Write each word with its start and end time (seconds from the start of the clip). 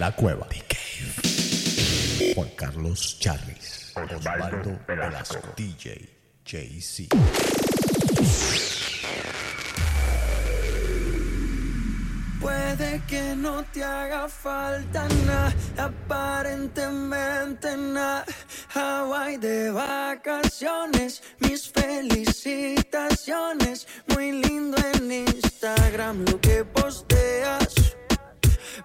La 0.00 0.10
Cueva. 0.12 0.46
The 0.48 0.62
Cave. 0.66 2.34
Juan 2.34 2.48
Carlos 2.56 3.18
Charris. 3.20 3.92
Osvaldo 3.94 4.80
Velasco. 4.88 5.52
DJ 5.54 6.08
JC. 6.42 7.08
Puede 12.40 13.02
que 13.06 13.36
no 13.36 13.62
te 13.64 13.84
haga 13.84 14.26
falta 14.26 15.06
nada, 15.26 15.52
aparentemente 15.76 17.76
nada. 17.76 18.24
Hawaii 18.74 19.36
de 19.36 19.70
vacaciones, 19.70 21.22
mis 21.40 21.70
felicitaciones. 21.70 23.86
Muy 24.06 24.32
lindo 24.32 24.78
en 24.94 25.12
Instagram 25.12 26.24
lo 26.24 26.40
que 26.40 26.64
posteas. 26.64 27.90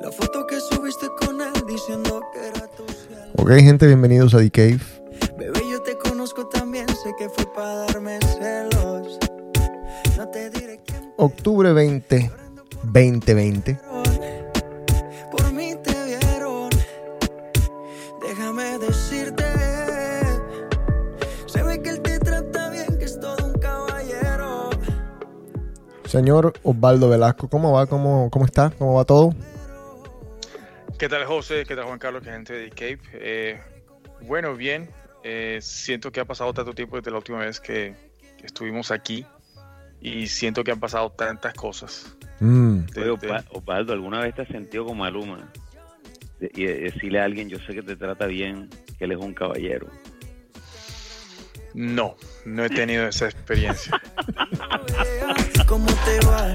La 0.00 0.10
foto 0.10 0.46
que 0.46 0.58
subiste 0.60 1.06
con 1.20 1.40
él 1.40 1.52
diciendo 1.66 2.22
que 2.32 2.48
era 2.48 2.66
tu 2.68 2.84
cielo. 2.86 3.32
Ok, 3.36 3.50
gente, 3.60 3.86
bienvenidos 3.86 4.34
a 4.34 4.38
The 4.38 4.50
Cave. 4.50 4.80
Bebé, 5.36 5.60
yo 5.70 5.82
te 5.82 5.98
conozco 5.98 6.46
también, 6.46 6.88
sé 6.88 7.14
que 7.18 7.28
fue 7.28 7.44
para 7.52 7.74
darme 7.86 8.18
celos. 8.38 9.18
No 10.16 10.28
te 10.28 10.50
diré 10.50 10.80
quién 10.86 11.12
Octubre 11.16 11.72
20, 11.72 12.30
2020. 12.84 13.78
por 15.30 15.52
mí 15.52 15.74
te 15.82 16.04
vieron. 16.04 16.70
Déjame 18.22 18.78
decirte, 18.78 19.44
se 21.46 21.62
ve 21.62 21.82
que 21.82 21.90
él 21.90 22.00
te 22.00 22.18
trata 22.20 22.70
bien, 22.70 22.98
que 22.98 23.04
es 23.04 23.20
todo 23.20 23.36
un 23.44 23.52
caballero. 23.58 24.70
Señor 26.06 26.54
Osvaldo 26.62 27.10
Velasco, 27.10 27.48
¿cómo 27.48 27.72
va? 27.72 27.86
¿Cómo, 27.86 28.30
cómo 28.30 28.46
está? 28.46 28.70
¿Cómo 28.78 28.94
va 28.94 29.04
todo? 29.04 29.34
¿Qué 30.98 31.08
tal 31.08 31.24
José? 31.26 31.64
¿Qué 31.66 31.76
tal 31.76 31.84
Juan 31.84 31.98
Carlos? 31.98 32.22
¿Qué 32.24 32.30
gente 32.30 32.52
de 32.54 32.70
Cape? 32.70 33.00
Eh, 33.12 33.60
bueno, 34.22 34.54
bien. 34.56 34.88
Eh, 35.22 35.58
siento 35.62 36.10
que 36.10 36.20
ha 36.20 36.24
pasado 36.24 36.52
tanto 36.52 36.72
tiempo 36.74 36.96
desde 36.96 37.10
la 37.10 37.18
última 37.18 37.38
vez 37.38 37.60
que, 37.60 37.94
que 38.38 38.46
estuvimos 38.46 38.90
aquí 38.90 39.24
y 40.00 40.26
siento 40.28 40.64
que 40.64 40.70
han 40.72 40.80
pasado 40.80 41.10
tantas 41.10 41.54
cosas. 41.54 42.16
Mm, 42.40 42.80
De- 42.86 43.10
Oye, 43.10 43.44
Osvaldo, 43.50 43.92
¿alguna 43.92 44.20
vez 44.20 44.34
te 44.34 44.42
has 44.42 44.48
sentido 44.48 44.84
como 44.84 45.02
Maluma? 45.04 45.50
De- 46.40 46.50
y 46.54 46.64
de- 46.64 46.74
decirle 46.80 47.20
a 47.20 47.24
alguien, 47.24 47.48
yo 47.48 47.58
sé 47.60 47.74
que 47.74 47.82
te 47.82 47.96
trata 47.96 48.26
bien, 48.26 48.68
que 48.98 49.04
él 49.04 49.12
es 49.12 49.18
un 49.18 49.34
caballero. 49.34 49.88
no, 51.74 52.16
no 52.44 52.64
he 52.64 52.70
tenido 52.70 53.06
esa 53.06 53.26
experiencia. 53.26 54.00
Cómo 55.68 55.86
te 56.04 56.26
va, 56.26 56.52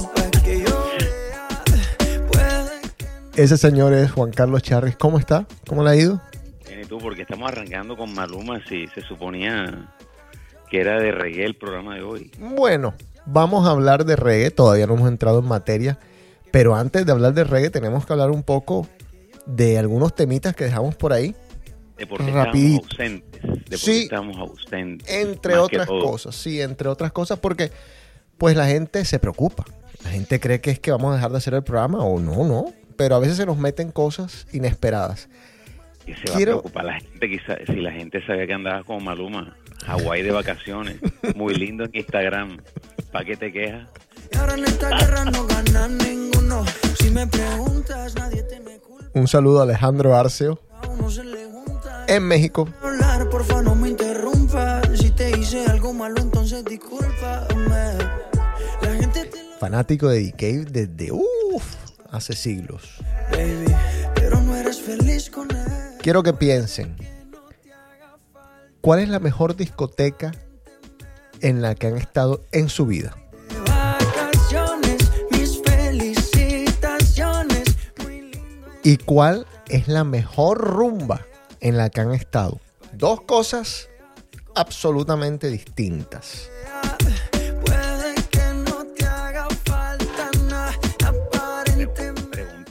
Ese 3.36 3.58
señor 3.58 3.94
es 3.94 4.12
Juan 4.12 4.32
Carlos 4.32 4.62
Charris. 4.62 4.96
¿Cómo 4.96 5.18
está? 5.18 5.48
¿Cómo 5.68 5.84
le 5.84 5.90
ha 5.90 5.96
ido? 5.96 6.22
Bien, 6.68 6.82
¿y 6.82 6.86
tú? 6.86 7.00
Porque 7.00 7.24
estamos 7.24 7.52
arrancando 7.52 7.98
con 7.98 8.14
Maluma, 8.14 8.62
si 8.68 8.88
se 8.88 9.02
suponía 9.02 9.92
que 10.70 10.80
era 10.82 11.00
de 11.00 11.12
reggae 11.12 11.46
el 11.46 11.56
programa 11.56 11.96
de 11.96 12.04
hoy. 12.04 12.32
Bueno, 12.40 12.94
vamos 13.26 13.68
a 13.68 13.72
hablar 13.72 14.06
de 14.06 14.16
reggae. 14.16 14.52
Todavía 14.52 14.86
no 14.88 14.94
hemos 14.96 15.08
entrado 15.08 15.40
en 15.40 15.46
materia. 15.46 16.00
Pero 16.52 16.76
antes 16.76 17.06
de 17.06 17.12
hablar 17.12 17.34
de 17.34 17.44
reggae, 17.44 17.72
tenemos 17.72 18.06
que 18.06 18.14
hablar 18.14 18.30
un 18.30 18.44
poco 18.44 18.88
de 19.48 19.78
algunos 19.80 20.16
temitas 20.16 20.56
que 20.56 20.66
dejamos 20.66 20.96
por 20.96 21.12
ahí. 21.14 21.36
De 21.98 22.06
por 22.08 22.24
qué 22.24 22.32
Rapidito. 22.32 22.86
estábamos 22.88 22.92
ausentes. 22.92 23.42
De 23.42 23.50
por 23.50 23.70
qué 23.70 23.78
Sí. 23.78 24.04
estábamos 24.04 24.38
ausentes. 24.38 25.10
Entre 25.12 25.58
otras 25.58 25.88
cosas, 25.88 26.36
sí, 26.36 26.62
entre 26.62 26.88
otras 26.90 27.12
cosas, 27.12 27.40
porque 27.40 27.72
pues 28.38 28.56
la 28.56 28.68
gente 28.68 29.04
se 29.06 29.18
preocupa. 29.20 29.66
La 30.04 30.12
gente 30.12 30.40
cree 30.40 30.60
que 30.62 30.70
es 30.72 30.80
que 30.80 30.92
vamos 30.92 31.12
a 31.14 31.16
dejar 31.16 31.32
de 31.32 31.38
hacer 31.38 31.54
el 31.56 31.64
programa 31.64 32.00
o 32.04 32.20
no, 32.20 32.44
no. 32.46 32.66
Pero 32.96 33.16
a 33.16 33.20
veces 33.20 33.38
se 33.38 33.46
nos 33.46 33.58
meten 33.58 33.92
cosas 33.92 34.48
inesperadas. 34.54 35.30
Que 36.06 36.16
se 36.16 36.30
va 36.32 36.36
Quiero- 36.36 36.52
a 36.52 36.56
preocupar 36.62 36.86
la 36.86 37.00
gente, 37.00 37.30
quizá, 37.30 37.56
si 37.66 37.76
la 37.80 37.92
gente 37.92 38.26
sabía 38.26 38.46
que 38.48 38.54
andabas 38.54 38.84
con 38.86 39.04
Maluma. 39.04 39.56
Hawái 39.86 40.22
de 40.22 40.32
vacaciones. 40.32 40.98
Muy 41.36 41.56
lindo 41.56 41.86
en 41.86 41.92
Instagram. 41.94 42.58
¿Para 43.12 43.26
qué 43.26 43.36
te 43.38 43.52
quejas? 43.52 43.88
Y 44.32 44.38
ahora 44.38 44.54
en 44.56 44.64
esta 44.66 44.90
guerra 44.98 45.26
no 45.26 45.46
gana 45.46 45.88
ninguno. 45.88 46.66
Si 47.00 47.10
me 47.10 47.28
preguntas, 47.28 48.16
nadie 48.16 48.44
tiene 48.44 48.78
culpa. 48.80 49.08
Un 49.14 49.28
saludo 49.28 49.60
a 49.60 49.64
Alejandro 49.64 50.16
Arceo 50.16 50.60
en 52.08 52.24
México. 52.24 52.68
Hablar, 52.82 53.30
porfa, 53.30 53.62
no 53.62 53.76
me 53.76 53.90
interrumpa. 53.90 54.82
Si 54.96 55.12
te 55.12 55.38
hice 55.38 55.66
algo 55.68 55.94
malo, 55.94 56.20
entonces 56.22 56.64
discúlpame. 56.66 57.98
La 58.82 58.96
gente 58.96 59.26
te 59.26 59.44
lo 59.44 59.54
Fanático 59.60 60.10
de 60.10 60.32
Cave 60.32 60.66
desde 60.70 61.12
uff, 61.12 61.76
hace 62.14 62.34
siglos. 62.34 62.84
Quiero 66.02 66.24
que 66.24 66.34
piensen. 66.34 66.96
¿Cuál 68.82 69.00
es 69.00 69.10
la 69.10 69.20
mejor 69.20 69.56
discoteca 69.56 70.32
en 71.42 71.62
la 71.62 71.76
que 71.76 71.88
han 71.88 71.98
estado 71.98 72.46
en 72.52 72.70
su 72.70 72.86
vida? 72.86 73.16
¿Y 78.84 78.98
cuál 78.98 79.48
es 79.70 79.88
la 79.88 80.04
mejor 80.04 80.60
rumba 80.60 81.26
en 81.62 81.78
la 81.78 81.90
que 81.90 82.02
han 82.02 82.14
estado? 82.14 82.60
Dos 82.92 83.22
cosas 83.22 83.90
absolutamente 84.56 85.48
distintas. 85.48 86.50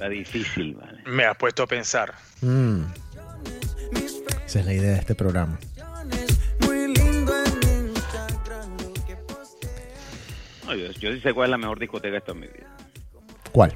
Difícil, 0.09 0.75
¿vale? 0.75 1.03
Me 1.07 1.25
has 1.25 1.37
puesto 1.37 1.63
a 1.63 1.67
pensar. 1.67 2.15
Mm, 2.41 2.83
esa 4.47 4.61
es 4.61 4.67
la 4.67 4.75
idea 4.75 4.91
de 4.91 4.99
este 4.99 5.15
programa. 5.15 5.59
No, 10.67 10.75
yo, 10.75 10.91
yo 10.93 11.13
sí 11.13 11.21
sé 11.21 11.33
cuál 11.33 11.47
es 11.47 11.51
la 11.53 11.59
mejor 11.59 11.79
discoteca 11.79 12.15
de 12.15 12.21
toda 12.21 12.35
mi 12.35 12.47
vida. 12.49 12.77
¿Cuál? 13.51 13.75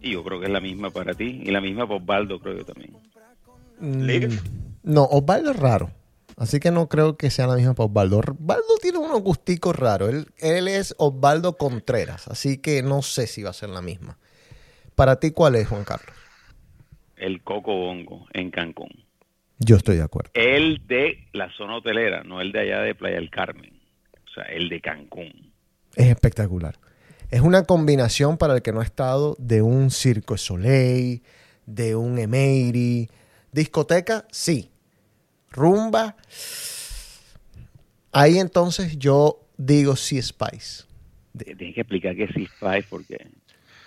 Y 0.00 0.12
yo 0.12 0.24
creo 0.24 0.40
que 0.40 0.46
es 0.46 0.52
la 0.52 0.60
misma 0.60 0.90
para 0.90 1.14
ti. 1.14 1.42
Y 1.44 1.50
la 1.50 1.60
misma 1.60 1.86
para 1.86 2.00
Osvaldo, 2.00 2.40
creo 2.40 2.58
yo 2.58 2.64
también. 2.64 2.96
Mm. 3.78 4.38
No, 4.82 5.04
Osvaldo 5.04 5.52
es 5.52 5.56
raro. 5.56 5.90
Así 6.36 6.58
que 6.58 6.70
no 6.70 6.88
creo 6.88 7.16
que 7.16 7.30
sea 7.30 7.46
la 7.46 7.54
misma 7.54 7.74
para 7.74 7.86
Osvaldo. 7.86 8.18
Osvaldo 8.18 8.78
tiene 8.80 8.98
unos 8.98 9.22
gusticos 9.22 9.76
raros. 9.76 10.10
Él, 10.10 10.26
él 10.38 10.68
es 10.68 10.94
Osvaldo 10.98 11.56
Contreras. 11.56 12.26
Así 12.28 12.58
que 12.58 12.82
no 12.82 13.02
sé 13.02 13.26
si 13.26 13.42
va 13.42 13.50
a 13.50 13.54
ser 13.54 13.68
la 13.68 13.82
misma. 13.82 14.18
Para 14.94 15.18
ti, 15.18 15.30
¿cuál 15.30 15.56
es, 15.56 15.68
Juan 15.68 15.84
Carlos? 15.84 16.14
El 17.16 17.42
Coco 17.42 17.74
Bongo 17.74 18.26
en 18.32 18.50
Cancún. 18.50 19.04
Yo 19.58 19.76
estoy 19.76 19.96
de 19.96 20.02
acuerdo. 20.02 20.30
El 20.34 20.86
de 20.86 21.28
la 21.32 21.50
zona 21.52 21.76
hotelera, 21.76 22.24
no 22.24 22.40
el 22.40 22.52
de 22.52 22.60
allá 22.60 22.80
de 22.80 22.94
Playa 22.94 23.16
del 23.16 23.30
Carmen. 23.30 23.80
O 24.26 24.34
sea, 24.34 24.44
el 24.44 24.68
de 24.68 24.80
Cancún. 24.80 25.52
Es 25.94 26.06
espectacular. 26.06 26.76
Es 27.30 27.40
una 27.40 27.64
combinación 27.64 28.36
para 28.36 28.56
el 28.56 28.62
que 28.62 28.72
no 28.72 28.80
ha 28.80 28.84
estado 28.84 29.36
de 29.38 29.62
un 29.62 29.90
Circo 29.90 30.36
Soleil, 30.36 31.22
de 31.66 31.96
un 31.96 32.18
Emery. 32.18 33.08
Discoteca, 33.52 34.26
sí. 34.30 34.70
Rumba. 35.50 36.16
Ahí 38.12 38.38
entonces 38.38 38.98
yo 38.98 39.46
digo 39.56 39.96
sí 39.96 40.20
Spice. 40.20 40.84
Tienes 41.38 41.74
que 41.74 41.80
explicar 41.80 42.14
qué 42.14 42.24
es 42.24 42.34
Six 42.34 42.50
Five 42.58 42.84
porque 42.90 43.26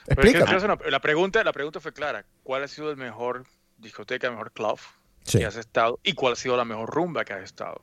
Explícame. 0.07 0.57
una- 0.63 0.77
la, 0.89 0.99
pregunta, 0.99 1.43
la 1.43 1.51
pregunta 1.53 1.79
fue 1.79 1.93
clara. 1.93 2.25
¿Cuál 2.43 2.63
ha 2.63 2.67
sido 2.67 2.91
el 2.91 2.97
mejor 2.97 3.45
discoteca, 3.77 4.27
el 4.27 4.33
mejor 4.33 4.51
club 4.51 4.79
Sí. 5.23 5.39
que 5.39 5.45
has 5.45 5.55
estado? 5.55 5.99
¿Y 6.03 6.13
cuál 6.13 6.33
ha 6.33 6.35
sido 6.35 6.55
la 6.57 6.65
mejor 6.65 6.89
rumba 6.89 7.25
que 7.25 7.33
has 7.33 7.43
estado? 7.43 7.81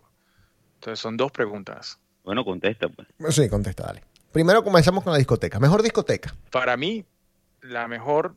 Entonces 0.75 0.99
son 1.01 1.17
dos 1.17 1.31
preguntas. 1.33 1.99
Bueno, 2.25 2.45
contesta, 2.45 2.89
pues. 2.89 3.09
Sí, 3.35 3.49
contesta, 3.49 3.85
dale. 3.87 4.03
Primero 4.33 4.63
comenzamos 4.65 5.03
con 5.05 5.13
la 5.13 5.19
discoteca. 5.19 5.59
Mejor 5.61 5.83
discoteca. 5.83 6.35
Para 6.51 6.77
mí, 6.77 7.05
la 7.61 7.87
mejor 7.89 8.35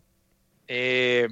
eh, 0.67 1.27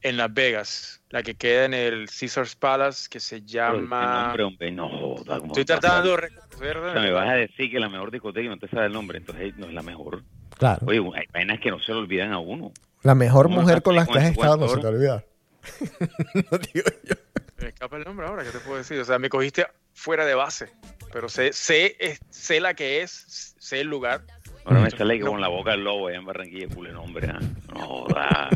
en 0.00 0.16
Las 0.16 0.32
Vegas, 0.32 1.02
la 1.10 1.22
que 1.22 1.34
queda 1.34 1.64
en 1.66 1.74
el 1.74 2.08
Caesars 2.08 2.56
Palace, 2.56 3.08
que 3.10 3.20
se 3.20 3.36
Pero, 3.36 3.46
llama... 3.46 4.00
qué 4.00 4.22
nombre, 4.22 4.44
hombre, 4.44 4.70
no 4.72 4.88
joda. 4.88 5.38
¿cómo 5.40 5.52
Estoy 5.52 5.64
tratando 5.64 6.08
de 6.08 6.14
O 6.14 6.16
recordar. 6.16 6.92
sea, 6.94 7.02
me 7.02 7.10
vas 7.12 7.28
a 7.28 7.34
decir 7.34 7.70
que 7.70 7.78
la 7.78 7.88
mejor 7.88 8.10
discoteca 8.10 8.46
y 8.46 8.48
no 8.48 8.58
te 8.58 8.68
sabe 8.68 8.86
el 8.86 8.92
nombre, 8.92 9.18
entonces 9.18 9.56
no 9.56 9.66
es 9.66 9.74
la 9.74 9.82
mejor. 9.82 10.22
Claro. 10.58 10.86
Oye, 10.86 10.98
hay 11.16 11.24
vainas 11.32 11.60
que 11.60 11.70
no 11.70 11.78
se 11.80 11.92
le 11.92 11.98
olvidan 11.98 12.32
a 12.32 12.38
uno. 12.38 12.72
La 13.02 13.14
mejor 13.14 13.46
¿Cómo 13.46 13.60
mujer 13.62 13.76
no 13.76 13.82
con 13.82 13.96
la 13.96 14.06
que 14.06 14.18
has 14.18 14.24
estado, 14.30 14.56
no 14.56 14.68
se 14.68 14.80
te 14.80 14.86
olvida. 14.86 15.24
no 16.50 16.58
digo 16.58 16.88
yo. 17.04 17.14
Me 17.58 17.68
escapa 17.68 17.96
el 17.96 18.04
nombre 18.04 18.26
ahora, 18.26 18.44
¿qué 18.44 18.50
te 18.50 18.58
puedo 18.60 18.76
decir? 18.78 18.98
O 19.00 19.04
sea, 19.04 19.18
me 19.18 19.28
cogiste 19.28 19.66
fuera 19.94 20.24
de 20.24 20.34
base, 20.34 20.70
pero 21.12 21.28
sé, 21.28 21.52
sé, 21.52 21.96
sé 22.30 22.60
la 22.60 22.74
que 22.74 23.02
es, 23.02 23.54
sé 23.58 23.80
el 23.80 23.88
lugar. 23.88 24.22
Ahora 24.64 24.80
me 24.80 24.90
No. 24.90 24.96
sale 24.98 25.20
con 25.20 25.40
la 25.40 25.48
boca 25.48 25.70
del 25.72 25.82
lobo 25.84 26.08
allá 26.08 26.18
en 26.18 26.24
Barranquilla, 26.26 26.68
culo 26.74 26.92
nombre. 26.92 27.28
¿ah? 27.30 27.38
No 27.72 27.80
joda. 27.86 28.48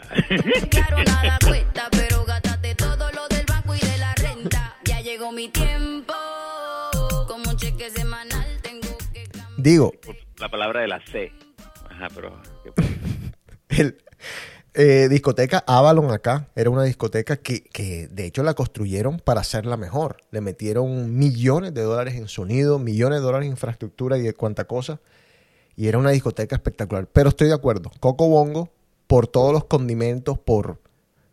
Claro, 0.71 1.03
nada 1.05 1.39
cuesta, 1.47 1.89
pero 1.91 2.25
gástate 2.25 2.75
todo 2.75 3.11
lo 3.13 3.27
del 3.29 3.47
banco 3.47 3.75
y 3.75 3.79
de 3.81 3.99
la 3.99 4.15
renta. 4.15 4.77
Ya 4.85 5.01
llegó 5.01 5.33
mi 5.33 5.49
tiempo. 5.49 6.13
Como 7.27 7.51
un 7.51 7.57
cheque 7.57 7.91
semanal 7.91 8.47
tengo 8.63 8.97
que 9.13 9.25
cambiar. 9.25 9.49
Digo, 9.57 9.93
La 10.39 10.49
palabra 10.51 10.81
de 10.83 10.89
la 10.89 11.01
C. 11.07 11.33
Ajá, 12.03 12.13
pero... 12.15 12.37
el, 13.69 13.97
eh, 14.75 15.09
discoteca 15.09 15.63
Avalon 15.67 16.11
acá 16.11 16.49
era 16.57 16.71
una 16.71 16.83
discoteca 16.83 17.37
que, 17.37 17.63
que 17.63 18.09
de 18.09 18.25
hecho 18.25 18.43
la 18.43 18.55
construyeron 18.55 19.21
para 19.21 19.41
hacerla 19.43 19.77
mejor. 19.77 20.17
Le 20.33 20.41
metieron 20.41 21.17
millones 21.17 21.75
de 21.75 21.83
dólares 21.83 22.15
en 22.15 22.27
sonido, 22.27 22.81
millones 22.81 23.21
de 23.21 23.25
dólares 23.25 23.47
en 23.47 23.53
infraestructura 23.53 24.19
y 24.19 24.23
de 24.23 24.35
cuánta 24.35 24.65
cosa. 24.65 25.01
Y 25.77 25.87
era 25.87 25.99
una 25.99 26.11
discoteca 26.11 26.57
espectacular. 26.57 27.07
Pero 27.07 27.29
estoy 27.29 27.49
de 27.49 27.55
acuerdo. 27.55 27.93
Coco 28.01 28.29
Bongo, 28.29 28.73
por 29.07 29.29
todos 29.29 29.53
los 29.53 29.65
condimentos, 29.65 30.39
por, 30.39 30.81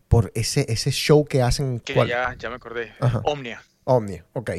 por 0.08 0.32
ese, 0.36 0.66
ese 0.70 0.92
show 0.92 1.26
que 1.26 1.42
hacen. 1.42 1.80
Que 1.80 1.96
ya, 2.08 2.36
ya 2.38 2.50
me 2.50 2.58
acordé. 2.58 2.94
Ajá. 3.00 3.22
Omnia. 3.24 3.64
Omnia, 3.86 4.24
ok. 4.34 4.52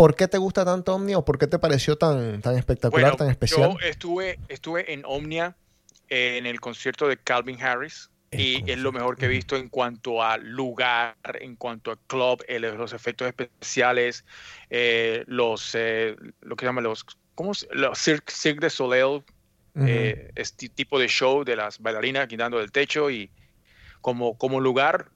¿Por 0.00 0.16
qué 0.16 0.28
te 0.28 0.38
gusta 0.38 0.64
tanto 0.64 0.94
Omnia 0.94 1.18
o 1.18 1.24
por 1.26 1.36
qué 1.36 1.46
te 1.46 1.58
pareció 1.58 1.98
tan, 1.98 2.40
tan 2.40 2.56
espectacular, 2.56 3.02
Bueno, 3.02 3.16
tan 3.18 3.28
especial? 3.28 3.72
yo 3.72 3.86
estuve, 3.86 4.38
estuve 4.48 4.94
en 4.94 5.02
Omnia 5.04 5.54
eh, 6.08 6.38
en 6.38 6.46
el 6.46 6.58
concierto 6.58 7.06
de 7.06 7.18
Calvin 7.18 7.60
Harris 7.62 8.08
y 8.32 8.62
es 8.70 8.78
lo 8.78 8.92
mejor 8.92 9.18
que 9.18 9.26
he 9.26 9.28
visto 9.28 9.56
en 9.56 9.68
cuanto 9.68 10.22
a 10.22 10.38
lugar, 10.38 11.16
en 11.40 11.54
cuanto 11.54 11.90
a 11.90 11.98
club, 12.06 12.42
el- 12.48 12.62
los 12.62 12.94
efectos 12.94 13.28
especiales, 13.28 14.24
eh, 14.70 15.22
los, 15.26 15.74
eh, 15.74 16.16
lo 16.40 16.56
que 16.56 16.64
llaman 16.64 16.84
los, 16.84 17.04
¿cómo 17.34 17.52
se- 17.52 17.68
Los 17.70 17.98
Cirque, 17.98 18.32
Cirque 18.32 18.60
de 18.60 18.70
Soleil, 18.70 19.22
eh, 19.86 20.30
este 20.34 20.70
tipo 20.70 20.98
de 20.98 21.08
show 21.08 21.44
de 21.44 21.56
las 21.56 21.78
bailarinas 21.78 22.26
quitando 22.26 22.56
del 22.56 22.72
techo 22.72 23.10
y 23.10 23.30
como, 24.00 24.38
como 24.38 24.60
lugar, 24.60 25.10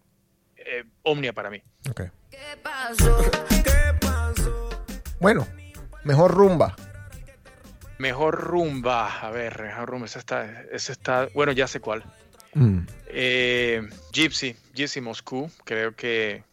eh, 0.58 0.84
Omnia 1.04 1.32
para 1.32 1.48
mí. 1.48 1.62
Ok. 1.88 2.02
¿Qué 2.30 2.38
pasó? 2.62 3.22
Bueno, 5.24 5.48
mejor 6.02 6.32
rumba. 6.34 6.76
Mejor 7.96 8.38
rumba, 8.38 9.20
a 9.22 9.30
ver, 9.30 9.62
mejor 9.62 9.88
rumba, 9.88 10.04
esa 10.04 10.18
está, 10.18 10.64
esa 10.70 10.92
está, 10.92 11.28
bueno, 11.32 11.52
ya 11.52 11.66
sé 11.66 11.80
cuál. 11.80 12.04
Mm. 12.52 12.80
Eh, 13.06 13.88
Gypsy, 14.12 14.54
Gypsy 14.74 15.00
Moscú, 15.00 15.50
creo 15.64 15.96
que 15.96 16.44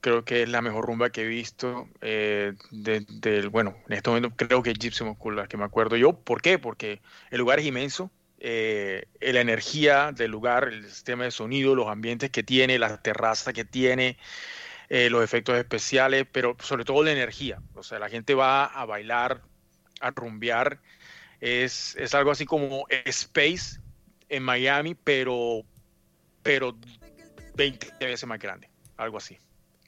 creo 0.00 0.24
que 0.24 0.44
es 0.44 0.48
la 0.48 0.62
mejor 0.62 0.86
rumba 0.86 1.10
que 1.10 1.24
he 1.24 1.26
visto. 1.26 1.88
eh, 2.00 2.54
de- 2.70 3.04
del- 3.06 3.50
bueno, 3.50 3.76
en 3.86 3.92
este 3.92 4.08
momento 4.08 4.32
creo 4.34 4.62
que 4.62 4.70
es 4.70 4.78
Gypsy 4.78 5.04
Moscú 5.04 5.30
la 5.32 5.46
que 5.46 5.58
me 5.58 5.64
acuerdo 5.64 5.96
yo. 5.96 6.14
¿Por 6.14 6.40
qué? 6.40 6.58
Porque 6.58 7.02
el 7.30 7.38
lugar 7.40 7.58
es 7.58 7.66
inmenso. 7.66 8.10
eh, 8.38 9.06
la 9.20 9.40
energía 9.40 10.12
del 10.12 10.30
lugar, 10.30 10.68
el 10.68 10.84
sistema 10.88 11.24
de 11.24 11.30
sonido, 11.30 11.74
los 11.74 11.88
ambientes 11.88 12.30
que 12.30 12.42
tiene, 12.42 12.78
la 12.78 12.96
terraza 13.02 13.52
que 13.52 13.64
tiene, 13.66 14.16
eh, 14.88 15.10
los 15.10 15.22
efectos 15.24 15.56
especiales, 15.56 16.26
pero 16.30 16.56
sobre 16.60 16.84
todo 16.84 17.02
la 17.02 17.12
energía. 17.12 17.60
O 17.74 17.82
sea, 17.82 17.98
la 17.98 18.08
gente 18.08 18.34
va 18.34 18.64
a 18.66 18.84
bailar, 18.84 19.42
a 20.00 20.10
rumbear. 20.10 20.80
Es, 21.40 21.96
es 21.96 22.14
algo 22.14 22.30
así 22.30 22.44
como 22.46 22.86
Space 23.04 23.80
en 24.28 24.42
Miami, 24.42 24.94
pero, 24.94 25.62
pero 26.42 26.76
20 27.56 27.88
veces 28.00 28.26
más 28.28 28.38
grande. 28.38 28.68
Algo 28.96 29.18
así. 29.18 29.36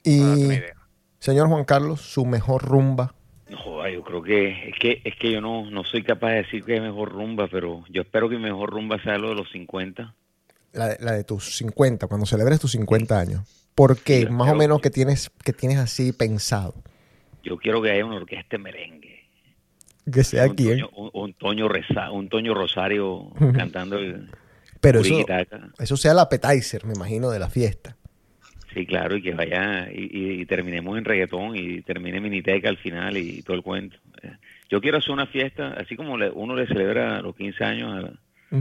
Para 0.03 0.17
darte 0.27 0.45
una 0.45 0.53
Y, 0.53 0.57
idea. 0.57 0.75
señor 1.19 1.47
Juan 1.47 1.65
Carlos, 1.65 2.01
su 2.01 2.25
mejor 2.25 2.63
rumba. 2.63 3.15
No 3.49 3.87
yo 3.87 4.03
creo 4.03 4.21
que 4.21 4.69
es 4.69 4.75
que 4.79 5.01
es 5.03 5.15
que 5.15 5.31
yo 5.31 5.41
no, 5.41 5.69
no 5.71 5.83
soy 5.83 6.03
capaz 6.03 6.29
de 6.29 6.35
decir 6.43 6.63
que 6.63 6.75
es 6.75 6.81
mejor 6.81 7.11
rumba, 7.11 7.47
pero 7.49 7.83
yo 7.89 8.03
espero 8.03 8.29
que 8.29 8.35
mi 8.35 8.43
mejor 8.43 8.69
rumba 8.69 9.01
sea 9.01 9.17
lo 9.17 9.29
de 9.29 9.35
los 9.35 9.49
50. 9.51 10.13
La, 10.73 10.89
de- 10.89 10.97
la 11.03 11.13
de 11.13 11.23
tus 11.23 11.55
50, 11.57 12.05
cuando 12.05 12.27
celebres 12.27 12.59
tus 12.59 12.71
50 12.73 13.19
años. 13.19 13.41
¿Por 13.79 13.97
qué? 13.97 14.29
Más 14.29 14.49
o 14.51 14.55
menos 14.55 14.81
que 14.81 14.89
tienes, 14.89 15.31
que 15.41 15.53
tienes 15.53 15.77
así 15.77 16.11
pensado. 16.11 16.73
Yo 17.43 17.55
quiero 17.57 17.81
que 17.81 17.91
haya 17.91 18.05
una 18.05 18.17
orquesta 18.17 18.57
de 18.57 18.63
merengue. 18.63 19.23
Que 20.11 20.23
sea 20.25 20.47
un, 20.49 20.55
quién. 20.55 20.79
Toño, 20.81 20.89
un, 20.97 21.09
un 21.13 21.33
Toño 21.33 21.69
Reza- 21.69 22.11
un 22.11 22.27
Toño 22.27 22.53
Rosario 22.53 23.31
cantando 23.53 23.97
el 23.97 24.29
Pero 24.81 24.99
eso, 24.99 25.25
eso 25.79 25.95
sea 25.95 26.11
el 26.11 26.19
appetizer, 26.19 26.83
me 26.85 26.93
imagino, 26.93 27.29
de 27.29 27.39
la 27.39 27.49
fiesta. 27.49 27.95
Sí, 28.73 28.85
claro, 28.85 29.15
y 29.15 29.21
que 29.21 29.33
vaya 29.33 29.89
y, 29.89 30.09
y- 30.11 30.41
y 30.41 30.45
terminemos 30.45 30.97
en 30.97 31.05
reggaetón 31.05 31.55
y 31.55 31.81
termine 31.81 32.19
Miniteca 32.19 32.67
al 32.67 32.77
final 32.77 33.15
y, 33.15 33.41
todo 33.43 33.55
el 33.55 33.63
cuento. 33.63 33.97
Yo 34.69 34.81
quiero 34.81 34.97
hacer 34.97 35.11
una 35.11 35.25
fiesta, 35.27 35.69
así 35.77 35.95
como 35.95 36.17
le- 36.17 36.31
uno 36.31 36.53
le 36.53 36.67
celebra 36.67 37.21
los 37.21 37.33
15 37.35 37.63
años 37.63 38.05
a, 38.53 38.59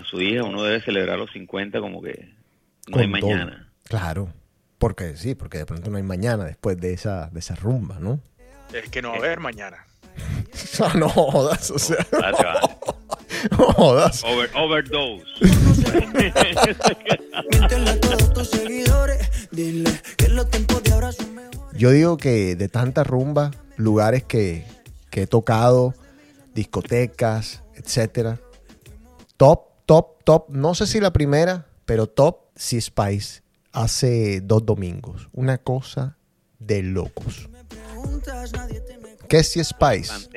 a 0.00 0.04
su 0.04 0.18
hija, 0.22 0.44
uno 0.44 0.62
debe 0.62 0.80
celebrar 0.80 1.18
los 1.18 1.30
50 1.32 1.78
como 1.80 2.00
que 2.00 2.30
no 2.88 2.92
Con 2.96 3.00
hay 3.02 3.20
todo. 3.20 3.69
Claro. 3.90 4.32
Porque 4.78 5.16
sí, 5.16 5.34
porque 5.34 5.58
de 5.58 5.66
pronto 5.66 5.90
no 5.90 5.96
hay 5.98 6.02
mañana 6.04 6.44
después 6.44 6.78
de 6.80 6.94
esa, 6.94 7.28
de 7.30 7.40
esa 7.40 7.56
rumba, 7.56 7.98
¿no? 7.98 8.20
Es 8.72 8.88
que 8.88 9.02
no 9.02 9.08
va 9.10 9.16
a 9.16 9.18
haber 9.18 9.40
mañana. 9.40 9.84
No, 10.78 10.94
no 10.94 11.08
jodas, 11.10 11.70
o 11.70 11.78
sea, 11.78 12.06
no 13.50 13.66
jodas. 13.72 14.24
Over- 14.24 14.50
overdose. 14.54 15.24
Yo 21.74 21.90
digo 21.90 22.16
que 22.16 22.56
de 22.56 22.68
tanta 22.68 23.04
rumba, 23.04 23.50
lugares 23.76 24.22
que, 24.24 24.64
que 25.10 25.22
he 25.22 25.26
tocado, 25.26 25.94
discotecas, 26.54 27.62
etcétera, 27.74 28.38
top, 29.36 29.68
top, 29.86 30.22
top, 30.24 30.48
no 30.50 30.74
sé 30.74 30.86
si 30.86 31.00
la 31.00 31.12
primera, 31.12 31.66
pero 31.86 32.06
top 32.06 32.38
Sea 32.56 32.80
Spice 32.80 33.42
hace 33.72 34.40
dos 34.40 34.64
domingos. 34.64 35.28
Una 35.32 35.58
cosa 35.58 36.16
de 36.58 36.82
locos. 36.82 37.48
Preguntas, 37.68 38.52
nadie 38.52 38.80
te 38.80 38.98
me 38.98 39.10
¿Qué 39.28 39.38
es 39.38 39.48
Sea 39.48 39.64
Spice? 39.64 40.28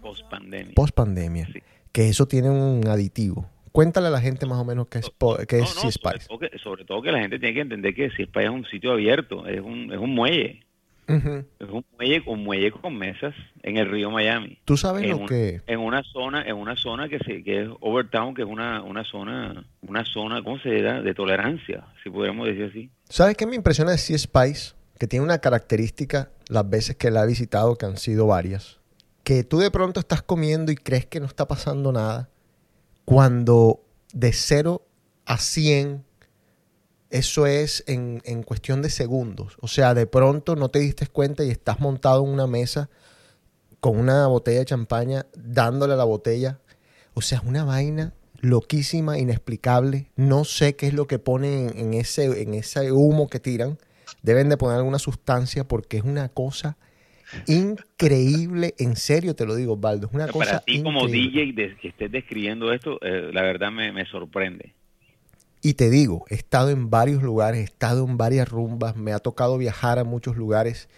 Post 0.00 0.28
pandemia. 0.30 0.74
Post 0.74 0.94
pandemia. 0.94 1.46
Sí. 1.52 1.62
Que 1.92 2.08
eso 2.08 2.26
tiene 2.26 2.50
un 2.50 2.86
aditivo. 2.86 3.48
Cuéntale 3.72 4.06
a 4.08 4.10
la 4.10 4.20
gente 4.20 4.46
más 4.46 4.58
o 4.58 4.64
menos 4.64 4.86
qué 4.88 4.98
es, 4.98 5.10
qué 5.48 5.58
es 5.60 5.68
Sea 5.70 5.90
sobre 5.90 5.92
Spice. 5.92 6.28
todo, 6.28 6.38
que, 6.38 6.58
sobre 6.58 6.84
todo 6.84 7.02
que 7.02 7.10
la 7.10 7.20
gente 7.20 7.38
tiene 7.38 7.54
que 7.54 7.60
entender 7.60 7.94
que 7.94 8.10
si 8.10 8.24
Spice 8.24 8.44
es 8.46 8.50
un 8.50 8.64
sitio 8.66 8.92
abierto, 8.92 9.46
es 9.46 9.60
un, 9.60 9.92
es 9.92 9.98
un 9.98 10.14
muelle. 10.14 10.63
Es 11.06 11.68
un 11.70 11.84
muelle, 11.98 12.22
un 12.26 12.44
muelle 12.44 12.70
con 12.72 12.96
mesas 12.96 13.34
en 13.62 13.76
el 13.76 13.90
río 13.90 14.10
Miami. 14.10 14.58
Tú 14.64 14.76
sabes 14.76 15.04
en, 15.04 15.10
lo 15.10 15.16
un- 15.18 15.26
que... 15.26 15.60
en 15.66 15.80
una 15.80 16.02
zona 16.02 16.42
en 16.42 16.56
una 16.56 16.76
zona 16.76 17.08
que 17.08 17.18
se 17.18 17.42
que 17.42 17.62
es 17.62 17.68
Overtown 17.80 18.34
que 18.34 18.42
es 18.42 18.48
una 18.48 18.82
una 18.82 19.04
zona 19.04 19.64
una 19.82 20.04
zona 20.04 20.42
cómo 20.42 20.58
se 20.60 20.70
dirá 20.70 21.02
de 21.02 21.14
tolerancia 21.14 21.84
si 22.02 22.10
pudiéramos 22.10 22.46
decir 22.46 22.64
así 22.70 22.90
¿Sabes 23.08 23.36
qué 23.36 23.46
me 23.46 23.54
impresiona 23.56 23.90
de 23.90 23.98
Sea 23.98 24.16
Spice? 24.18 24.74
Que 24.98 25.06
tiene 25.06 25.24
una 25.24 25.38
característica 25.38 26.30
las 26.48 26.68
veces 26.70 26.96
que 26.96 27.10
la 27.10 27.24
he 27.24 27.26
visitado, 27.26 27.76
que 27.76 27.84
han 27.86 27.96
sido 27.98 28.26
varias, 28.28 28.78
que 29.24 29.42
tú 29.44 29.58
de 29.58 29.70
pronto 29.70 30.00
estás 30.00 30.22
comiendo 30.22 30.70
y 30.72 30.76
crees 30.76 31.04
que 31.06 31.20
no 31.20 31.26
está 31.26 31.46
pasando 31.48 31.90
nada, 31.92 32.28
cuando 33.04 33.80
de 34.12 34.32
0 34.32 34.82
a 35.26 35.38
100, 35.38 36.04
eso 37.10 37.46
es 37.46 37.84
en, 37.86 38.20
en 38.24 38.42
cuestión 38.42 38.82
de 38.82 38.90
segundos. 38.90 39.56
O 39.60 39.68
sea, 39.68 39.94
de 39.94 40.06
pronto 40.06 40.56
no 40.56 40.68
te 40.70 40.78
diste 40.80 41.06
cuenta 41.06 41.44
y 41.44 41.50
estás 41.50 41.80
montado 41.80 42.24
en 42.24 42.30
una 42.30 42.46
mesa 42.46 42.90
con 43.80 43.98
una 43.98 44.26
botella 44.26 44.60
de 44.60 44.64
champaña, 44.64 45.26
dándole 45.36 45.92
a 45.92 45.96
la 45.96 46.04
botella. 46.04 46.58
O 47.14 47.20
sea, 47.22 47.38
es 47.38 47.44
una 47.44 47.64
vaina 47.64 48.12
loquísima, 48.40 49.18
inexplicable. 49.18 50.10
No 50.16 50.44
sé 50.44 50.74
qué 50.76 50.88
es 50.88 50.94
lo 50.94 51.06
que 51.06 51.18
ponen 51.18 51.72
en, 51.76 51.94
ese, 51.94 52.42
en 52.42 52.54
ese 52.54 52.92
humo 52.92 53.28
que 53.28 53.40
tiran. 53.40 53.78
Deben 54.22 54.48
de 54.48 54.56
poner 54.56 54.78
alguna 54.78 54.98
sustancia 54.98 55.64
porque 55.68 55.98
es 55.98 56.02
una 56.04 56.28
cosa 56.30 56.76
increíble. 57.46 58.74
En 58.78 58.96
serio 58.96 59.34
te 59.34 59.46
lo 59.46 59.54
digo, 59.54 59.74
Osvaldo. 59.74 60.08
Es 60.08 60.14
una 60.14 60.28
cosa 60.28 60.44
para 60.52 60.60
ti 60.64 60.82
como 60.82 61.02
increíble. 61.06 61.44
DJ 61.44 61.52
de- 61.52 61.76
que 61.76 61.88
estés 61.88 62.10
describiendo 62.10 62.72
esto 62.72 62.98
eh, 63.02 63.30
la 63.32 63.42
verdad 63.42 63.70
me, 63.70 63.92
me 63.92 64.04
sorprende 64.06 64.74
Y 65.64 65.74
te 65.74 65.88
digo, 65.88 66.26
he 66.28 66.34
estado 66.34 66.68
en 66.68 66.90
varios 66.90 67.22
lugares, 67.22 67.60
he 67.60 67.64
estado 67.64 68.04
en 68.04 68.18
varias 68.18 68.50
rumbas, 68.50 68.96
me 68.96 69.14
ha 69.14 69.18
tocado 69.18 69.56
viajar 69.56 69.98
a 69.98 70.04
muchos 70.04 70.36
lugares. 70.36 70.90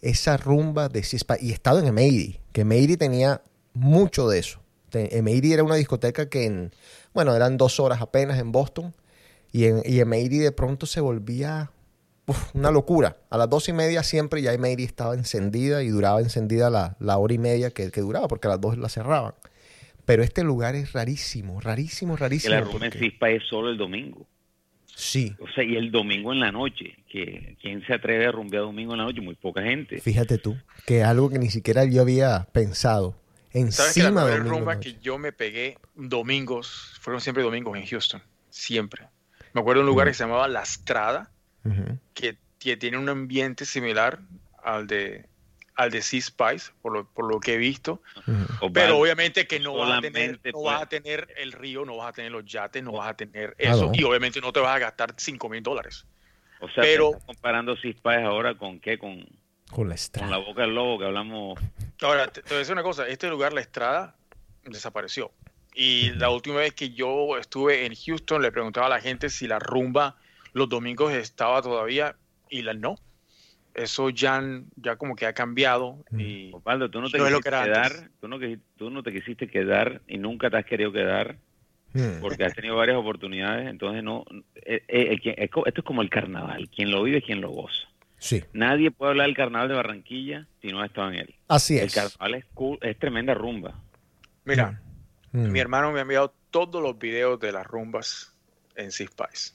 Esa 0.00 0.36
rumba 0.36 0.88
de 0.88 1.04
Spice- 1.04 1.38
y 1.40 1.50
he 1.50 1.52
estado 1.52 1.78
en 1.78 1.86
Emery, 1.86 2.40
que 2.50 2.62
Emery 2.62 2.96
tenía 2.96 3.42
mucho 3.74 4.28
de 4.28 4.40
eso. 4.40 4.58
Emery 4.90 5.52
era 5.52 5.62
una 5.62 5.76
discoteca 5.76 6.28
que 6.28 6.46
en, 6.46 6.72
bueno, 7.14 7.36
eran 7.36 7.56
dos 7.58 7.78
horas 7.78 8.02
apenas 8.02 8.40
en 8.40 8.50
Boston, 8.50 8.92
y 9.52 9.66
en 9.66 9.82
y 9.84 10.00
Emery 10.00 10.38
de 10.38 10.50
pronto 10.50 10.86
se 10.86 11.00
volvía 11.00 11.70
una 12.54 12.72
locura. 12.72 13.18
A 13.30 13.38
las 13.38 13.48
dos 13.48 13.68
y 13.68 13.72
media 13.72 14.02
siempre 14.02 14.42
ya 14.42 14.52
Emery 14.52 14.82
estaba 14.82 15.14
encendida 15.14 15.84
y 15.84 15.90
duraba 15.90 16.20
encendida 16.20 16.70
la, 16.70 16.96
la 16.98 17.18
hora 17.18 17.34
y 17.34 17.38
media 17.38 17.70
que, 17.70 17.92
que 17.92 18.00
duraba, 18.00 18.26
porque 18.26 18.48
a 18.48 18.50
las 18.50 18.60
dos 18.60 18.76
la 18.78 18.88
cerraban. 18.88 19.34
Pero 20.08 20.22
este 20.22 20.42
lugar 20.42 20.74
es 20.74 20.92
rarísimo, 20.94 21.60
rarísimo, 21.60 22.16
rarísimo. 22.16 22.54
en 22.56 22.64
porque- 22.64 22.98
Cispa 22.98 23.28
es 23.30 23.42
solo 23.44 23.68
el 23.68 23.76
domingo. 23.76 24.26
Sí, 24.86 25.36
O 25.38 25.46
sea, 25.54 25.62
y 25.62 25.76
el 25.76 25.92
domingo 25.92 26.32
en 26.32 26.40
la 26.40 26.50
noche. 26.50 26.96
que 27.08 27.56
¿Quién 27.60 27.86
se 27.86 27.92
atreve 27.94 28.26
a 28.26 28.32
rumbear 28.32 28.64
domingo 28.64 28.92
en 28.94 28.98
la 28.98 29.04
noche? 29.04 29.20
Muy 29.20 29.34
poca 29.34 29.62
gente. 29.62 30.00
fíjate 30.00 30.38
tú, 30.38 30.56
que 30.86 31.04
algo 31.04 31.28
que 31.30 31.38
ni 31.38 31.50
siquiera 31.50 31.84
yo 31.84 32.00
había 32.02 32.48
pensado. 32.52 33.14
¿Sabes 33.52 33.76
que 33.94 34.00
la 34.02 34.08
Encima 34.08 34.24
de 34.24 34.32
primera 34.32 34.36
domingo 34.44 34.58
rumba 34.58 34.74
noche. 34.76 34.94
que 34.94 35.00
yo 35.02 35.18
me 35.18 35.32
pegué 35.32 35.76
domingos, 35.94 36.96
fueron 37.00 37.20
siempre 37.20 37.42
domingos 37.42 37.76
en 37.78 37.86
Houston, 37.86 38.22
siempre. 38.50 39.04
Me 39.52 39.60
acuerdo 39.60 39.80
de 39.82 39.84
un 39.84 39.90
lugar 39.90 40.08
que 40.08 40.14
se 40.14 40.24
llamaba 40.24 40.48
La 40.48 40.62
Estrada, 40.62 41.30
que, 42.14 42.36
que 42.58 42.76
tiene 42.76 42.96
un 42.98 43.08
ambiente 43.10 43.64
similar 43.66 44.20
al 44.64 44.86
de 44.86 45.26
al 45.78 45.90
de 45.92 46.02
Sea 46.02 46.20
Spice, 46.20 46.72
por 46.82 46.92
lo, 46.92 47.04
por 47.06 47.32
lo 47.32 47.38
que 47.38 47.54
he 47.54 47.56
visto. 47.56 48.02
Pero 48.74 48.98
obviamente 48.98 49.46
que 49.46 49.60
no 49.60 49.74
vas, 49.74 49.98
a 49.98 50.00
tener, 50.00 50.40
no 50.52 50.62
vas 50.62 50.82
a 50.82 50.86
puede- 50.88 51.00
tener 51.00 51.28
el 51.38 51.52
río, 51.52 51.84
no 51.84 51.96
vas 51.96 52.08
a 52.08 52.12
tener 52.12 52.32
los 52.32 52.44
yates, 52.44 52.82
no 52.82 52.92
vas 52.92 53.10
a 53.10 53.16
tener 53.16 53.50
Ah, 53.60 53.62
eso. 53.70 53.86
no. 53.86 53.92
Y 53.94 54.02
obviamente 54.02 54.40
no 54.40 54.52
te 54.52 54.58
vas 54.58 54.74
a 54.74 54.78
gastar 54.80 55.14
5 55.16 55.48
mil 55.48 55.62
dólares. 55.62 56.04
O 56.60 56.66
sea, 56.68 56.82
pero- 56.82 57.10
estás 57.12 57.24
comparando 57.26 57.76
Cispaes 57.76 58.24
ahora 58.26 58.56
con 58.58 58.80
qué? 58.80 58.98
Con, 58.98 59.18
Con 59.70 59.88
la 59.88 59.90
con 59.90 59.92
estrada. 59.92 60.30
la 60.32 60.38
boca 60.38 60.62
del 60.62 60.74
lobo 60.74 60.98
que 60.98 61.04
hablamos. 61.04 61.60
Ahora, 62.02 62.26
te, 62.26 62.42
te 62.42 62.48
voy 62.48 62.56
a 62.56 62.58
decir 62.58 62.72
una 62.72 62.82
cosa, 62.82 63.06
este 63.06 63.28
lugar, 63.28 63.52
la 63.52 63.60
estrada, 63.60 64.16
desapareció. 64.64 65.30
Y 65.74 66.10
la 66.14 66.30
última 66.30 66.56
vez 66.56 66.74
que 66.74 66.90
yo 66.90 67.36
estuve 67.38 67.86
en 67.86 67.94
Houston, 67.94 68.42
le 68.42 68.50
preguntaba 68.50 68.86
a 68.86 68.90
la 68.90 69.00
gente 69.00 69.30
si 69.30 69.46
la 69.46 69.60
rumba 69.60 70.16
los 70.54 70.68
domingos 70.68 71.12
estaba 71.12 71.62
todavía, 71.62 72.16
y 72.50 72.62
la 72.62 72.74
no. 72.74 72.96
Eso 73.78 74.10
ya, 74.10 74.42
ya 74.76 74.96
como 74.96 75.14
que 75.16 75.26
ha 75.26 75.32
cambiado. 75.32 76.04
Y 76.16 76.50
Osvaldo, 76.52 76.90
tú 76.90 77.00
no 77.00 77.08
te 77.08 77.18
No 77.18 77.24
quisiste 77.26 77.50
quedar, 77.50 78.10
tú 78.20 78.28
no, 78.28 78.38
tú 78.76 78.90
no 78.90 79.02
te 79.02 79.12
quisiste 79.12 79.48
quedar 79.48 80.00
y 80.08 80.18
nunca 80.18 80.50
te 80.50 80.56
has 80.58 80.64
querido 80.66 80.92
quedar 80.92 81.36
Mm. 81.94 82.20
porque 82.20 82.44
has 82.44 82.52
tenido 82.54 82.76
varias 82.76 82.98
oportunidades, 82.98 83.66
entonces 83.66 84.02
no, 84.04 84.22
eh, 84.56 84.82
eh, 84.88 85.18
eh, 85.24 85.34
esto 85.38 85.64
es 85.74 85.82
como 85.84 86.02
el 86.02 86.10
carnaval, 86.10 86.68
quien 86.68 86.90
lo 86.90 87.02
vive 87.02 87.22
quien 87.22 87.40
lo 87.40 87.48
goza. 87.48 87.88
Sí, 88.18 88.44
Nadie 88.52 88.90
puede 88.90 89.12
hablar 89.12 89.26
del 89.28 89.34
carnaval 89.36 89.68
de 89.68 89.74
Barranquilla 89.74 90.46
si 90.60 90.68
no 90.68 90.82
ha 90.82 90.86
estado 90.86 91.08
en 91.12 91.20
él. 91.20 91.34
así 91.48 91.78
El 91.78 91.86
es. 91.86 91.94
carnaval 91.94 92.34
es, 92.34 92.44
cool, 92.52 92.78
es 92.82 92.98
tremenda 92.98 93.32
rumba. 93.32 93.74
mira, 94.44 94.82
Mm. 95.32 95.50
mi 95.50 95.60
hermano 95.60 95.90
me 95.90 95.98
ha 96.00 96.02
enviado 96.02 96.34
todos 96.50 96.82
los 96.82 96.98
videos 96.98 97.40
de 97.40 97.52
las 97.52 97.66
rumbas 97.66 98.34
en 98.76 98.92
Sea 98.92 99.06
Spice. 99.08 99.52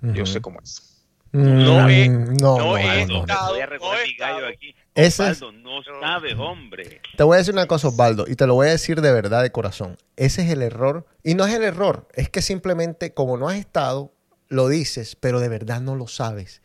Yo 0.00 0.24
sé 0.24 0.40
cómo 0.40 0.60
es. 0.60 0.95
No 1.36 1.88
he- 1.88 2.08
no, 2.08 2.26
no 2.40 2.58
no, 2.58 2.78
he 2.78 3.06
no, 3.06 3.12
no. 3.14 3.20
estado- 3.20 3.52
Voy 3.52 3.60
a 3.60 3.66
recoger 3.66 3.94
no 3.98 4.00
he 4.02 4.06
mi 4.06 4.16
gallo 4.16 4.34
estado. 4.36 4.52
aquí. 4.52 4.74
Ese 4.94 5.06
es- 5.30 5.42
Osvaldo, 5.42 5.52
no 5.52 5.82
sabes, 6.00 6.34
hombre. 6.38 7.00
Te 7.16 7.22
voy 7.22 7.34
a 7.34 7.38
decir 7.38 7.52
una 7.52 7.66
cosa, 7.66 7.88
Osvaldo, 7.88 8.24
y 8.26 8.34
te 8.36 8.46
lo 8.46 8.54
voy 8.54 8.68
a 8.68 8.70
decir 8.70 9.00
de 9.02 9.12
verdad, 9.12 9.42
de 9.42 9.52
corazón. 9.52 9.96
Ese 10.16 10.42
es 10.42 10.50
el 10.50 10.62
error. 10.62 11.06
Y 11.22 11.34
no 11.34 11.44
es 11.46 11.52
el 11.54 11.62
error, 11.62 12.08
es 12.14 12.30
que 12.30 12.40
simplemente 12.42 13.12
como 13.12 13.36
no 13.36 13.48
has 13.48 13.56
estado, 13.56 14.12
lo 14.48 14.68
dices, 14.68 15.16
pero 15.16 15.40
de 15.40 15.48
verdad 15.48 15.80
no 15.80 15.96
lo 15.96 16.06
sabes. 16.06 16.62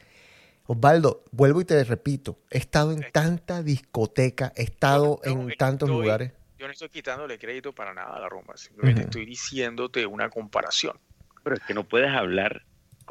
Osvaldo, 0.67 1.23
vuelvo 1.31 1.59
y 1.61 1.65
te 1.65 1.83
repito, 1.83 2.37
he 2.49 2.57
estado 2.59 2.91
en 2.93 3.03
tanta 3.11 3.61
discoteca, 3.63 4.53
he 4.55 4.63
estado 4.63 5.19
No, 5.25 5.31
en 5.31 5.57
tantos 5.57 5.89
estoy- 5.89 6.01
lugares. 6.03 6.31
Yo 6.57 6.67
no 6.67 6.73
estoy 6.73 6.89
quitándole 6.89 7.39
crédito 7.39 7.73
para 7.73 7.93
nada 7.93 8.15
a 8.15 8.19
la 8.19 8.29
rumba, 8.29 8.55
simplemente 8.55 9.01
estoy 9.01 9.25
diciéndote 9.25 10.05
una 10.05 10.29
comparación. 10.29 10.97
Pero 11.43 11.55
es 11.55 11.61
que 11.63 11.73
no 11.73 11.83
puedes 11.83 12.11
hablar 12.11 12.61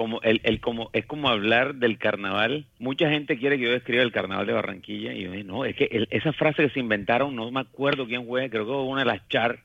como 0.01 0.23
el, 0.23 0.41
el 0.45 0.61
como 0.61 0.89
es 0.95 1.05
como 1.05 1.29
hablar 1.29 1.75
del 1.75 1.99
carnaval. 1.99 2.65
Mucha 2.79 3.11
gente 3.11 3.37
quiere 3.37 3.59
que 3.59 3.65
yo 3.65 3.71
describa 3.71 4.03
el 4.03 4.13
carnaval 4.13 4.47
de 4.47 4.55
Barranquilla 4.55 5.13
y 5.13 5.25
yo 5.25 5.45
no, 5.45 5.67
es 5.67 5.77
que 5.77 5.91
el- 5.93 6.09
esa 6.11 6.33
frase 6.33 6.63
que 6.63 6.71
se 6.71 6.81
inventaron, 6.81 7.37
no 7.37 7.51
me 7.51 7.61
acuerdo 7.61 8.07
quién 8.07 8.27
fue, 8.27 8.49
creo 8.49 8.65
que 8.65 8.73
fue 8.73 8.83
una 8.85 9.01
de 9.01 9.07
las 9.09 9.29
char 9.29 9.59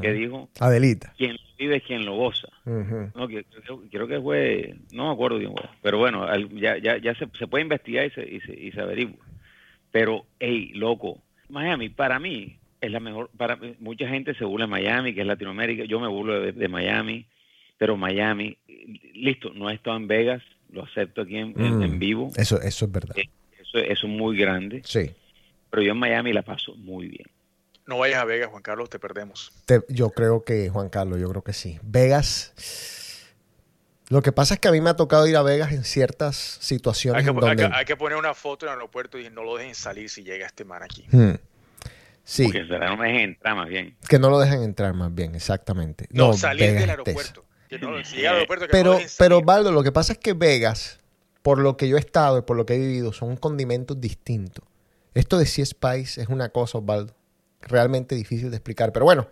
que 0.00 0.14
dijo, 0.14 0.48
Adelita. 0.58 1.12
quien 1.18 1.32
lo 1.32 1.38
vive 1.58 1.76
es 1.76 1.82
quien 1.82 2.06
lo 2.06 2.14
goza. 2.16 2.48
No, 3.14 3.28
que- 3.28 3.44
creo, 3.44 3.82
creo 3.90 4.06
que 4.08 4.18
fue, 4.22 4.74
no 4.90 5.08
me 5.08 5.12
acuerdo 5.12 5.36
quién 5.36 5.52
fue, 5.52 5.68
pero 5.82 5.98
bueno, 5.98 6.22
al- 6.24 6.48
ya, 6.58 6.78
ya, 6.78 6.96
ya 6.96 7.14
se, 7.16 7.28
se 7.38 7.46
puede 7.46 7.64
investigar 7.64 8.06
y 8.06 8.10
se, 8.12 8.22
y 8.26 8.40
se, 8.40 8.58
y 8.58 8.72
se 8.72 8.80
averigua. 8.80 9.22
Pero, 9.92 10.24
hey, 10.40 10.70
loco, 10.74 11.18
Miami, 11.50 11.90
para 11.90 12.18
mí, 12.18 12.56
es 12.80 12.90
la 12.90 13.00
mejor, 13.00 13.28
para 13.36 13.58
mucha 13.80 14.08
gente 14.08 14.32
se 14.34 14.46
burla 14.46 14.64
de 14.64 14.70
Miami, 14.70 15.12
que 15.12 15.20
es 15.20 15.26
Latinoamérica, 15.26 15.84
yo 15.84 16.00
me 16.00 16.08
burlo 16.08 16.40
de, 16.40 16.52
de 16.52 16.68
Miami, 16.68 17.26
pero 17.78 17.96
Miami, 17.96 18.56
listo, 19.14 19.50
no 19.54 19.70
he 19.70 19.74
estado 19.74 19.96
en 19.96 20.06
Vegas, 20.08 20.42
lo 20.70 20.84
acepto 20.84 21.22
aquí 21.22 21.36
en, 21.36 21.52
Mm. 21.56 21.82
en 21.82 21.98
vivo, 21.98 22.30
Eso, 22.36 22.60
eso 22.60 22.84
es 22.84 22.92
verdad. 22.92 23.16
Eh, 23.18 23.28
eso, 23.60 23.78
eso 23.78 24.06
es 24.06 24.12
muy 24.12 24.36
grande, 24.36 24.82
Sí. 24.84 25.10
pero 25.70 25.82
yo 25.82 25.92
en 25.92 25.98
Miami 25.98 26.32
la 26.32 26.42
paso 26.42 26.74
muy 26.76 27.08
bien. 27.08 27.26
No 27.86 27.98
vayas 27.98 28.18
a 28.20 28.24
Vegas, 28.24 28.48
Juan 28.50 28.62
Carlos, 28.62 28.88
te 28.88 28.98
perdemos. 28.98 29.52
Te- 29.66 29.82
yo 29.90 30.10
creo 30.10 30.42
que, 30.42 30.70
Juan 30.70 30.88
Carlos, 30.88 31.20
yo 31.20 31.28
creo 31.28 31.42
que 31.42 31.52
sí. 31.52 31.78
Vegas. 31.82 32.54
Lo 34.08 34.20
que 34.22 34.32
pasa 34.32 34.54
es 34.54 34.60
que 34.60 34.68
a 34.68 34.72
mí 34.72 34.80
me 34.80 34.90
ha 34.90 34.96
tocado 34.96 35.26
ir 35.26 35.36
a 35.36 35.42
Vegas 35.42 35.72
en 35.72 35.82
ciertas 35.84 36.36
situaciones 36.36 37.18
Hay 37.20 37.24
que, 37.24 37.30
en 37.30 37.36
hay, 37.36 37.40
donde. 37.56 37.68
que, 37.68 37.74
hay 37.74 37.84
que 37.84 37.96
poner 37.96 38.16
una 38.18 38.34
foto 38.34 38.66
en 38.66 38.72
el 38.72 38.78
aeropuerto 38.78 39.18
y 39.18 39.28
no 39.30 39.42
lo 39.44 39.56
dejen 39.56 39.74
salir 39.74 40.08
si 40.10 40.22
llega 40.22 40.46
este 40.46 40.64
man 40.64 40.82
aquí. 40.82 41.04
Hmm. 41.10 41.34
Sí, 42.22 42.44
Porque 42.44 42.62
no 42.64 42.96
me 42.96 43.08
dejen 43.08 43.20
entrar 43.30 43.54
más 43.56 43.68
bien. 43.68 43.96
que 44.08 44.18
no 44.18 44.30
lo 44.30 44.38
dejan 44.40 44.62
entrar 44.62 44.94
más 44.94 45.14
bien, 45.14 45.34
exactamente. 45.34 46.06
No, 46.10 46.28
No, 46.28 46.32
salir 46.34 46.66
Vegas 46.68 46.80
del 46.80 46.90
aeropuerto. 46.90 47.44
Que 47.78 47.84
no- 47.84 48.04
si 48.04 48.24
al 48.24 48.34
aeropuerto, 48.36 48.66
que 48.66 48.72
Pero, 48.72 48.98
pero 49.18 49.70
lo 49.72 49.82
que 49.82 49.90
pasa 49.90 50.12
es 50.12 50.18
que 50.18 50.32
Vegas, 50.32 51.00
por 51.42 51.58
lo 51.58 51.76
que 51.76 51.88
yo 51.88 51.96
he 51.96 52.00
estado 52.00 52.38
y 52.38 52.42
por 52.42 52.56
lo 52.56 52.66
que 52.66 52.74
he 52.74 52.78
vivido, 52.78 53.12
son 53.12 53.36
condimentos 53.36 54.00
distintos. 54.00 54.64
Esto 55.14 55.38
de 55.38 55.46
Sea 55.46 55.66
Spice 55.66 56.22
es 56.22 56.28
una 56.28 56.50
cosa, 56.50 56.78
Osvaldo, 56.78 57.14
realmente 57.62 58.14
difícil 58.14 58.50
de 58.50 58.56
explicar. 58.56 58.92
Pero 58.92 59.04
bueno, 59.06 59.28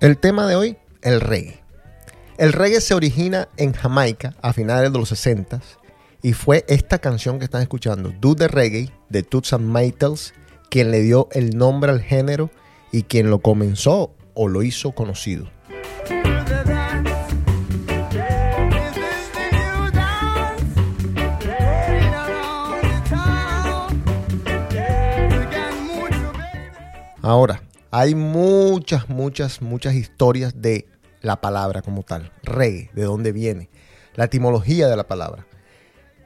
el 0.00 0.18
tema 0.18 0.46
de 0.46 0.56
hoy, 0.56 0.76
el 1.02 1.20
reggae. 1.20 1.60
El 2.38 2.52
reggae 2.52 2.80
se 2.80 2.94
origina 2.94 3.48
en 3.56 3.72
Jamaica 3.72 4.34
a 4.40 4.52
finales 4.52 4.92
de 4.92 4.98
los 4.98 5.08
60 5.10 5.60
y 6.22 6.32
fue 6.32 6.64
esta 6.68 6.98
canción 6.98 7.38
que 7.38 7.44
están 7.44 7.62
escuchando, 7.62 8.12
Do 8.20 8.34
the 8.34 8.48
Reggae, 8.48 8.90
de 9.08 9.22
Toots 9.22 9.52
and 9.52 9.66
Maytals, 9.66 10.32
quien 10.70 10.90
le 10.90 11.02
dio 11.02 11.28
el 11.32 11.56
nombre 11.56 11.90
al 11.90 12.00
género 12.00 12.50
y 12.92 13.02
quien 13.02 13.28
lo 13.28 13.40
comenzó 13.40 14.14
o 14.34 14.48
lo 14.48 14.62
hizo 14.62 14.92
conocido. 14.92 15.50
Ahora, 27.20 27.62
hay 27.92 28.14
muchas, 28.14 29.08
muchas, 29.08 29.62
muchas 29.62 29.94
historias 29.94 30.60
de 30.60 30.86
la 31.22 31.40
palabra 31.40 31.82
como 31.82 32.02
tal, 32.02 32.32
reggae, 32.42 32.90
de 32.92 33.04
dónde 33.04 33.32
viene, 33.32 33.70
la 34.14 34.24
etimología 34.24 34.88
de 34.88 34.96
la 34.96 35.06
palabra. 35.06 35.46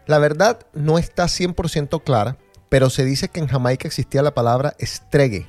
La 0.07 0.19
verdad 0.19 0.67
no 0.73 0.99
está 0.99 1.25
100% 1.25 2.03
clara, 2.03 2.37
pero 2.69 2.91
se 2.91 3.05
dice 3.05 3.29
que 3.29 3.41
en 3.41 3.49
Jamaica 3.49 3.87
existía 3.87 4.23
la 4.23 4.35
palabra 4.35 4.75
estregue, 4.79 5.47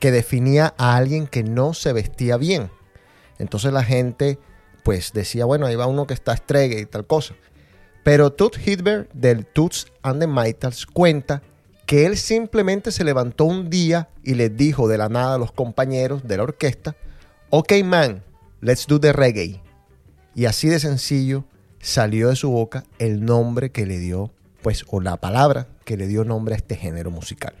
que 0.00 0.10
definía 0.10 0.74
a 0.78 0.96
alguien 0.96 1.26
que 1.26 1.42
no 1.42 1.74
se 1.74 1.92
vestía 1.92 2.36
bien. 2.36 2.70
Entonces 3.38 3.72
la 3.72 3.84
gente 3.84 4.38
pues 4.82 5.12
decía, 5.12 5.44
bueno, 5.44 5.66
ahí 5.66 5.74
va 5.74 5.86
uno 5.86 6.06
que 6.06 6.14
está 6.14 6.32
estregue 6.32 6.78
y 6.80 6.86
tal 6.86 7.06
cosa. 7.06 7.34
Pero 8.04 8.32
Toots 8.32 8.64
Hitler 8.64 9.08
del 9.12 9.44
Toots 9.44 9.88
and 10.02 10.20
the 10.20 10.28
Maytals 10.28 10.86
cuenta 10.86 11.42
que 11.86 12.06
él 12.06 12.16
simplemente 12.16 12.92
se 12.92 13.02
levantó 13.02 13.44
un 13.46 13.68
día 13.68 14.08
y 14.22 14.34
les 14.34 14.56
dijo 14.56 14.86
de 14.86 14.98
la 14.98 15.08
nada 15.08 15.34
a 15.34 15.38
los 15.38 15.52
compañeros 15.52 16.26
de 16.26 16.36
la 16.36 16.44
orquesta, 16.44 16.96
ok 17.50 17.72
man, 17.84 18.22
let's 18.60 18.86
do 18.86 19.00
the 19.00 19.12
reggae. 19.12 19.62
Y 20.34 20.46
así 20.46 20.68
de 20.68 20.80
sencillo 20.80 21.44
salió 21.80 22.28
de 22.28 22.36
su 22.36 22.50
boca 22.50 22.84
el 22.98 23.24
nombre 23.24 23.70
que 23.70 23.86
le 23.86 23.98
dio, 23.98 24.32
pues, 24.62 24.84
o 24.88 25.00
la 25.00 25.16
palabra 25.18 25.68
que 25.84 25.96
le 25.96 26.06
dio 26.06 26.24
nombre 26.24 26.54
a 26.54 26.58
este 26.58 26.76
género 26.76 27.10
musical. 27.10 27.54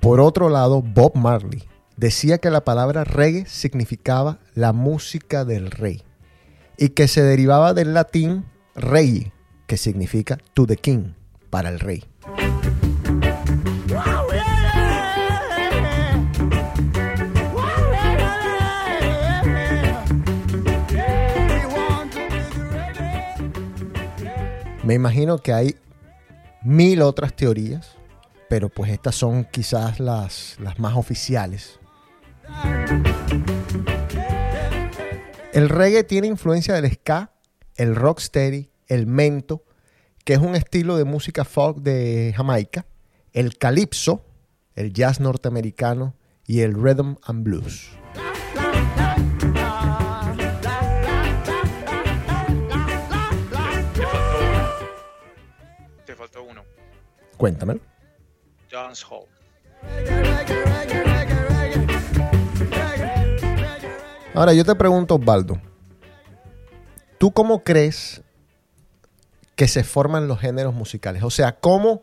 Por 0.00 0.20
otro 0.20 0.50
lado, 0.50 0.82
Bob 0.82 1.16
Marley 1.16 1.64
decía 1.96 2.38
que 2.38 2.50
la 2.50 2.64
palabra 2.64 3.04
reggae 3.04 3.46
significaba 3.46 4.38
la 4.54 4.72
música 4.72 5.44
del 5.44 5.70
rey 5.70 6.02
y 6.76 6.90
que 6.90 7.08
se 7.08 7.22
derivaba 7.22 7.72
del 7.72 7.94
latín 7.94 8.44
rey, 8.74 9.32
que 9.66 9.76
significa 9.76 10.38
to 10.54 10.66
the 10.66 10.76
king, 10.76 11.12
para 11.50 11.68
el 11.68 11.80
rey. 11.80 12.04
Me 24.84 24.92
imagino 24.92 25.38
que 25.38 25.54
hay 25.54 25.76
mil 26.62 27.00
otras 27.00 27.34
teorías, 27.34 27.96
pero 28.50 28.68
pues 28.68 28.90
estas 28.90 29.14
son 29.14 29.44
quizás 29.44 29.98
las, 29.98 30.56
las 30.60 30.78
más 30.78 30.94
oficiales. 30.96 31.80
El 35.54 35.70
reggae 35.70 36.04
tiene 36.04 36.26
influencia 36.26 36.74
del 36.74 36.92
ska, 36.92 37.30
el 37.76 37.96
rocksteady, 37.96 38.68
el 38.88 39.06
mento, 39.06 39.64
que 40.22 40.34
es 40.34 40.40
un 40.40 40.54
estilo 40.54 40.98
de 40.98 41.04
música 41.04 41.44
folk 41.44 41.78
de 41.78 42.34
Jamaica, 42.36 42.84
el 43.32 43.56
calipso, 43.56 44.22
el 44.74 44.92
jazz 44.92 45.18
norteamericano 45.18 46.14
y 46.46 46.60
el 46.60 46.74
rhythm 46.74 47.16
and 47.24 47.42
blues. 47.42 47.88
Cuéntamelo. 57.36 57.80
Dance 58.70 59.04
Hall. 59.08 59.26
Ahora 64.34 64.52
yo 64.52 64.64
te 64.64 64.74
pregunto, 64.74 65.14
Osvaldo, 65.14 65.60
¿tú 67.18 67.32
cómo 67.32 67.62
crees 67.62 68.22
que 69.54 69.68
se 69.68 69.84
forman 69.84 70.26
los 70.26 70.40
géneros 70.40 70.74
musicales? 70.74 71.22
O 71.22 71.30
sea, 71.30 71.60
¿cómo 71.60 72.02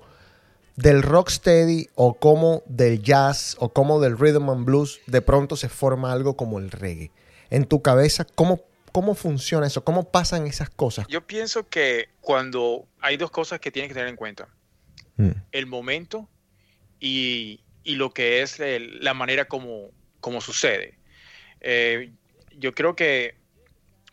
del 0.77 1.03
rocksteady 1.03 1.89
o 1.95 2.13
cómo 2.13 2.63
del 2.67 3.03
jazz 3.03 3.57
o 3.59 3.73
cómo 3.73 3.99
del 3.99 4.17
rhythm 4.17 4.49
and 4.49 4.65
blues 4.65 5.01
de 5.07 5.21
pronto 5.21 5.57
se 5.57 5.67
forma 5.67 6.13
algo 6.13 6.37
como 6.37 6.59
el 6.59 6.71
reggae? 6.71 7.11
En 7.49 7.65
tu 7.65 7.81
cabeza, 7.81 8.25
¿cómo, 8.33 8.61
cómo 8.93 9.13
funciona 9.13 9.67
eso? 9.67 9.83
¿Cómo 9.83 10.05
pasan 10.05 10.47
esas 10.47 10.69
cosas? 10.69 11.07
Yo 11.09 11.27
pienso 11.27 11.67
que 11.67 12.07
cuando 12.21 12.87
hay 13.01 13.17
dos 13.17 13.29
cosas 13.29 13.59
que 13.59 13.71
tienes 13.71 13.89
que 13.89 13.95
tener 13.95 14.07
en 14.07 14.15
cuenta. 14.15 14.47
Mm, 15.21 15.31
El 15.51 15.67
momento 15.67 16.29
y, 16.99 17.63
y 17.83 17.95
lo 17.95 18.11
que 18.11 18.41
es 18.41 18.59
el- 18.59 19.03
la 19.03 19.13
manera 19.13 19.45
como, 19.45 19.91
como 20.19 20.41
sucede. 20.41 20.97
Eh, 21.59 22.11
yo 22.57 22.71
creo 22.73 22.95
que, 22.95 23.35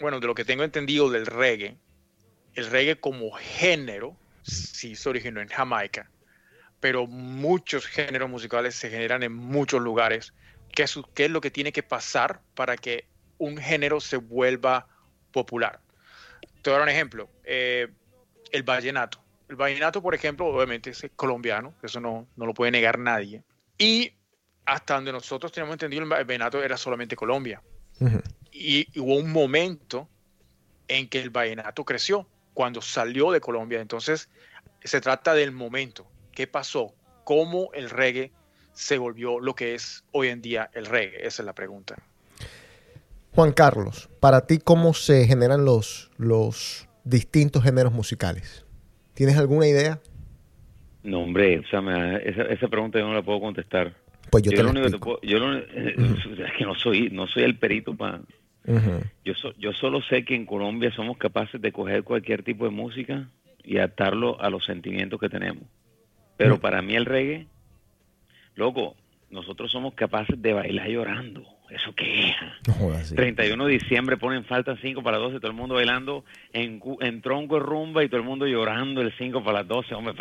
bueno, 0.01 0.21
de 0.21 0.27
lo 0.27 0.35
que 0.35 0.45
tengo 0.45 0.65
entendido 0.65 1.11
del 1.11 1.27
reggae, 1.27 1.79
el 2.55 2.67
reggae 2.71 3.01
como 3.01 3.31
género 3.33 4.17
sí 4.43 4.97
se 4.97 5.09
originó 5.09 5.41
en 5.41 5.49
Jamaica, 5.49 6.11
pero 6.81 7.07
muchos 7.07 7.87
géneros 7.87 8.29
musicales 8.29 8.75
se 8.75 8.91
generan 8.91 9.23
en 9.23 9.33
muchos 9.33 9.81
lugares. 9.81 10.35
¿Qué 10.75 10.83
es, 10.83 10.99
qué 11.15 11.25
es 11.25 11.31
lo 11.31 11.41
que 11.41 11.51
tiene 11.51 11.73
que 11.73 11.83
pasar 11.83 12.43
para 12.55 12.77
que 12.77 13.09
un 13.39 13.57
género 13.57 14.01
se 14.01 14.19
vuelva 14.19 14.87
popular? 15.31 15.81
Te 16.63 16.71
voy 16.71 16.77
a 16.77 16.79
dar 16.81 16.83
un 16.83 16.89
ejemplo. 16.95 17.31
Eh, 17.45 17.89
el 18.53 18.63
vallenato. 18.63 19.28
El 19.49 19.57
vallenato, 19.57 20.03
por 20.03 20.15
ejemplo, 20.15 20.47
obviamente 20.47 20.91
es 20.91 21.07
colombiano, 21.17 21.75
eso 21.83 22.01
no, 22.01 22.27
no 22.37 22.47
lo 22.47 22.55
puede 22.55 22.71
negar 22.71 22.99
nadie. 22.99 23.43
Y 23.79 24.13
hasta 24.67 24.95
donde 24.95 25.13
nosotros 25.13 25.51
tenemos 25.51 25.75
entendido, 25.75 26.03
el 26.03 26.09
vallenato 26.09 26.63
era 26.63 26.77
solamente 26.77 27.17
Colombia. 27.17 27.63
y 28.53 28.87
hubo 29.01 29.17
un 29.17 29.33
momento 29.33 30.09
en 30.89 31.09
que 31.09 31.21
el 31.21 31.31
vallenato 31.31 31.85
creció, 31.85 32.27
cuando 32.55 32.83
salió 32.83 33.31
de 33.31 33.41
Colombia. 33.41 33.81
Entonces, 33.81 34.29
se 34.83 35.01
trata 35.01 35.35
del 35.35 35.53
momento. 35.53 36.07
¿Qué 36.33 36.47
pasó? 36.47 36.93
¿Cómo 37.25 37.71
el 37.73 37.89
reggae 37.89 38.33
se 38.73 38.99
volvió 38.99 39.39
lo 39.39 39.55
que 39.55 39.75
es 39.75 40.05
hoy 40.13 40.29
en 40.29 40.43
día 40.43 40.71
el 40.75 40.87
reggae? 40.87 41.27
Esa 41.27 41.43
es 41.43 41.47
la 41.47 41.53
pregunta. 41.53 41.97
Juan 43.35 43.53
Carlos, 43.53 44.09
para 44.21 44.47
ti, 44.47 44.59
¿cómo 44.59 44.95
se 44.95 45.27
generan 45.27 45.65
los, 45.65 46.11
los 46.17 46.89
distintos 47.05 47.63
géneros 47.63 47.93
musicales? 47.93 48.65
¿Tienes 49.19 49.37
alguna 49.37 49.67
idea? 49.67 49.99
No, 51.03 51.23
hombre, 51.23 51.59
o 51.59 51.65
sea, 51.67 51.81
me- 51.81 52.19
esa, 52.19 52.43
esa 52.43 52.69
pregunta 52.69 53.01
yo 53.01 53.09
no 53.09 53.15
la 53.15 53.23
puedo 53.23 53.41
contestar. 53.41 53.93
Pues 54.31 54.45
yo, 54.45 54.53
Yo, 54.53 54.59
te 54.59 54.63
lo 54.63 54.71
único 54.71 54.85
que 54.85 54.91
te 54.91 54.97
explico. 54.97 55.19
puedo, 55.21 55.33
yo 55.33 55.39
lo- 55.41 55.59
es 56.47 56.53
que 56.57 56.65
no 56.65 56.77
soy, 56.77 57.11
no 57.11 57.27
soy 57.27 57.43
el 57.43 57.59
perito 57.59 57.97
para. 57.97 58.21
Yo, 59.25 59.35
so- 59.35 59.53
yo 59.59 59.73
solo 59.73 60.01
sé 60.03 60.25
que 60.25 60.37
en 60.37 60.47
Colombia 60.47 60.93
somos 60.95 61.17
capaces 61.19 61.61
de 61.61 61.73
coger 61.73 62.05
cualquier 62.05 62.45
tipo 62.45 62.65
de 62.65 62.71
música 62.71 63.29
y 63.65 63.79
adaptarlo 63.79 64.41
a 64.41 64.51
los 64.51 64.65
sentimientos 64.65 65.19
que 65.19 65.29
tenemos. 65.29 65.65
Pero 66.37 66.59
Mm. 66.59 66.61
para 66.61 66.81
mí 66.81 66.95
el 66.95 67.05
reggae, 67.05 67.49
loco, 68.55 68.95
nosotros 69.31 69.73
somos 69.73 69.95
capaces 69.95 70.41
de 70.41 70.53
bailar 70.53 70.87
llorando. 70.89 71.45
¿Eso 71.71 71.93
qué 71.95 72.31
es? 72.31 72.37
No 72.67 72.73
jodas, 72.75 73.09
sí. 73.09 73.15
31 73.15 73.67
de 73.67 73.73
diciembre 73.73 74.17
ponen 74.17 74.45
falta 74.45 74.75
5 74.81 75.03
para 75.03 75.19
las 75.19 75.27
12, 75.33 75.41
todo 75.41 75.51
el 75.51 75.57
mundo 75.57 75.75
bailando 75.75 76.25
en, 76.55 76.79
cu- 76.79 76.97
en 77.03 77.21
tronco 77.21 77.57
de 77.57 77.61
rumba 77.61 78.03
y 78.03 78.09
todo 78.09 78.21
el 78.21 78.27
mundo 78.27 78.47
llorando 78.47 79.03
el 79.03 79.13
5 79.19 79.45
para 79.45 79.59
las 79.59 79.69
12. 79.69 79.95
Hombre, 79.95 80.15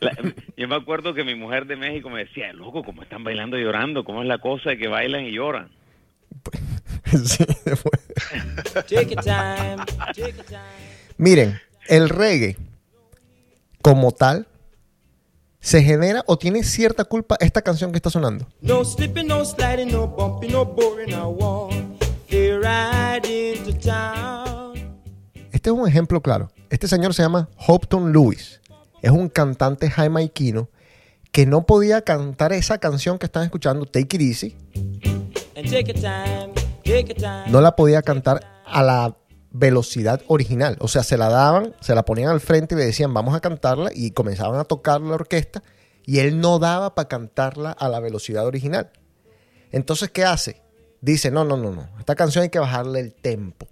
la- 0.00 0.18
yo 0.56 0.68
me 0.68 0.74
acuerdo 0.76 1.14
que 1.14 1.24
mi 1.24 1.34
mujer 1.34 1.66
de 1.66 1.76
México 1.76 2.10
me 2.10 2.24
decía, 2.24 2.52
loco, 2.52 2.84
¿cómo 2.84 3.02
están 3.02 3.24
bailando 3.24 3.58
y 3.58 3.62
llorando? 3.62 4.04
¿Cómo 4.04 4.20
es 4.22 4.28
la 4.28 4.38
cosa 4.38 4.70
de 4.70 4.78
que 4.78 4.88
bailan 4.88 5.24
y 5.24 5.32
lloran? 5.32 5.70
Sí, 7.06 7.44
después. 7.64 8.00
Take 8.88 9.14
your 9.14 9.22
time, 9.24 9.76
take 10.14 10.32
time. 10.48 10.58
Miren, 11.16 11.60
el 11.86 12.08
reggae 12.08 12.56
como 13.82 14.10
tal 14.12 14.48
se 15.64 15.82
genera 15.82 16.22
o 16.26 16.36
tiene 16.36 16.62
cierta 16.62 17.04
culpa 17.04 17.36
esta 17.40 17.62
canción 17.62 17.90
que 17.90 17.96
está 17.96 18.10
sonando. 18.10 18.46
No 18.60 18.84
slipping, 18.84 19.26
no 19.26 19.42
sliding, 19.46 19.90
no 19.90 20.06
bumping, 20.06 20.52
no 20.52 20.66
boring. 20.66 21.10
I 21.10 21.22
want 21.24 22.04
into 23.26 23.72
town. 23.78 24.74
Este 25.52 25.70
es 25.70 25.74
un 25.74 25.88
ejemplo 25.88 26.20
claro. 26.20 26.50
Este 26.68 26.86
señor 26.86 27.14
se 27.14 27.22
llama 27.22 27.48
Hopton 27.66 28.12
Lewis. 28.12 28.60
Es 29.00 29.10
un 29.10 29.30
cantante 29.30 29.88
jamaiquino 29.88 30.68
que 31.32 31.46
no 31.46 31.64
podía 31.64 32.02
cantar 32.02 32.52
esa 32.52 32.76
canción 32.76 33.18
que 33.18 33.24
están 33.24 33.44
escuchando, 33.44 33.86
Take 33.86 34.16
It 34.16 34.20
Easy. 34.20 34.56
And 35.56 35.70
take 35.70 35.84
your 35.84 35.98
time, 35.98 36.52
take 36.84 37.04
your 37.04 37.16
time. 37.16 37.50
No 37.50 37.62
la 37.62 37.74
podía 37.74 38.02
cantar 38.02 38.46
a 38.66 38.82
la 38.82 39.16
velocidad 39.54 40.20
original. 40.26 40.76
O 40.80 40.88
sea, 40.88 41.04
se 41.04 41.16
la 41.16 41.28
daban, 41.28 41.76
se 41.80 41.94
la 41.94 42.04
ponían 42.04 42.28
al 42.28 42.40
frente 42.40 42.74
y 42.74 42.78
le 42.78 42.86
decían, 42.86 43.14
vamos 43.14 43.36
a 43.36 43.40
cantarla, 43.40 43.90
y 43.94 44.10
comenzaban 44.10 44.58
a 44.58 44.64
tocar 44.64 45.00
la 45.00 45.14
orquesta, 45.14 45.62
y 46.04 46.18
él 46.18 46.40
no 46.40 46.58
daba 46.58 46.94
para 46.96 47.08
cantarla 47.08 47.70
a 47.70 47.88
la 47.88 48.00
velocidad 48.00 48.44
original. 48.46 48.90
Entonces, 49.70 50.10
¿qué 50.10 50.24
hace? 50.24 50.60
Dice, 51.00 51.30
no, 51.30 51.44
no, 51.44 51.56
no, 51.56 51.70
no, 51.70 51.88
esta 52.00 52.16
canción 52.16 52.42
hay 52.42 52.48
que 52.48 52.58
bajarle 52.58 52.98
el 52.98 53.14
tempo. 53.14 53.68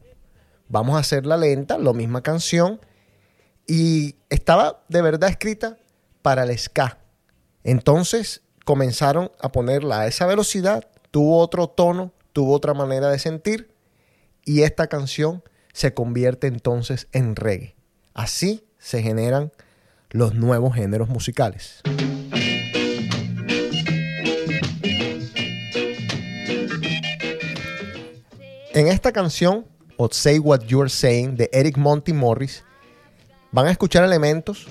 Vamos 0.68 0.94
a 0.96 1.00
hacerla 1.00 1.36
lenta, 1.36 1.78
la 1.78 1.92
misma 1.92 2.22
canción, 2.22 2.80
y 3.66 4.14
estaba 4.30 4.84
de 4.88 5.02
verdad 5.02 5.30
escrita 5.30 5.78
para 6.22 6.44
el 6.44 6.56
ska. 6.56 6.98
Entonces 7.64 8.42
comenzaron 8.64 9.32
a 9.40 9.50
ponerla 9.50 10.02
a 10.02 10.06
esa 10.06 10.26
velocidad, 10.26 10.86
tuvo 11.10 11.38
otro 11.38 11.66
tono, 11.68 12.12
tuvo 12.32 12.54
otra 12.54 12.72
manera 12.72 13.10
de 13.10 13.18
sentir, 13.18 13.74
y 14.44 14.62
esta 14.62 14.86
canción 14.86 15.42
se 15.72 15.94
convierte 15.94 16.46
entonces 16.46 17.08
en 17.12 17.36
reggae. 17.36 17.74
Así 18.14 18.64
se 18.78 19.02
generan 19.02 19.52
los 20.10 20.34
nuevos 20.34 20.74
géneros 20.74 21.08
musicales. 21.08 21.80
En 28.74 28.88
esta 28.88 29.12
canción, 29.12 29.66
o 29.98 30.08
Say 30.10 30.38
What 30.38 30.62
You're 30.62 30.88
Saying, 30.88 31.36
de 31.36 31.50
Eric 31.52 31.76
Monty 31.76 32.12
Morris, 32.12 32.64
van 33.50 33.66
a 33.66 33.70
escuchar 33.70 34.04
elementos 34.04 34.66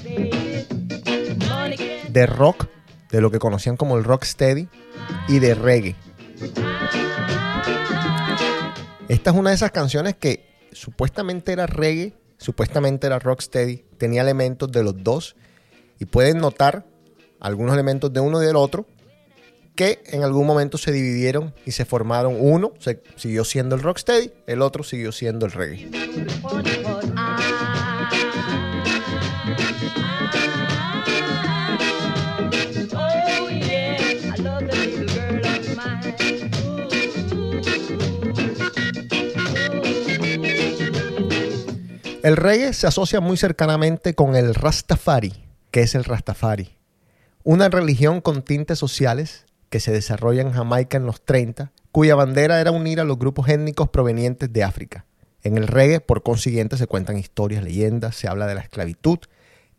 de 2.10 2.26
rock, 2.26 2.68
de 3.12 3.22
lo 3.22 3.30
que 3.30 3.40
conocían 3.40 3.78
como 3.78 3.98
el 3.98 4.04
rock 4.04 4.24
steady, 4.24 4.68
y 5.28 5.40
de 5.40 5.54
reggae. 5.54 5.96
Esta 9.08 9.30
es 9.30 9.36
una 9.36 9.52
de 9.52 9.56
esas 9.56 9.72
canciones 9.72 10.16
que 10.16 10.51
supuestamente 10.72 11.52
era 11.52 11.68
reggae, 11.68 12.14
supuestamente 12.38 13.08
era 13.08 13.20
rocksteady, 13.20 13.86
tenía 13.98 14.22
elementos 14.22 14.72
de 14.72 14.84
los 14.84 15.04
dos 15.04 15.36
y 16.00 16.06
pueden 16.06 16.40
notar 16.40 16.86
algunos 17.40 17.74
elementos 17.74 18.12
de 18.14 18.20
uno 18.20 18.42
y 18.42 18.46
del 18.46 18.56
otro 18.56 18.86
que 19.76 20.02
en 20.08 20.24
algún 20.24 20.46
momento 20.46 20.78
se 20.78 20.92
dividieron 20.92 21.54
y 21.66 21.72
se 21.72 21.86
formaron 21.86 22.36
uno, 22.40 22.74
se 22.80 23.02
siguió 23.16 23.46
siendo 23.46 23.76
el 23.76 23.82
rocksteady, 23.82 24.32
el 24.48 24.62
otro 24.62 24.84
siguió 24.84 25.12
siendo 25.12 25.46
el 25.46 25.52
reggae. 25.52 25.90
El 42.24 42.38
reggae 42.38 42.74
se 42.74 42.86
asocia 42.86 43.20
muy 43.20 43.36
cercanamente 43.36 44.14
con 44.14 44.36
el 44.36 44.54
Rastafari, 44.54 45.34
que 45.72 45.82
es 45.82 45.96
el 45.96 46.04
Rastafari, 46.04 46.70
una 47.44 47.68
religión 47.68 48.22
con 48.22 48.44
tintes 48.44 48.78
sociales 48.78 49.48
que 49.72 49.80
se 49.80 49.92
desarrolla 49.92 50.44
en 50.44 50.52
Jamaica 50.52 50.98
en 50.98 51.08
los 51.08 51.26
30, 51.26 51.72
cuya 51.92 52.14
bandera 52.14 52.62
era 52.62 52.70
unir 52.70 53.00
a 53.00 53.06
los 53.06 53.18
grupos 53.18 53.50
étnicos 53.50 53.90
provenientes 53.90 54.54
de 54.54 54.64
África. 54.64 55.06
En 55.42 55.58
el 55.58 55.68
reggae, 55.68 56.00
por 56.00 56.22
consiguiente, 56.22 56.78
se 56.78 56.86
cuentan 56.86 57.18
historias, 57.18 57.64
leyendas, 57.64 58.16
se 58.16 58.28
habla 58.28 58.46
de 58.46 58.54
la 58.54 58.62
esclavitud 58.62 59.18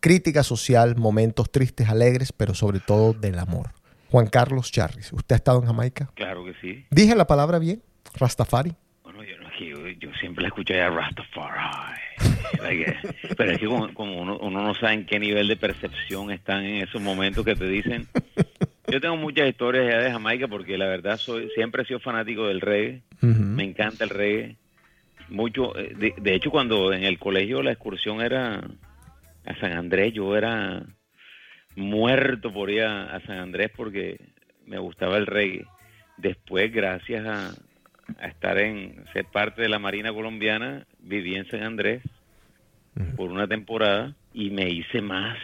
crítica 0.01 0.43
social, 0.43 0.97
momentos 0.97 1.53
tristes, 1.53 1.89
alegres, 1.89 2.33
pero 2.33 2.55
sobre 2.55 2.81
todo 2.81 3.13
del 3.13 3.39
amor. 3.39 3.71
Juan 4.11 4.27
Carlos 4.27 4.73
Charris, 4.73 5.13
¿usted 5.13 5.35
ha 5.35 5.37
estado 5.37 5.61
en 5.61 5.67
Jamaica? 5.67 6.11
Claro 6.17 6.45
que 6.45 6.55
sí. 6.61 6.85
¿Dije 6.91 7.15
la 7.15 7.29
palabra 7.29 7.61
bien? 7.61 7.85
Rastafari. 8.15 8.75
Bueno, 9.05 9.23
yo, 9.23 9.39
no, 9.39 9.49
yo, 9.61 9.89
yo 9.91 10.13
siempre 10.19 10.43
la 10.43 10.49
escuché 10.49 10.83
a 10.83 10.91
Rastafari. 10.91 12.03
Pero 13.37 13.51
es 13.53 13.59
que 13.59 13.67
como, 13.67 13.93
como 13.95 14.21
uno, 14.21 14.39
uno 14.39 14.63
no 14.63 14.75
sabe 14.75 14.95
en 14.95 15.07
qué 15.07 15.19
nivel 15.19 15.49
de 15.49 15.57
percepción 15.57 16.31
están 16.31 16.65
en 16.65 16.83
esos 16.83 17.01
momentos 17.01 17.45
que 17.45 17.55
te 17.55 17.67
dicen. 17.67 18.07
Yo 18.89 19.01
tengo 19.01 19.17
muchas 19.17 19.49
historias 19.49 19.91
ya 19.91 19.99
de 19.99 20.11
Jamaica 20.11 20.49
porque 20.49 20.77
la 20.77 20.87
verdad 20.87 21.17
soy 21.17 21.49
siempre 21.55 21.83
he 21.83 21.87
sido 21.87 22.01
fanático 22.01 22.47
del 22.47 22.61
reggae. 22.61 23.03
Me 23.21 23.65
encanta 23.65 24.05
el 24.05 24.11
reggae. 24.11 24.57
Mucho, 25.29 25.77
eh, 25.79 25.95
de, 25.97 26.15
de 26.19 26.35
hecho 26.35 26.51
cuando 26.51 26.93
en 26.93 27.05
el 27.05 27.19
colegio 27.19 27.63
la 27.63 27.73
excursión 27.73 28.21
era 28.21 28.63
a 29.47 29.55
San 29.61 29.73
Andrés, 29.73 30.13
yo 30.13 30.37
era 30.37 30.85
muerto 31.75 32.53
por 32.53 32.71
ir 32.71 32.83
a, 32.83 33.15
a 33.15 33.21
San 33.21 33.39
Andrés 33.39 33.71
porque 33.75 34.21
me 34.67 34.79
gustaba 34.79 35.17
el 35.17 35.27
reggae. 35.27 35.65
Después, 36.19 36.73
gracias 36.73 37.27
a, 37.27 37.55
a 38.21 38.29
estar 38.29 38.59
en 38.59 39.05
ser 39.13 39.27
parte 39.27 39.63
de 39.63 39.69
la 39.69 39.79
Marina 39.79 40.13
Colombiana, 40.13 40.87
viví 40.99 41.35
en 41.37 41.47
San 41.49 41.63
Andrés 41.63 42.03
por 43.17 43.31
una 43.31 43.47
temporada 43.49 44.15
y 44.33 44.51
me 44.51 44.69
hice 44.71 45.01
más 45.01 45.37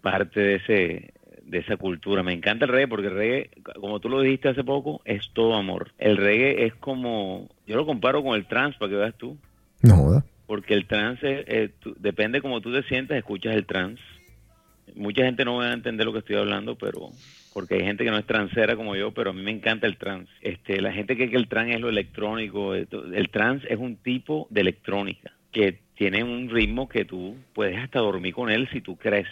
parte 0.00 0.40
de 0.40 0.54
ese 0.56 1.10
de 1.42 1.58
esa 1.58 1.76
cultura. 1.76 2.22
Me 2.22 2.32
encanta 2.32 2.64
el 2.64 2.70
reggae 2.70 2.88
porque 2.88 3.08
el 3.08 3.14
reggae, 3.14 3.50
como 3.78 4.00
tú 4.00 4.08
lo 4.08 4.22
dijiste 4.22 4.48
hace 4.48 4.64
poco, 4.64 5.02
es 5.04 5.28
todo 5.34 5.54
amor. 5.54 5.92
El 5.98 6.16
reggae 6.16 6.64
es 6.64 6.74
como, 6.76 7.50
yo 7.66 7.76
lo 7.76 7.84
comparo 7.84 8.22
con 8.22 8.34
el 8.34 8.46
trance 8.46 8.78
para 8.78 8.90
que 8.90 8.96
veas 8.96 9.14
tú, 9.18 9.36
No 9.82 9.96
joda. 9.96 10.24
porque 10.46 10.72
el 10.72 10.86
trance, 10.86 11.40
es, 11.40 11.44
eh, 11.48 11.70
tú- 11.80 11.94
depende 11.98 12.40
como 12.40 12.62
tú 12.62 12.72
te 12.72 12.82
sientas, 12.84 13.18
escuchas 13.18 13.54
el 13.54 13.66
trance. 13.66 14.02
Mucha 14.94 15.24
gente 15.24 15.44
no 15.44 15.56
va 15.56 15.66
a 15.70 15.72
entender 15.72 16.06
lo 16.06 16.12
que 16.12 16.20
estoy 16.20 16.36
hablando, 16.36 16.76
pero 16.76 17.10
porque 17.52 17.74
hay 17.74 17.82
gente 17.82 18.04
que 18.04 18.10
no 18.10 18.18
es 18.18 18.26
transera 18.26 18.76
como 18.76 18.96
yo, 18.96 19.12
pero 19.12 19.30
a 19.30 19.32
mí 19.32 19.42
me 19.42 19.50
encanta 19.50 19.86
el 19.86 19.96
trance. 19.96 20.30
Este, 20.40 20.80
la 20.80 20.92
gente 20.92 21.16
cree 21.16 21.30
que 21.30 21.36
el 21.36 21.48
trance 21.48 21.74
es 21.74 21.80
lo 21.80 21.88
electrónico. 21.88 22.74
El 22.74 23.28
trance 23.30 23.66
es 23.72 23.78
un 23.78 23.96
tipo 23.96 24.46
de 24.50 24.60
electrónica 24.60 25.32
que 25.52 25.78
tiene 25.96 26.24
un 26.24 26.50
ritmo 26.50 26.88
que 26.88 27.04
tú 27.04 27.36
puedes 27.54 27.78
hasta 27.78 28.00
dormir 28.00 28.34
con 28.34 28.50
él 28.50 28.68
si 28.72 28.80
tú 28.80 28.96
crees. 28.96 29.28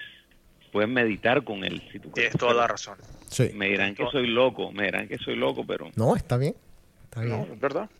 Puedes 0.70 0.88
meditar 0.88 1.42
con 1.44 1.64
él 1.64 1.83
si 1.90 1.98
tú 1.98 2.11
crees. 2.12 2.31
Tienes 2.31 2.38
toda 2.38 2.55
la 2.55 2.66
razón. 2.68 2.96
Sí. 3.29 3.51
Me 3.55 3.68
dirán 3.68 3.94
que 3.94 4.07
soy 4.11 4.27
loco, 4.29 4.72
me 4.72 4.85
dirán 4.85 5.09
que 5.09 5.18
soy 5.18 5.37
loco, 5.37 5.64
pero 5.66 5.90
No, 5.96 6.14
está 6.16 6.37
bien. 6.38 6.55
Está 7.05 7.22
bien. 7.22 7.37
No, 7.37 7.53
es 7.53 7.61
verdad. 7.61 7.90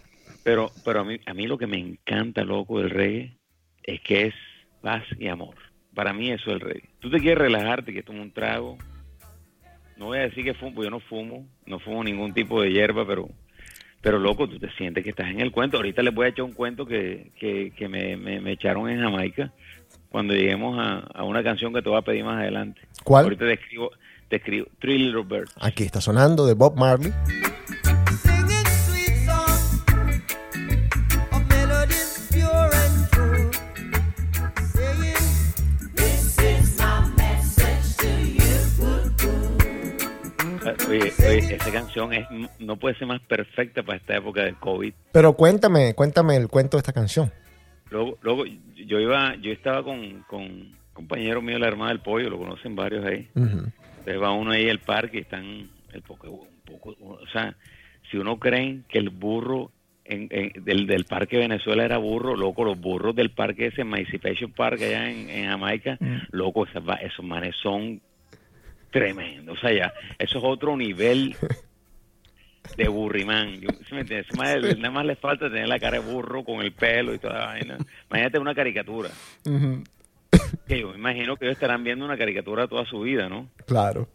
pero 0.43 0.71
pero 0.85 1.01
a 1.01 1.05
mí 1.05 1.19
a 1.27 1.35
mí 1.35 1.47
lo 1.47 1.59
que 1.59 1.67
me 1.67 1.79
encanta 1.79 2.45
loco 2.45 2.79
del 2.79 2.91
reggae 2.91 3.37
es 3.83 4.01
que 4.03 4.27
es 4.27 4.35
paz 4.81 5.03
y 5.19 5.27
amor. 5.29 5.55
Para 5.95 6.13
mí 6.13 6.31
eso 6.31 6.51
es 6.51 6.55
el 6.55 6.61
reggae. 6.61 6.89
Tú 7.01 7.11
te 7.11 7.19
quieres 7.19 7.39
relajarte, 7.39 7.93
que 7.93 8.03
toma 8.03 8.23
un 8.23 8.33
trago. 8.33 8.79
No 9.97 10.07
voy 10.07 10.19
a 10.19 10.23
decir 10.23 10.45
que 10.45 10.55
fumo, 10.55 10.75
porque 10.75 10.87
yo 10.87 10.91
no 10.91 11.01
fumo, 11.01 11.47
no 11.67 11.79
fumo 11.79 12.03
ningún 12.03 12.33
tipo 12.33 12.61
de 12.63 12.73
hierba, 12.73 13.07
pero 13.07 13.29
pero 14.03 14.19
loco, 14.19 14.49
tú 14.49 14.59
te 14.59 14.69
sientes 14.73 15.05
que 15.05 15.11
estás 15.11 15.29
en 15.29 15.41
el 15.41 15.53
cuento. 15.53 15.77
Ahorita 15.77 16.03
les 16.03 16.13
voy 16.13 16.27
a 16.27 16.31
echar 16.31 16.45
un 16.45 16.53
cuento 16.53 16.85
que, 16.85 17.31
que, 17.39 17.73
que 17.77 17.89
me, 17.89 18.17
me, 18.17 18.41
me 18.41 18.53
echaron 18.53 18.91
en 18.91 19.01
Jamaica 19.01 19.53
cuando 20.11 20.35
lleguemos 20.35 20.77
a, 20.79 20.99
a 20.99 21.23
una 21.23 21.43
canción 21.45 21.73
que 21.73 21.83
te 21.83 21.89
voy 21.89 21.99
a 21.99 22.03
pedir 22.03 22.25
más 22.25 22.39
adelante. 22.39 22.81
¿Cuál? 23.05 23.25
Ahorita 23.25 23.45
te 23.45 23.53
escribo, 23.53 23.91
te 24.29 24.37
escribo 24.37 24.67
Three 24.81 24.99
Little 24.99 25.23
Birds. 25.23 25.55
Aquí 25.61 25.85
está 25.85 26.01
sonando 26.01 26.47
de 26.47 26.55
Bob 26.55 26.77
Marley. 26.77 27.13
Oye, 40.89 41.13
oye, 41.29 41.55
esa 41.57 41.73
canción 41.73 42.13
es, 42.13 42.27
no 42.59 42.77
puede 42.77 42.97
ser 42.97 43.07
más 43.09 43.21
perfecta 43.21 43.83
para 43.83 43.99
esta 43.99 44.17
época 44.17 44.43
del 44.45 44.57
COVID. 44.57 44.93
Pero 45.13 45.33
cuéntame, 45.35 45.95
cuéntame 45.95 46.37
el 46.37 46.49
cuento 46.49 46.77
de 46.77 46.81
esta 46.81 46.93
canción. 46.93 47.31
Luego, 47.91 48.19
luego 48.23 48.45
yo 48.47 49.01
iba, 49.01 49.35
yo 49.37 49.53
estaba 49.53 49.83
con, 49.83 50.23
con 50.23 50.43
un 50.43 50.77
compañero 50.93 51.43
mío, 51.43 51.59
la 51.59 51.69
hermana 51.69 51.91
del 51.91 52.01
pollo, 52.01 52.31
lo 52.31 52.39
conocen 52.39 52.75
varios 52.75 53.05
ahí. 53.05 53.29
Ujú. 53.35 53.67
Entonces 53.99 54.23
va 54.23 54.33
uno 54.33 54.51
ahí 54.53 54.69
al 54.69 54.79
parque 54.81 55.19
y 55.19 55.21
están 55.21 55.69
el 55.93 56.03
poco, 56.03 56.29
un 56.31 56.49
poco, 56.65 56.97
o 57.01 57.27
sea, 57.33 57.55
si 58.11 58.17
uno 58.17 58.39
cree 58.39 58.81
que 58.89 58.99
el 58.99 59.11
burro 59.11 59.71
en- 60.05 60.27
en- 60.31 60.65
del, 60.65 60.87
del 60.87 61.05
parque 61.05 61.37
Venezuela 61.39 61.85
era 61.85 61.99
burro, 61.99 62.35
loco, 62.37 62.65
los 62.65 62.79
burros 62.81 63.15
del 63.15 63.31
parque 63.31 63.67
ese, 63.67 63.83
Emancipation 63.83 64.51
Park 64.53 64.81
allá 64.83 65.09
en, 65.11 65.31
en 65.31 65.47
Jamaica, 65.47 65.99
loco, 66.31 66.67
esas 66.67 66.83
va- 66.87 66.97
esos 66.97 67.25
manes 67.25 67.55
son 67.63 68.01
tremendos, 68.93 69.59
o 69.59 69.61
sea, 69.61 69.73
ya, 69.73 69.93
eso 70.19 70.39
es 70.39 70.45
otro 70.45 70.77
nivel 70.77 71.35
de 72.77 72.89
burrimán. 72.89 73.61
Yo- 73.61 73.69
¿sí 73.89 73.95
me 73.95 74.03
entiendes? 74.03 74.29
Ese 74.31 74.37
man, 74.37 74.61
Nada 74.79 74.91
más 74.91 75.05
le 75.07 75.17
falta 75.17 75.49
tener 75.49 75.67
la 75.67 75.81
cara 75.81 76.01
de 76.01 76.13
burro 76.13 76.45
con 76.45 76.63
el 76.63 76.73
pelo 76.73 77.13
y 77.13 77.19
toda 77.19 77.35
la 77.39 77.47
vaina. 77.47 77.77
Imagínate 78.09 78.39
una 78.39 78.55
caricatura. 78.55 79.11
Que 80.67 80.81
yo 80.81 80.91
me 80.91 80.97
imagino 80.97 81.37
que 81.37 81.45
ellos 81.47 81.55
estarán 81.57 81.83
viendo 81.85 82.05
una 82.05 82.17
caricatura 82.17 82.67
toda 82.69 82.85
su 82.87 83.01
vida, 83.01 83.29
¿no? 83.29 83.49
Claro. 83.67 84.09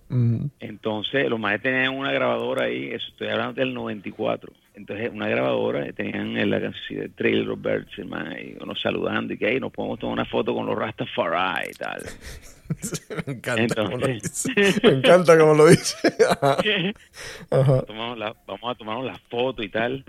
Entonces, 0.59 1.29
los 1.29 1.39
maestros 1.39 1.73
tenían 1.73 1.95
una 1.95 2.11
grabadora 2.11 2.65
ahí, 2.65 2.89
eso 2.91 3.07
estoy 3.09 3.27
hablando 3.27 3.53
del 3.53 3.73
94. 3.73 4.51
Entonces, 4.75 5.09
una 5.11 5.27
grabadora, 5.27 5.91
tenían 5.93 6.37
en 6.37 6.49
la 6.49 6.61
canción 6.61 7.11
de 7.17 7.55
Birds, 7.55 7.97
hermano, 7.97 8.31
y 8.39 8.55
uno 8.61 8.75
saludando, 8.75 9.33
y 9.33 9.37
que 9.37 9.47
ahí 9.47 9.59
nos 9.59 9.71
podemos 9.71 9.99
tomar 9.99 10.13
una 10.13 10.25
foto 10.25 10.53
con 10.53 10.65
los 10.65 10.77
Rastafari 10.77 11.69
y 11.71 11.73
tal. 11.73 12.01
Me 13.27 13.33
encanta 13.33 13.75
cómo 13.83 13.97
lo 13.97 14.07
dice. 14.07 14.51
Me 14.83 14.89
encanta 14.89 15.37
cómo 15.37 15.53
lo 15.53 15.67
dice. 15.67 15.95
Ajá. 16.41 16.57
Ajá. 17.51 17.81
Tomamos 17.83 18.17
la- 18.17 18.35
vamos 18.45 18.71
a 18.71 18.75
tomarnos 18.75 19.05
la 19.05 19.17
foto 19.29 19.63
y 19.63 19.69
tal. 19.69 20.03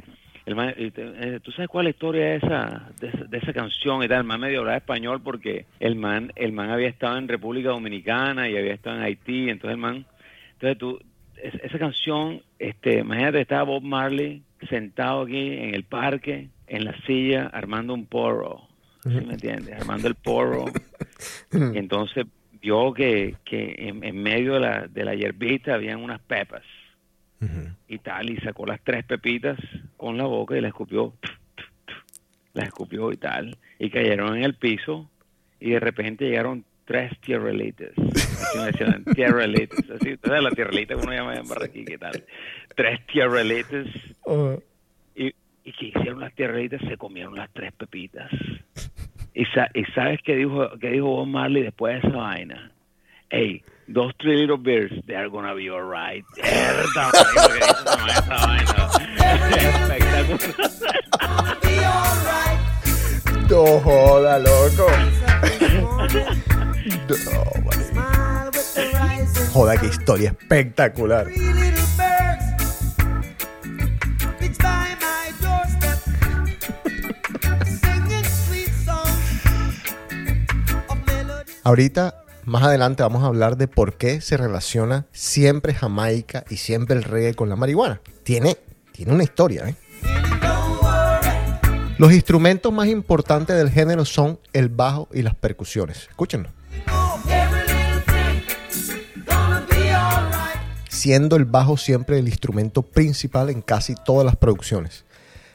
El 0.47 0.57
eh, 0.97 1.41
¿Tú 1.43 1.53
sabes 1.53 1.69
cuál 1.69 1.87
es 1.87 1.93
la 1.93 1.97
historia 1.97 2.25
de 2.25 2.37
esa, 2.37 2.91
de 3.01 3.09
esa, 3.09 3.25
de 3.25 3.37
esa 3.39 3.53
canción 3.53 4.03
y 4.03 4.09
tal? 4.09 4.19
El 4.21 4.25
man 4.25 4.41
medio 4.41 4.61
hablaba 4.61 4.79
español 4.79 5.21
porque 5.23 5.67
el 5.79 5.95
man, 5.95 6.33
el 6.37 6.53
man 6.53 6.71
había 6.71 6.89
estado 6.89 7.19
en 7.19 7.29
República 7.29 7.69
Dominicana 7.69 8.49
y 8.49 8.57
había 8.57 8.73
estado 8.73 8.97
en 8.97 9.03
Haití. 9.03 9.51
Entonces 9.51 9.73
el 9.73 9.77
man, 9.77 10.07
entonces 10.55 10.79
tú, 10.79 10.99
es- 11.43 11.55
esa 11.63 11.79
canción, 11.79 12.41
este, 12.59 13.01
imagínate, 13.01 13.43
estaba 13.43 13.65
Bob 13.65 13.83
Marley 13.83 14.43
sentado 14.71 15.23
aquí 15.23 15.37
en 15.53 15.75
el 15.75 15.85
parque, 15.85 16.49
en 16.67 16.85
la 16.87 16.97
silla, 17.07 17.49
armando 17.53 17.93
un 17.93 18.07
porro. 18.07 18.63
¿Sí 19.03 19.11
me 19.11 19.35
entiendes? 19.35 19.75
Armando 19.79 20.09
el 20.09 20.15
porro. 20.15 20.65
Y 21.53 21.79
entonces 21.79 22.27
vio 22.61 22.93
que, 22.93 23.37
que 23.45 23.75
en, 23.79 24.05
en 24.05 24.23
medio 24.23 24.55
de 24.55 24.61
la, 24.61 24.87
de 24.87 25.05
la 25.05 25.15
hierbita 25.15 25.75
habían 25.75 26.03
unas 26.03 26.21
pepas. 26.21 26.63
Y 27.87 27.99
tal, 27.99 28.31
y 28.31 28.37
sacó 28.39 28.67
las 28.67 28.81
tres 28.83 29.05
pepitas 29.05 29.57
con 29.97 30.19
la 30.19 30.25
boca 30.25 30.59
y 30.59 30.61
las 30.61 30.71
escupió, 30.71 31.15
las 32.53 32.67
escupió 32.67 33.13
y 33.13 33.17
tal, 33.17 33.57
y 33.79 33.91
cayeron 33.91 34.37
en 34.37 34.43
el 34.43 34.55
piso, 34.55 35.09
y 35.61 35.71
de 35.71 35.79
repente 35.79 36.25
llegaron 36.25 36.65
tres 36.85 37.13
tierrelitas, 37.21 37.91
así 37.97 38.59
me 38.59 38.65
decían, 38.67 39.05
tierrelitas, 39.15 39.79
así, 39.89 40.09
entonces 40.11 40.43
la 40.43 40.51
tierrelita 40.51 40.97
que 40.97 41.01
uno 41.01 41.13
llama 41.13 41.37
en 41.37 41.47
Barranquilla 41.47 41.95
y 41.95 41.99
tal, 41.99 42.25
tres 42.75 43.07
tierrelitas, 43.07 43.87
Ajá. 44.27 44.59
y, 45.15 45.27
y 45.63 45.73
que 45.73 45.87
hicieron 45.87 46.19
las 46.19 46.35
tierrelitas, 46.35 46.81
se 46.89 46.97
comieron 46.97 47.37
las 47.37 47.53
tres 47.53 47.73
pepitas. 47.73 48.33
Y, 49.41 49.45
sa- 49.55 49.71
y 49.73 49.85
sabes 49.95 50.19
qué 50.25 50.35
dijo, 50.35 50.69
qué 50.81 50.89
dijo 50.91 51.07
Bob 51.07 51.29
Marley 51.29 51.63
después 51.63 52.03
de 52.03 52.09
esa 52.09 52.17
vaina? 52.19 52.73
Hey, 53.31 53.63
those 53.87 54.13
three 54.19 54.37
little 54.37 54.57
bears, 54.57 54.91
they 55.07 55.15
are 55.15 55.29
gonna 55.29 55.55
be 55.55 55.71
alright. 55.71 56.25
Que. 56.37 56.49
No 63.49 63.81
joda, 63.81 64.39
loco. 64.39 64.87
No, 67.09 67.45
vale. 67.65 67.85
Joda, 69.53 69.77
qué 69.79 69.87
historia 69.87 70.31
espectacular. 70.39 71.27
Ahorita, 81.69 82.25
más 82.47 82.63
adelante, 82.63 83.03
vamos 83.03 83.23
a 83.23 83.27
hablar 83.27 83.59
de 83.59 83.69
por 83.69 83.99
qué 83.99 84.23
se 84.23 84.39
relaciona 84.39 85.05
siempre 85.13 85.75
Jamaica 85.75 86.43
y 86.49 86.57
siempre 86.57 86.97
el 86.97 87.05
reggae 87.05 87.35
con 87.35 87.51
la 87.51 87.57
marihuana. 87.57 88.01
Tiene, 88.23 88.57
tiene 88.91 89.13
una 89.13 89.23
historia, 89.23 89.69
¿eh? 89.69 89.77
Los 91.99 92.15
instrumentos 92.15 92.73
más 92.73 92.89
importantes 92.89 93.55
del 93.55 93.69
género 93.69 94.07
son 94.07 94.41
el 94.55 94.71
bajo 94.71 95.11
y 95.13 95.21
las 95.21 95.35
percusiones. 95.35 96.09
Escúchenlo. 96.09 96.49
Siendo 100.89 101.37
el 101.37 101.45
bajo 101.45 101.77
siempre 101.77 102.19
el 102.19 102.29
instrumento 102.29 102.81
principal 102.81 103.51
en 103.51 103.61
casi 103.61 103.95
todas 103.95 104.25
las 104.25 104.37
producciones. 104.37 105.05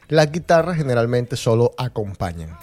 Las 0.09 0.31
guitarras 0.31 0.77
generalmente 0.77 1.37
solo 1.37 1.71
acompañan. 1.75 2.55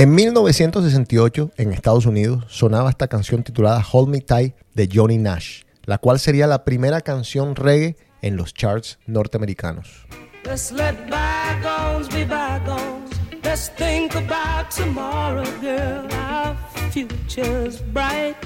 En 0.00 0.14
1968, 0.14 1.50
en 1.58 1.74
Estados 1.74 2.06
Unidos, 2.06 2.46
sonaba 2.48 2.88
esta 2.88 3.06
canción 3.08 3.42
titulada 3.42 3.84
Hold 3.92 4.08
Me 4.08 4.22
Tight 4.22 4.54
de 4.72 4.88
Johnny 4.90 5.18
Nash, 5.18 5.64
la 5.84 5.98
cual 5.98 6.18
sería 6.18 6.46
la 6.46 6.64
primera 6.64 7.02
canción 7.02 7.54
reggae 7.54 7.98
en 8.22 8.36
los 8.36 8.54
charts 8.54 8.98
norteamericanos. 9.04 10.06
Let's 10.46 10.72
let 10.72 10.94
bygones 11.10 12.08
be 12.08 12.24
bygones. 12.24 13.10
Let's 13.44 13.70
think 13.76 14.14
about 14.16 14.70
tomorrow, 14.74 15.44
girl. 15.60 16.08
Our 16.14 16.56
future's 16.90 17.82
bright. 17.92 18.36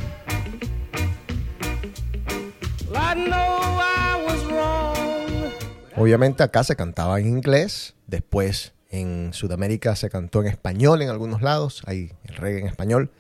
I 2.93 3.15
know 3.15 3.79
I 3.79 4.27
was 4.27 4.45
wrong. 4.47 5.53
Obviamente 5.97 6.43
acá 6.43 6.65
se 6.65 6.75
cantaba 6.75 7.21
en 7.21 7.29
inglés, 7.29 7.95
después 8.09 8.73
en 8.95 9.33
Sudamérica 9.33 9.97
se 9.97 10.09
cantó 10.09 10.41
en 10.41 10.47
español 10.47 11.03
en 11.03 11.09
algunos 11.09 11.43
lados, 11.43 11.83
hay 11.87 12.13
el 12.25 12.37
reggae 12.37 12.61
en 12.61 12.67
español, 12.69 13.11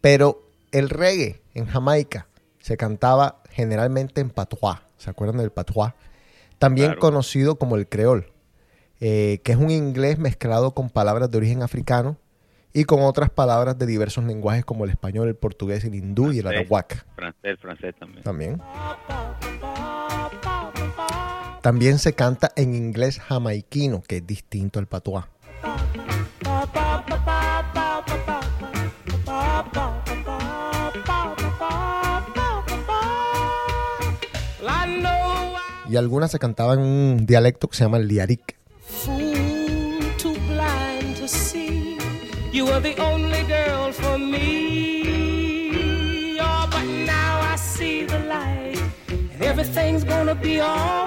pero 0.00 0.42
el 0.72 0.88
reggae 0.88 1.42
en 1.54 1.66
Jamaica 1.66 2.26
se 2.58 2.76
cantaba 2.76 3.42
generalmente 3.50 4.20
en 4.20 4.30
patois, 4.30 4.78
¿se 4.96 5.10
acuerdan 5.10 5.36
del 5.38 5.50
patois? 5.50 5.92
También 6.58 6.88
Claro. 6.88 7.00
conocido 7.00 7.56
como 7.56 7.76
el 7.76 7.86
creol, 7.88 8.32
eh, 9.00 9.40
que 9.44 9.52
es 9.52 9.58
un 9.58 9.70
inglés 9.70 10.18
mezclado 10.18 10.72
con 10.72 10.88
palabras 10.90 11.30
de 11.30 11.38
origen 11.38 11.62
africano 11.62 12.16
y 12.72 12.84
con 12.84 13.02
otras 13.02 13.28
palabras 13.30 13.78
de 13.78 13.86
diversos 13.86 14.24
lenguajes 14.24 14.64
como 14.64 14.84
el 14.84 14.90
español, 14.90 15.28
el 15.28 15.36
portugués, 15.36 15.84
el 15.84 15.94
hindú 15.94 16.32
y 16.32 16.38
el 16.38 16.46
arawak 16.46 17.04
Francés, 17.14 17.58
francés 17.60 17.94
también. 17.98 18.22
también. 18.22 18.60
También 21.62 21.98
se 21.98 22.14
canta 22.14 22.52
en 22.56 22.74
inglés 22.74 23.20
jamaiquino, 23.20 24.02
que 24.02 24.16
es 24.18 24.26
distinto 24.26 24.78
al 24.78 24.88
I 24.90 24.96
Y 35.90 35.96
algunas 35.96 36.30
se 36.30 36.38
cantaban 36.38 36.78
en 36.78 36.84
un 36.84 37.26
dialecto 37.26 37.68
que 37.68 37.76
se 37.76 37.84
llama 37.84 37.98
el 37.98 38.08
Everything's 49.60 50.04
gonna 50.04 50.34
be 50.34 50.58
alright, 50.62 51.04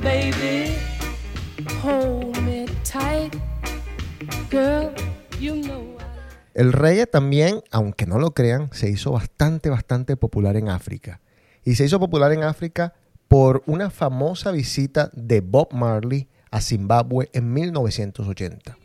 baby. 0.00 0.74
Hold 1.82 2.40
me 2.42 2.64
tight, 2.84 3.36
girl. 4.48 4.90
You 5.38 5.56
know 5.56 5.98
I. 5.98 6.04
El 6.54 6.72
reggae 6.72 7.06
también, 7.06 7.62
aunque 7.70 8.06
no 8.06 8.18
lo 8.18 8.30
crean, 8.30 8.70
se 8.72 8.88
hizo 8.88 9.12
bastante, 9.12 9.68
bastante 9.68 10.16
popular 10.16 10.56
en 10.56 10.70
África. 10.70 11.20
Y 11.66 11.74
se 11.74 11.84
hizo 11.84 12.00
popular 12.00 12.32
en 12.32 12.44
África 12.44 12.94
por 13.28 13.62
una 13.66 13.90
famosa 13.90 14.50
visita 14.50 15.10
de 15.12 15.42
Bob 15.42 15.74
Marley 15.74 16.28
a 16.50 16.62
Zimbabue 16.62 17.28
en 17.34 17.52
1980. 17.52 18.78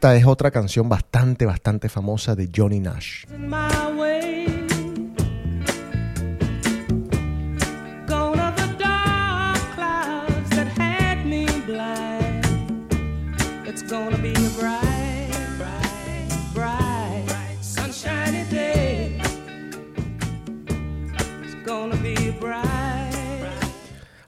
Esta 0.00 0.16
es 0.16 0.24
otra 0.24 0.50
canción 0.50 0.88
bastante, 0.88 1.44
bastante 1.44 1.90
famosa 1.90 2.34
de 2.34 2.48
Johnny 2.56 2.80
Nash. 2.80 3.26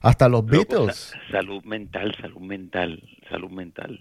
Hasta 0.03 0.29
los 0.29 0.43
Loco, 0.45 0.53
Beatles. 0.53 0.97
sa- 0.97 1.19
salud 1.31 1.63
mental, 1.65 2.15
salud 2.21 2.41
mental, 2.41 3.03
salud 3.31 3.51
mental. 3.51 3.99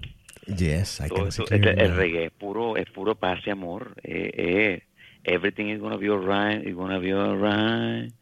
Yes, 0.48 1.02
I 1.06 1.10
can 1.10 1.32
see 1.32 1.44
este- 1.44 1.56
el 1.84 1.96
reggae 1.96 2.26
es 2.26 2.32
puro, 2.32 2.78
es 2.78 2.90
puro 2.90 3.16
paz 3.16 3.40
y 3.46 3.50
amor. 3.52 3.94
Eh, 4.04 4.32
eh, 4.34 4.84
everything 5.24 5.66
is 5.66 5.80
gonna 5.80 5.98
be 5.98 6.08
alright, 6.08 6.66
it's 6.66 6.76
gonna 6.76 6.98
be 7.00 7.12
alright. 7.14 8.14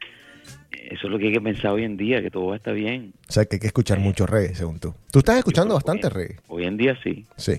Eso 0.71 1.07
es 1.07 1.11
lo 1.11 1.19
que 1.19 1.27
hay 1.27 1.33
que 1.33 1.41
pensar 1.41 1.71
hoy 1.71 1.83
en 1.83 1.97
día, 1.97 2.21
que 2.21 2.31
todo 2.31 2.47
va 2.47 2.53
a 2.53 2.57
estar 2.57 2.73
bien. 2.73 3.13
O 3.27 3.31
sea 3.31 3.45
que 3.45 3.55
hay 3.55 3.59
que 3.59 3.67
escuchar 3.67 3.99
mucho 3.99 4.25
reggae, 4.25 4.55
según 4.55 4.79
tú. 4.79 4.93
Tú 5.11 5.19
estás 5.19 5.37
escuchando 5.37 5.73
bastante 5.75 6.07
hoy 6.07 6.13
reggae. 6.13 6.35
Hoy 6.47 6.63
en 6.65 6.77
día 6.77 6.97
sí. 7.03 7.25
Sí, 7.37 7.53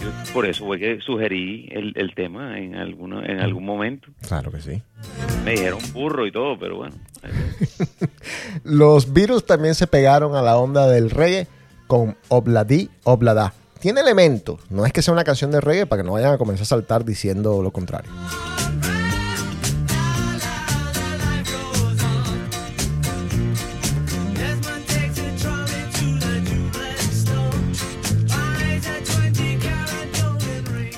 Yo 0.00 0.10
por 0.32 0.44
eso 0.46 0.64
fue 0.66 0.78
que 0.78 1.00
sugerí 1.00 1.68
el, 1.72 1.92
el 1.96 2.14
tema 2.14 2.58
en, 2.58 2.74
alguno, 2.74 3.24
en 3.24 3.40
algún 3.40 3.64
momento. 3.64 4.08
claro 4.26 4.50
que 4.52 4.60
sí. 4.60 4.82
Me 5.44 5.52
dijeron 5.52 5.78
burro 5.92 6.26
y 6.26 6.32
todo, 6.32 6.58
pero 6.58 6.76
bueno. 6.76 6.96
Los 8.64 9.12
Beatles 9.12 9.44
también 9.44 9.74
se 9.74 9.86
pegaron 9.86 10.34
a 10.36 10.42
la 10.42 10.56
onda 10.56 10.86
del 10.88 11.10
reggae 11.10 11.46
con 11.86 12.16
Obladi 12.28 12.90
Oblada. 13.04 13.54
Tiene 13.84 14.00
elementos, 14.00 14.60
no 14.70 14.86
es 14.86 14.94
que 14.94 15.02
sea 15.02 15.12
una 15.12 15.24
canción 15.24 15.50
de 15.50 15.60
reggae 15.60 15.84
para 15.84 16.00
que 16.00 16.06
no 16.06 16.14
vayan 16.14 16.32
a 16.32 16.38
comenzar 16.38 16.62
a 16.62 16.64
saltar 16.64 17.04
diciendo 17.04 17.62
lo 17.62 17.70
contrario. 17.70 18.10
Desmond 24.32 24.86
takes 24.86 25.20
a 25.20 25.36
trolley 25.36 25.84
to 25.92 26.18
the 26.18 26.40
jubilant 26.48 26.98
store. 27.12 27.50
Buys 28.26 28.86
a 28.88 29.20
20 29.20 29.58
carat 29.58 30.08
golden 30.18 30.64
ring. 30.74 30.94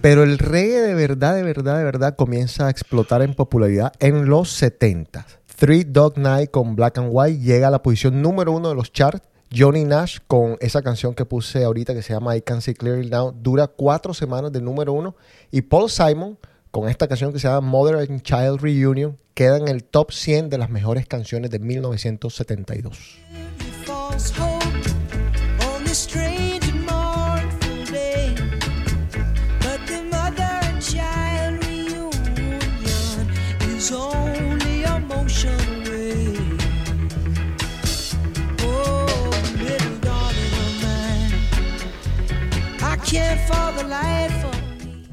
Pero 0.00 0.22
el 0.22 0.38
reggae 0.38 0.82
de 0.82 0.94
verdad, 0.94 1.34
de 1.34 1.42
verdad, 1.42 1.76
de 1.76 1.82
verdad 1.82 2.14
comienza 2.14 2.68
a 2.68 2.70
explotar 2.70 3.22
en 3.22 3.34
popularidad 3.34 3.92
en 3.98 4.26
los 4.26 4.52
70. 4.52 5.26
Three 5.56 5.82
Dog 5.82 6.18
Night 6.18 6.52
con 6.52 6.76
Black 6.76 6.98
and 6.98 7.08
White 7.10 7.40
llega 7.40 7.66
a 7.66 7.72
la 7.72 7.82
posición 7.82 8.22
número 8.22 8.52
uno 8.52 8.68
de 8.68 8.76
los 8.76 8.92
charts. 8.92 9.26
Johnny 9.54 9.84
Nash 9.84 10.18
con 10.26 10.56
esa 10.60 10.82
canción 10.82 11.14
que 11.14 11.24
puse 11.24 11.64
ahorita 11.64 11.94
que 11.94 12.02
se 12.02 12.12
llama 12.12 12.36
I 12.36 12.42
Can 12.42 12.60
See 12.60 12.74
Clearly 12.74 13.08
Now 13.08 13.32
dura 13.32 13.66
cuatro 13.66 14.14
semanas 14.14 14.52
del 14.52 14.64
número 14.64 14.92
uno. 14.92 15.16
Y 15.50 15.62
Paul 15.62 15.90
Simon 15.90 16.38
con 16.70 16.88
esta 16.88 17.08
canción 17.08 17.32
que 17.32 17.38
se 17.38 17.48
llama 17.48 17.66
Mother 17.66 17.96
and 17.96 18.22
Child 18.22 18.60
Reunion 18.60 19.18
queda 19.34 19.56
en 19.56 19.68
el 19.68 19.84
top 19.84 20.12
100 20.12 20.50
de 20.50 20.58
las 20.58 20.70
mejores 20.70 21.06
canciones 21.06 21.50
de 21.50 21.58
1972. 21.58 23.18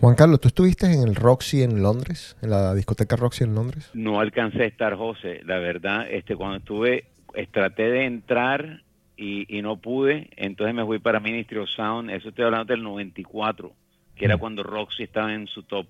Juan 0.03 0.15
Carlos, 0.15 0.41
¿tú 0.41 0.49
estuviste 0.49 0.85
en 0.85 1.07
el 1.07 1.15
Roxy 1.15 1.63
en 1.63 1.81
Londres? 1.81 2.35
¿En 2.41 2.49
la 2.49 2.73
discoteca 2.75 3.15
Roxy 3.15 3.45
en 3.45 3.55
Londres? 3.55 3.89
No 3.93 4.19
alcancé 4.19 4.63
a 4.63 4.65
estar, 4.65 4.97
José. 4.97 5.39
La 5.45 5.59
verdad, 5.59 6.05
este, 6.11 6.35
cuando 6.35 6.57
estuve, 6.57 7.05
eh, 7.35 7.47
traté 7.49 7.83
de 7.83 8.03
entrar 8.03 8.83
y, 9.15 9.45
y 9.47 9.61
no 9.61 9.77
pude. 9.77 10.29
Entonces 10.35 10.75
me 10.75 10.83
fui 10.83 10.99
para 10.99 11.21
Ministry 11.21 11.57
of 11.59 11.69
Sound. 11.69 12.09
Eso 12.09 12.27
estoy 12.27 12.43
hablando 12.43 12.73
del 12.73 12.83
94, 12.83 13.71
que 14.15 14.25
era 14.25 14.35
cuando 14.35 14.61
Roxy 14.61 15.03
estaba 15.03 15.33
en 15.33 15.47
su 15.47 15.63
top. 15.63 15.87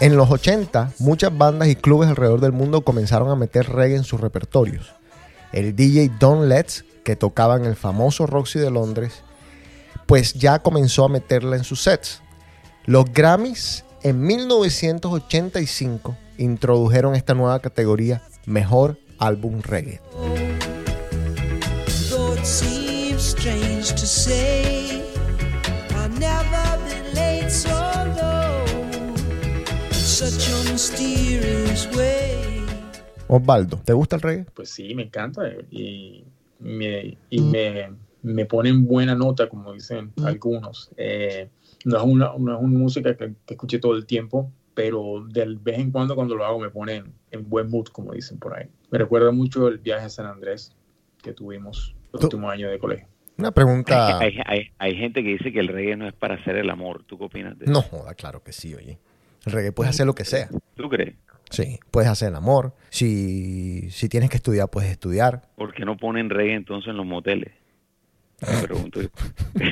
En 0.00 0.16
los 0.16 0.30
80, 0.30 0.92
muchas 1.00 1.36
bandas 1.36 1.66
y 1.66 1.74
clubes 1.74 2.08
alrededor 2.08 2.40
del 2.40 2.52
mundo 2.52 2.82
comenzaron 2.82 3.30
a 3.30 3.34
meter 3.34 3.68
reggae 3.68 3.96
en 3.96 4.04
sus 4.04 4.20
repertorios. 4.20 4.94
El 5.52 5.74
DJ 5.74 6.10
Don 6.18 6.48
Letts, 6.48 6.84
que 7.04 7.16
tocaba 7.16 7.56
en 7.56 7.64
el 7.64 7.76
famoso 7.76 8.26
Roxy 8.26 8.58
de 8.58 8.70
Londres, 8.70 9.22
pues 10.06 10.34
ya 10.34 10.58
comenzó 10.60 11.04
a 11.04 11.08
meterla 11.08 11.56
en 11.56 11.64
sus 11.64 11.82
sets. 11.82 12.22
Los 12.84 13.12
Grammys 13.12 13.84
en 14.02 14.20
1985 14.22 16.16
introdujeron 16.38 17.14
esta 17.14 17.34
nueva 17.34 17.60
categoría 17.60 18.22
Mejor 18.46 18.98
Álbum 19.18 19.60
Reggae. 19.62 20.00
Osvaldo, 33.28 33.78
¿te 33.84 33.92
gusta 33.92 34.16
el 34.16 34.22
reggae? 34.22 34.46
pues 34.54 34.70
sí, 34.70 34.94
me 34.94 35.02
encanta 35.04 35.42
y 35.70 36.24
me, 36.60 37.16
y 37.30 37.40
me, 37.40 37.92
me 38.22 38.46
pone 38.46 38.70
en 38.70 38.86
buena 38.86 39.14
nota, 39.14 39.48
como 39.48 39.72
dicen 39.72 40.12
algunos. 40.24 40.90
Eh, 40.96 41.48
No 41.84 41.96
es 41.98 42.02
una, 42.04 42.32
no 42.38 42.56
es 42.56 42.60
una 42.62 42.78
música 42.78 43.16
que, 43.16 43.34
que 43.46 43.54
escuche 43.54 43.78
todo 43.78 43.94
el 43.94 44.04
tiempo, 44.06 44.50
pero 44.74 45.24
de 45.28 45.44
vez 45.60 45.78
en 45.78 45.90
cuando 45.92 46.14
cuando 46.16 46.34
lo 46.34 46.44
hago 46.44 46.58
me 46.58 46.70
pone 46.70 46.96
en, 46.96 47.12
en 47.30 47.48
buen 47.48 47.70
mood, 47.70 47.86
como 47.88 48.12
dicen 48.12 48.38
por 48.38 48.56
ahí. 48.56 48.66
Me 48.90 48.98
recuerda 48.98 49.30
mucho 49.30 49.68
el 49.68 49.78
viaje 49.78 50.06
a 50.06 50.08
San 50.08 50.26
Andrés 50.26 50.74
que 51.22 51.32
tuvimos 51.32 51.94
el 52.12 52.20
último 52.24 52.50
año 52.50 52.68
de 52.70 52.78
colegio. 52.78 53.06
Una 53.36 53.52
pregunta. 53.52 54.18
Hay, 54.18 54.38
hay- 54.46 54.70
hay 54.78 54.96
gente 54.96 55.22
que 55.22 55.28
dice 55.30 55.52
que 55.52 55.60
el 55.60 55.68
reggae 55.68 55.96
no 55.96 56.08
es 56.08 56.14
para 56.14 56.34
hacer 56.34 56.56
el 56.56 56.70
amor. 56.70 57.04
¿Tú 57.04 57.16
qué 57.18 57.24
opinas 57.24 57.56
de 57.58 57.66
eso? 57.66 57.72
No 57.72 57.82
joda, 57.82 58.14
claro 58.14 58.42
que 58.42 58.52
sí, 58.52 58.74
oye. 58.74 58.98
El 59.46 59.52
reggae 59.52 59.72
puedes 59.72 59.90
hacer 59.90 60.06
lo 60.06 60.14
que 60.14 60.24
sea. 60.24 60.48
¿Tú 60.74 60.88
crees? 60.88 61.14
Sí, 61.50 61.78
puedes 61.90 62.10
hacer 62.10 62.28
el 62.28 62.36
amor. 62.36 62.74
Si, 62.90 63.90
si 63.90 64.08
tienes 64.08 64.28
que 64.30 64.36
estudiar, 64.36 64.68
puedes 64.68 64.90
estudiar. 64.90 65.48
¿Por 65.56 65.72
qué 65.72 65.84
no 65.84 65.96
ponen 65.96 66.28
reggae 66.28 66.54
entonces 66.54 66.90
en 66.90 66.96
los 66.98 67.06
moteles? 67.06 67.52
Me 68.46 68.62
pregunto 68.66 69.00
yo. 69.02 69.08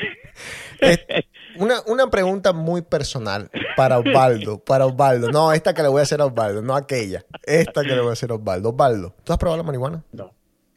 Una, 1.58 1.76
una 1.86 2.10
pregunta 2.10 2.52
muy 2.52 2.82
personal 2.82 3.50
para 3.76 3.98
Osvaldo. 3.98 4.58
Para 4.62 4.84
Osvaldo. 4.84 5.30
No, 5.30 5.52
esta 5.54 5.72
que 5.72 5.80
le 5.82 5.88
voy 5.88 6.00
a 6.00 6.02
hacer 6.02 6.20
a 6.20 6.26
Osvaldo, 6.26 6.60
no 6.60 6.74
aquella. 6.76 7.24
Esta 7.44 7.82
que 7.82 7.94
le 7.94 8.00
voy 8.00 8.10
a 8.10 8.12
hacer 8.12 8.30
a 8.30 8.34
Osvaldo. 8.34 8.70
Osvaldo, 8.70 9.14
¿tú 9.24 9.32
has 9.32 9.38
probado 9.38 9.56
la 9.56 9.62
marihuana? 9.62 10.04
No. 10.12 10.34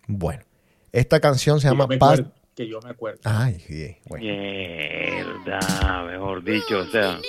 Bueno, 0.07 0.43
esta 0.93 1.19
canción 1.19 1.59
se 1.59 1.67
Que 1.67 1.75
llama 1.75 1.87
Paz. 1.99 2.23
que 2.55 2.65
yo 2.67 2.79
me 2.81 2.91
acuerdo. 2.91 3.19
Ay, 3.25 3.59
sí, 3.59 3.97
bueno. 4.07 4.23
Mierda, 4.25 6.03
mejor 6.09 6.43
dicho, 6.45 6.79
o 6.79 6.85
sea. 6.85 7.19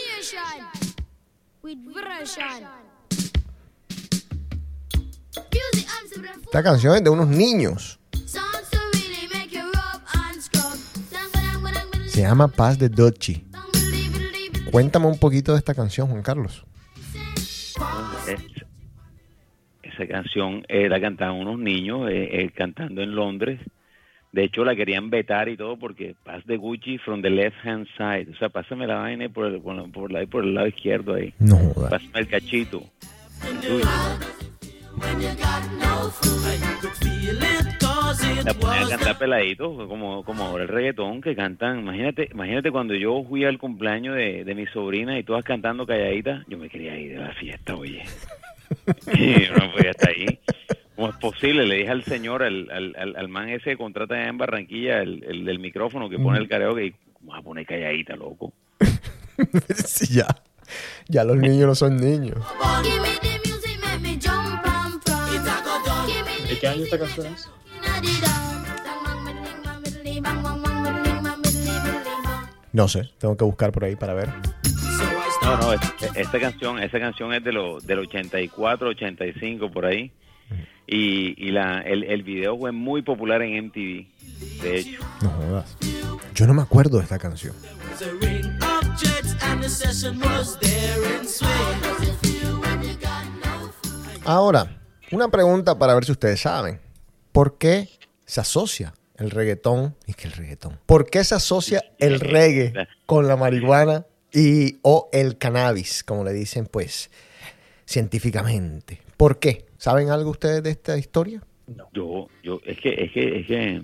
Esta 6.45 6.63
canción 6.63 6.97
es 6.97 7.05
de 7.05 7.11
unos 7.11 7.29
niños. 7.29 7.99
Se 12.09 12.23
llama 12.23 12.49
Paz 12.49 12.79
de 12.79 12.89
Dochi. 12.89 13.45
Cuéntame 14.71 15.07
un 15.07 15.19
poquito 15.19 15.53
de 15.53 15.59
esta 15.59 15.75
canción, 15.75 16.09
Juan 16.09 16.23
Carlos. 16.23 16.65
es- 18.29 18.65
esa 19.83 20.07
canción 20.07 20.65
eh, 20.69 20.89
la 20.89 21.01
cantaban 21.01 21.37
unos 21.37 21.59
niños 21.59 22.09
eh, 22.11 22.43
eh, 22.43 22.51
cantando 22.55 23.03
en 23.03 23.15
Londres. 23.15 23.61
De 24.33 24.45
hecho, 24.45 24.65
la 24.65 24.77
querían 24.77 25.11
vetar 25.11 25.49
y 25.49 25.57
todo 25.57 25.77
porque 25.77 26.15
Pass 26.25 26.47
de 26.47 26.57
Gucci 26.57 26.99
from 26.99 27.21
the 27.23 27.31
left 27.31 27.57
hand 27.65 27.87
side. 27.97 28.29
O 28.33 28.37
sea, 28.39 28.49
pásame 28.49 28.87
la 28.87 28.97
vaina 28.97 29.29
por 29.29 29.47
el, 29.47 29.61
por, 29.61 29.75
la- 29.75 29.85
por 29.89 30.13
la- 30.13 30.27
por 30.27 30.45
el 30.45 30.55
lado 30.55 30.69
izquierdo 30.69 31.15
ahí. 31.15 31.35
No. 31.41 31.57
Pásame 31.91 32.21
el 32.21 32.29
cachito. 32.29 32.83
Tuyo. 33.61 33.85
La 38.45 38.55
ponen 38.55 38.85
a 38.85 38.89
cantar 38.89 39.19
peladitos, 39.19 39.87
como, 39.89 40.25
como 40.25 40.45
ahora 40.45 40.63
el 40.65 40.69
reggaetón 40.69 41.21
que 41.21 41.35
cantan. 41.37 41.81
Imagínate, 41.81 42.29
imagínate 42.33 42.71
cuando 42.71 42.95
yo 42.95 43.23
fui 43.29 43.45
al 43.45 43.59
cumpleaños 43.59 44.17
de, 44.17 44.45
de 44.45 44.55
mi 44.55 44.67
sobrina 44.67 45.19
y 45.19 45.23
todas 45.25 45.45
cantando 45.45 45.87
calladitas, 45.87 46.45
yo 46.49 46.57
me 46.59 46.69
quería 46.69 46.99
ir 46.99 47.13
de 47.13 47.19
la 47.19 47.33
fiesta, 47.35 47.75
oye. 47.77 48.03
Y 49.15 49.45
yo 49.47 49.55
no 49.57 49.73
podía 49.73 49.91
estar 49.91 50.11
ahí. 50.11 50.39
¿Cómo 51.01 51.13
es 51.13 51.17
posible? 51.17 51.65
Le 51.67 51.77
dije 51.77 51.89
al 51.89 52.05
señor, 52.05 52.43
al, 52.43 52.69
al, 52.71 53.17
al, 53.17 53.29
man 53.29 53.49
ese 53.49 53.71
que 53.71 53.77
contrata 53.79 54.17
allá 54.17 54.29
en 54.29 54.37
Barranquilla, 54.37 55.01
el, 55.01 55.25
el 55.25 55.47
del 55.47 55.59
micrófono 55.59 56.11
que 56.11 56.19
pone 56.19 56.39
el 56.39 56.47
karaoke, 56.47 56.85
y, 56.85 56.91
¿cómo 57.15 57.31
vas 57.33 57.41
a 57.41 57.43
poner 57.43 57.65
calladita, 57.65 58.17
loco? 58.17 58.53
Sí, 59.87 60.13
ya. 60.17 60.27
Ya 61.09 61.25
los 61.25 61.39
niños 61.39 61.67
no 61.69 61.75
son 61.75 61.97
niños. 61.97 62.37
¿De 66.51 66.59
qué 66.59 66.69
año 66.69 66.85
esta 66.85 66.99
canción 66.99 67.27
es? 67.29 67.49
No 72.75 72.89
sé, 72.89 73.09
tengo 73.17 73.39
que 73.39 73.45
buscar 73.45 73.73
por 73.73 73.85
ahí 73.85 73.97
para 73.97 74.13
ver. 74.13 74.29
No, 75.43 75.57
no, 75.57 75.73
es- 75.73 75.81
esta 76.15 76.39
canción, 76.39 76.79
esta 76.79 77.01
canción 77.01 77.33
es 77.33 77.43
de 77.43 77.53
lo, 77.53 77.81
del 77.81 78.01
84, 78.01 78.89
85 78.91 79.71
por 79.71 79.87
ahí. 79.87 80.13
Y, 80.93 81.53
la, 81.53 81.83
el, 81.83 82.03
el 82.03 82.25
video 82.25 82.59
fue 82.59 82.73
muy 82.73 83.03
popular 83.03 83.43
en 83.43 83.67
MTV, 83.67 84.07
de 84.61 84.79
hecho. 84.79 85.01
No 85.23 85.31
jodas. 85.31 85.77
Yo 86.35 86.49
no 86.49 86.55
me 86.55 86.63
acuerdo 86.63 86.99
de 86.99 87.05
esta 87.05 87.17
canción. 87.17 87.55
Ahora, 94.25 94.81
una 95.13 95.29
pregunta 95.29 95.79
para 95.79 95.95
ver 95.95 96.05
si 96.05 96.11
ustedes 96.11 96.41
saben. 96.41 96.81
¿Por 97.31 97.57
qué 97.57 97.89
se 98.27 98.41
asocia 98.41 98.93
el 99.17 99.31
reggaetón? 99.31 99.95
Y 100.09 100.15
que 100.15 100.27
el 100.27 100.33
reggaetón. 100.33 100.81
¿Por 100.87 101.09
qué 101.09 101.23
se 101.23 101.37
asocia 101.37 101.85
el 101.99 102.19
reggae 102.19 102.73
con 103.07 103.29
la 103.29 103.37
marihuana 103.37 104.07
y 104.33 104.81
o 104.83 105.09
el 105.13 105.39
cannabis, 105.39 106.03
como 106.03 106.25
le 106.25 106.33
dicen, 106.33 106.67
pues, 106.67 107.13
científicamente? 107.87 109.01
¿Por 109.17 109.39
qué? 109.39 109.70
¿Saben 109.81 110.11
algo 110.11 110.29
ustedes 110.29 110.63
de 110.63 110.73
esta 110.73 110.99
historia? 110.99 111.43
No. 111.67 111.89
Yo, 111.95 112.29
yo, 112.43 112.61
es 112.67 112.79
que, 112.79 112.91
es 113.03 113.13
que, 113.13 113.41
es 113.41 113.47
que, 113.47 113.83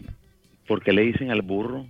¿por 0.68 0.82
qué 0.82 0.92
le 0.92 1.00
dicen 1.00 1.30
al 1.30 1.40
burro? 1.40 1.86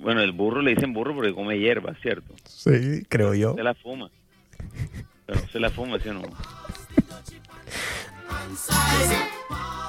Bueno, 0.00 0.22
el 0.22 0.32
burro 0.32 0.62
le 0.62 0.74
dicen 0.74 0.94
burro 0.94 1.14
porque 1.14 1.34
come 1.34 1.58
hierba, 1.58 1.94
¿cierto? 2.00 2.34
Sí, 2.44 3.04
creo 3.10 3.34
yo. 3.34 3.52
Se 3.56 3.62
la 3.62 3.74
fuma. 3.74 4.10
Pero 5.26 5.38
se 5.48 5.60
la 5.60 5.68
fuma, 5.68 5.98
¿sí 5.98 6.08
o 6.08 6.14
no? 6.14 6.22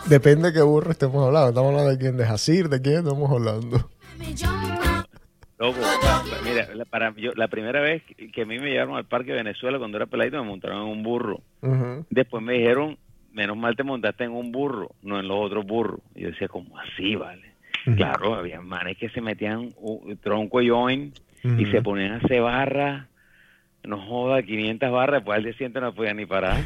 Depende 0.08 0.50
de 0.50 0.54
qué 0.54 0.62
burro 0.62 0.92
estemos 0.92 1.26
hablando. 1.26 1.48
Estamos 1.48 1.70
hablando 1.70 1.92
de 1.92 1.98
quién, 1.98 2.18
de 2.18 2.26
Jacir, 2.26 2.68
de 2.68 2.82
quién 2.82 2.98
estamos 2.98 3.32
hablando. 3.32 3.90
Loco, 5.58 5.80
mira, 6.44 6.68
la, 6.76 6.84
para, 6.84 7.16
yo, 7.16 7.32
la 7.34 7.48
primera 7.48 7.80
vez 7.80 8.04
que, 8.04 8.42
a 8.42 8.46
mí 8.46 8.60
me 8.60 8.72
llevaron 8.72 8.98
al 8.98 9.06
Parque 9.06 9.32
Venezuela 9.32 9.80
cuando 9.80 9.96
era 9.96 10.06
peladito 10.06 10.36
me 10.36 10.50
montaron 10.50 10.84
en 10.84 10.90
un 10.90 11.02
burro. 11.02 11.40
Después 12.10 12.44
me 12.44 12.56
dijeron, 12.56 12.98
menos 13.36 13.58
mal 13.58 13.76
te 13.76 13.84
montaste 13.84 14.24
en 14.24 14.32
un 14.32 14.52
burro, 14.52 14.92
no 15.04 15.20
en 15.20 15.28
los 15.28 15.38
otros 15.46 15.66
burros. 15.66 16.00
Y 16.16 16.22
yo 16.22 16.30
decía, 16.30 16.48
¿cómo 16.48 16.80
así, 16.80 17.16
vale? 17.16 17.54
Claro, 17.98 18.34
había 18.34 18.62
manes 18.62 18.98
que 18.98 19.10
se 19.10 19.22
metían 19.22 19.76
un 19.78 20.18
tronco 20.18 20.60
y 20.60 20.70
joint 20.70 21.16
y 21.44 21.66
se 21.68 21.84
ponían 21.84 22.14
a 22.14 22.18
hacer 22.18 22.42
barras, 22.42 23.06
no 23.84 24.00
joda, 24.02 24.42
500 24.42 24.92
barras, 24.92 25.20
después 25.20 25.38
al 25.38 25.44
día 25.44 25.54
siguiente 25.54 25.80
no 25.80 25.94
podían 25.94 26.18
ni 26.18 26.26
parar. 26.26 26.64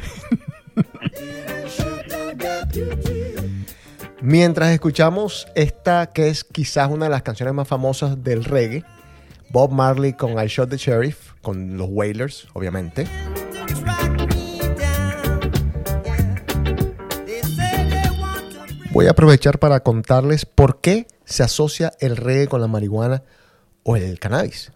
Mientras 4.22 4.70
escuchamos 4.70 5.46
esta 5.54 6.10
que 6.14 6.28
es 6.28 6.44
quizás 6.44 6.90
una 6.90 7.04
de 7.06 7.10
las 7.10 7.22
canciones 7.22 7.54
más 7.54 7.68
famosas 7.68 8.24
del 8.24 8.44
reggae, 8.44 8.82
Bob 9.50 9.72
Marley 9.72 10.14
con 10.14 10.42
I 10.42 10.46
Shot 10.46 10.70
the 10.70 10.78
Sheriff, 10.78 11.32
con 11.42 11.76
los 11.76 11.88
Wailers, 11.90 12.48
obviamente. 12.54 13.06
Voy 18.92 19.06
a 19.06 19.12
aprovechar 19.12 19.60
para 19.60 19.84
contarles 19.84 20.46
por 20.46 20.80
qué 20.80 21.06
se 21.24 21.44
asocia 21.44 21.92
el 22.00 22.16
reggae 22.16 22.48
con 22.48 22.60
la 22.60 22.66
marihuana 22.66 23.22
o 23.84 23.94
el 23.94 24.18
cannabis. 24.18 24.72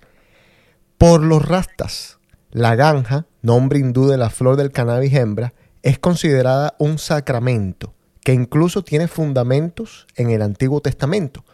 Por 0.99 1.21
los 1.21 1.45
rastas, 1.45 2.19
la 2.53 2.77
ganja, 2.77 3.27
nombre 3.43 3.81
hindú 3.81 4.07
de 4.07 4.17
la 4.17 4.31
flor 4.31 4.57
del 4.57 4.71
cannabis 4.71 5.15
hembra, 5.15 5.53
es 5.83 5.99
considerada 5.99 6.77
un 6.79 6.99
sacramento 6.99 7.93
que 8.21 8.33
incluso 8.33 8.85
tiene 8.85 9.09
fundamentos 9.09 10.07
en 10.15 10.31
el 10.31 10.43
Antiguo 10.43 10.81
Testamento 10.81 11.45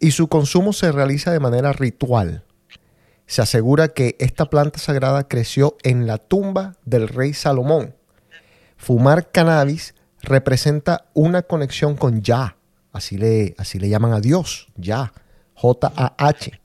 y 0.00 0.10
su 0.10 0.26
consumo 0.26 0.72
se 0.72 0.90
realiza 0.90 1.30
de 1.30 1.38
manera 1.38 1.72
ritual. 1.72 2.44
Se 3.26 3.42
asegura 3.42 3.88
que 3.88 4.16
esta 4.18 4.50
planta 4.50 4.80
sagrada 4.80 5.28
creció 5.28 5.76
en 5.84 6.08
la 6.08 6.18
tumba 6.18 6.74
del 6.84 7.06
rey 7.06 7.32
Salomón. 7.32 7.94
Fumar 8.76 9.30
cannabis 9.30 9.94
representa 10.22 11.06
una 11.14 11.42
conexión 11.42 11.96
con 11.96 12.22
Yah, 12.22 12.56
así 12.92 13.16
le, 13.16 13.54
así 13.58 13.78
le 13.78 13.88
llaman 13.88 14.12
a 14.12 14.20
Dios, 14.20 14.68
Yah, 14.76 15.12
J-A-H, 15.54 16.60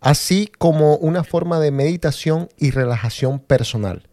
así 0.00 0.50
como 0.58 0.96
una 0.96 1.24
forma 1.24 1.60
de 1.60 1.70
meditación 1.70 2.48
y 2.56 2.70
relajación 2.70 3.38
personal. 3.38 4.08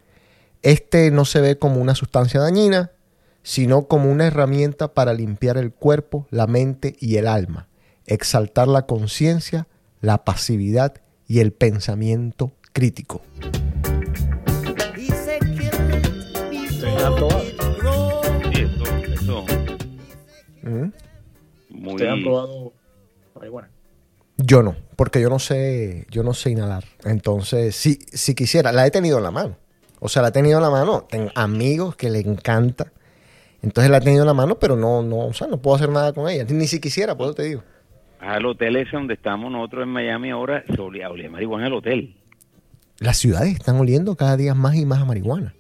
Este 0.61 1.09
no 1.11 1.25
se 1.25 1.41
ve 1.41 1.57
como 1.57 1.81
una 1.81 1.95
sustancia 1.95 2.39
dañina, 2.39 2.91
sino 3.43 3.87
como 3.87 4.11
una 4.11 4.27
herramienta 4.27 4.93
para 4.93 5.13
limpiar 5.13 5.57
el 5.57 5.73
cuerpo, 5.73 6.27
la 6.29 6.47
mente 6.47 6.95
y 6.99 7.17
el 7.17 7.27
alma, 7.27 7.67
exaltar 8.05 8.67
la 8.67 8.85
conciencia, 8.85 9.67
la 9.99 10.23
pasividad 10.23 11.01
y 11.27 11.39
el 11.39 11.51
pensamiento 11.51 12.51
crítico. 12.73 13.21
¿Ustedes 22.03 22.13
han 22.13 22.23
probado 22.23 22.73
marihuana? 23.35 23.69
Yo 24.37 24.63
no, 24.63 24.75
porque 24.95 25.21
yo 25.21 25.29
no 25.29 25.39
sé, 25.39 26.05
yo 26.09 26.23
no 26.23 26.33
sé 26.33 26.51
inhalar. 26.51 26.83
Entonces, 27.05 27.75
si, 27.75 27.99
si 28.11 28.33
quisiera, 28.33 28.71
la 28.71 28.87
he 28.87 28.91
tenido 28.91 29.17
en 29.17 29.23
la 29.23 29.31
mano. 29.31 29.55
O 29.99 30.09
sea, 30.09 30.21
la 30.23 30.29
he 30.29 30.31
tenido 30.31 30.57
en 30.57 30.63
la 30.63 30.71
mano. 30.71 31.05
Tengo 31.09 31.29
amigos 31.35 31.95
que 31.95 32.09
le 32.09 32.19
encanta. 32.19 32.91
Entonces 33.61 33.91
la 33.91 33.97
he 33.97 34.01
tenido 34.01 34.23
en 34.23 34.27
la 34.27 34.33
mano, 34.33 34.57
pero 34.57 34.75
no, 34.75 35.03
no, 35.03 35.27
o 35.27 35.33
sea, 35.33 35.45
no 35.47 35.61
puedo 35.61 35.75
hacer 35.75 35.89
nada 35.89 36.11
con 36.13 36.27
ella. 36.27 36.43
Ni 36.49 36.65
si 36.65 36.79
quisiera, 36.79 37.15
por 37.15 37.27
eso 37.27 37.35
te 37.35 37.43
digo. 37.43 37.63
Al 38.19 38.45
hotel 38.45 38.75
ese 38.77 38.91
donde 38.93 39.13
estamos 39.13 39.51
nosotros 39.51 39.83
en 39.83 39.89
Miami 39.89 40.31
ahora, 40.31 40.63
se 40.73 40.79
olía, 40.81 41.09
olía 41.09 41.29
marihuana 41.29 41.67
al 41.67 41.73
hotel. 41.73 42.15
las 42.99 43.17
ciudades 43.17 43.53
están 43.53 43.75
oliendo 43.77 44.15
cada 44.15 44.37
día 44.37 44.55
más 44.55 44.75
y 44.75 44.85
más 44.85 45.01
a 45.01 45.05
marihuana. 45.05 45.53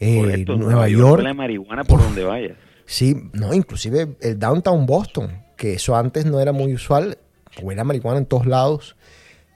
Eh, 0.00 0.20
Correcto, 0.20 0.56
Nueva 0.56 0.88
York, 0.88 1.18
huele 1.18 1.30
a 1.30 1.34
marihuana 1.34 1.84
por 1.84 2.00
donde 2.00 2.22
vayas. 2.24 2.56
sí, 2.84 3.14
no, 3.32 3.52
inclusive 3.54 4.16
el 4.20 4.38
downtown 4.38 4.84
Boston, 4.84 5.42
que 5.56 5.74
eso 5.74 5.96
antes 5.96 6.26
no 6.26 6.40
era 6.40 6.52
muy 6.52 6.74
usual, 6.74 7.18
huele 7.62 7.84
marihuana 7.84 8.18
en 8.18 8.26
todos 8.26 8.46
lados. 8.46 8.96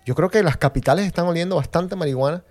Yo 0.06 0.14
creo 0.14 0.30
que 0.30 0.42
las 0.42 0.56
capitales 0.56 1.06
están 1.06 1.26
oliendo 1.26 1.56
bastante 1.56 1.96
marihuana. 1.96 2.44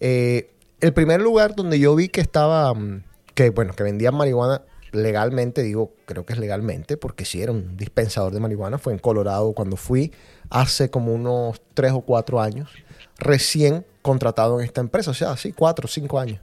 Eh, 0.00 0.50
el 0.80 0.92
primer 0.92 1.20
lugar 1.20 1.54
donde 1.54 1.78
yo 1.78 1.94
vi 1.94 2.08
que 2.08 2.20
estaba, 2.20 2.74
mm, 2.74 3.04
que 3.34 3.50
bueno, 3.50 3.74
que 3.74 3.82
vendían 3.82 4.14
marihuana 4.14 4.62
legalmente, 4.92 5.62
digo, 5.62 5.92
creo 6.06 6.24
que 6.24 6.32
es 6.32 6.38
legalmente, 6.38 6.96
porque 6.96 7.24
sí 7.24 7.42
era 7.42 7.52
un 7.52 7.76
dispensador 7.76 8.32
de 8.32 8.40
marihuana, 8.40 8.78
fue 8.78 8.92
en 8.92 8.98
Colorado 8.98 9.52
cuando 9.52 9.76
fui 9.76 10.12
hace 10.50 10.90
como 10.90 11.12
unos 11.12 11.60
tres 11.74 11.92
o 11.92 12.00
cuatro 12.00 12.40
años, 12.40 12.70
recién 13.18 13.84
contratado 14.02 14.58
en 14.58 14.64
esta 14.64 14.80
empresa, 14.80 15.10
o 15.10 15.14
sea, 15.14 15.36
sí, 15.36 15.52
cuatro 15.52 15.86
o 15.86 15.88
cinco 15.88 16.18
años. 16.18 16.40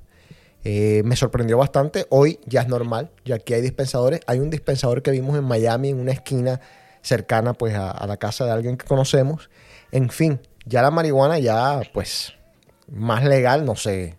Eh, 0.67 1.03
me 1.05 1.15
sorprendió 1.15 1.59
bastante, 1.59 2.05
hoy 2.09 2.39
ya 2.47 2.61
es 2.61 2.67
normal, 2.67 3.11
ya 3.23 3.35
aquí 3.35 3.53
hay 3.53 3.61
dispensadores, 3.61 4.21
hay 4.25 4.39
un 4.39 4.49
dispensador 4.49 5.03
que 5.03 5.11
vimos 5.11 5.37
en 5.37 5.43
Miami, 5.43 5.89
en 5.89 5.99
una 5.99 6.11
esquina 6.11 6.59
cercana 7.01 7.53
pues 7.53 7.75
a, 7.75 7.91
a 7.91 8.07
la 8.07 8.17
casa 8.17 8.45
de 8.45 8.51
alguien 8.51 8.75
que 8.75 8.87
conocemos, 8.87 9.51
en 9.91 10.09
fin, 10.09 10.39
ya 10.65 10.81
la 10.81 10.89
marihuana 10.89 11.37
ya 11.37 11.81
pues 11.93 12.35
más 12.91 13.23
legal, 13.23 13.63
no 13.63 13.75
sé, 13.75 14.15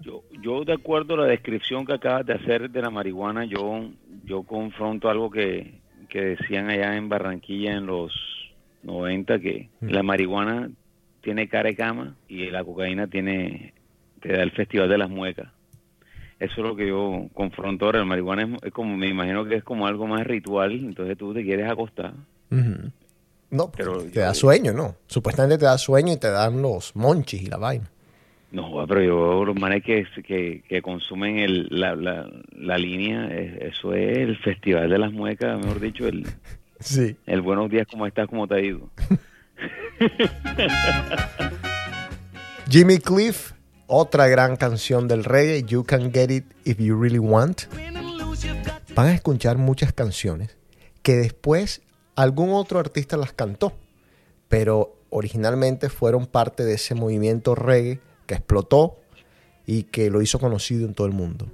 Yo, 0.00 0.22
yo 0.42 0.64
de 0.64 0.72
acuerdo 0.72 1.14
a 1.14 1.18
la 1.18 1.26
descripción 1.26 1.84
que 1.84 1.92
acabas 1.92 2.24
de 2.24 2.32
hacer 2.32 2.70
de 2.70 2.80
la 2.80 2.88
marihuana, 2.88 3.44
yo, 3.44 3.90
yo 4.24 4.44
confronto 4.44 5.10
algo 5.10 5.30
que, 5.30 5.74
que 6.08 6.20
decían 6.20 6.70
allá 6.70 6.96
en 6.96 7.10
Barranquilla 7.10 7.72
en 7.72 7.86
los 7.86 8.12
90, 8.82 9.38
que 9.40 9.68
la 9.80 10.02
marihuana 10.02 10.70
tiene 11.20 11.48
cara 11.48 11.68
de 11.68 11.76
cama 11.76 12.16
y 12.28 12.50
la 12.50 12.64
cocaína 12.64 13.06
tiene, 13.06 13.74
te 14.20 14.32
da 14.32 14.42
el 14.42 14.52
festival 14.52 14.88
de 14.88 14.98
las 14.98 15.10
muecas. 15.10 15.48
Eso 16.42 16.52
es 16.60 16.66
lo 16.66 16.76
que 16.76 16.88
yo 16.88 17.26
confronto 17.34 17.86
ahora. 17.86 18.00
La 18.00 18.04
marihuana 18.04 18.42
es, 18.42 18.48
es 18.64 18.72
como, 18.72 18.96
me 18.96 19.08
imagino 19.08 19.44
que 19.44 19.56
es 19.56 19.64
como 19.64 19.86
algo 19.86 20.06
más 20.06 20.26
ritual, 20.26 20.72
entonces 20.72 21.16
tú 21.16 21.32
te 21.32 21.42
quieres 21.44 21.70
acostar. 21.70 22.12
No, 23.50 23.70
Pero 23.76 23.98
te 24.02 24.12
yo- 24.12 24.20
da 24.22 24.34
sueño, 24.34 24.72
¿no? 24.72 24.96
Supuestamente 25.06 25.58
te 25.58 25.64
da 25.66 25.78
sueño 25.78 26.12
y 26.12 26.16
te 26.16 26.30
dan 26.30 26.60
los 26.62 26.96
monchis 26.96 27.42
y 27.42 27.46
la 27.46 27.58
vaina. 27.58 27.88
No, 28.50 28.84
pero 28.86 29.02
yo, 29.02 29.44
los 29.44 29.58
manes 29.58 29.82
que, 29.82 30.06
que, 30.26 30.62
que 30.68 30.82
consumen 30.82 31.38
el, 31.38 31.68
la, 31.70 31.94
la, 31.96 32.28
la 32.54 32.76
línea, 32.76 33.28
eso 33.34 33.94
es 33.94 34.18
el 34.18 34.36
festival 34.38 34.90
de 34.90 34.98
las 34.98 35.12
muecas, 35.12 35.58
mejor 35.58 35.80
dicho, 35.80 36.06
el, 36.06 36.26
Sí. 36.80 37.16
el 37.26 37.40
buenos 37.40 37.70
días, 37.70 37.86
¿cómo 37.90 38.06
estás? 38.06 38.28
¿Cómo 38.28 38.46
te 38.48 38.54
ha 38.56 38.60
ido? 38.60 38.90
Jimmy 42.68 42.98
Cliff, 42.98 43.52
otra 43.86 44.28
gran 44.28 44.56
canción 44.56 45.08
del 45.08 45.24
reggae, 45.24 45.64
You 45.64 45.84
Can 45.84 46.12
Get 46.12 46.30
It 46.30 46.44
If 46.64 46.78
You 46.78 47.00
Really 47.00 47.18
Want. 47.18 47.62
Van 48.94 49.06
a 49.06 49.14
escuchar 49.14 49.58
muchas 49.58 49.92
canciones 49.92 50.56
que 51.02 51.16
después 51.16 51.82
algún 52.14 52.50
otro 52.50 52.78
artista 52.78 53.16
las 53.16 53.32
cantó, 53.32 53.72
pero 54.48 54.96
originalmente 55.10 55.88
fueron 55.88 56.26
parte 56.26 56.64
de 56.64 56.74
ese 56.74 56.94
movimiento 56.94 57.54
reggae 57.54 58.00
que 58.26 58.34
explotó 58.34 58.98
y 59.66 59.84
que 59.84 60.10
lo 60.10 60.22
hizo 60.22 60.38
conocido 60.38 60.86
en 60.86 60.94
todo 60.94 61.06
el 61.06 61.12
mundo. 61.12 61.46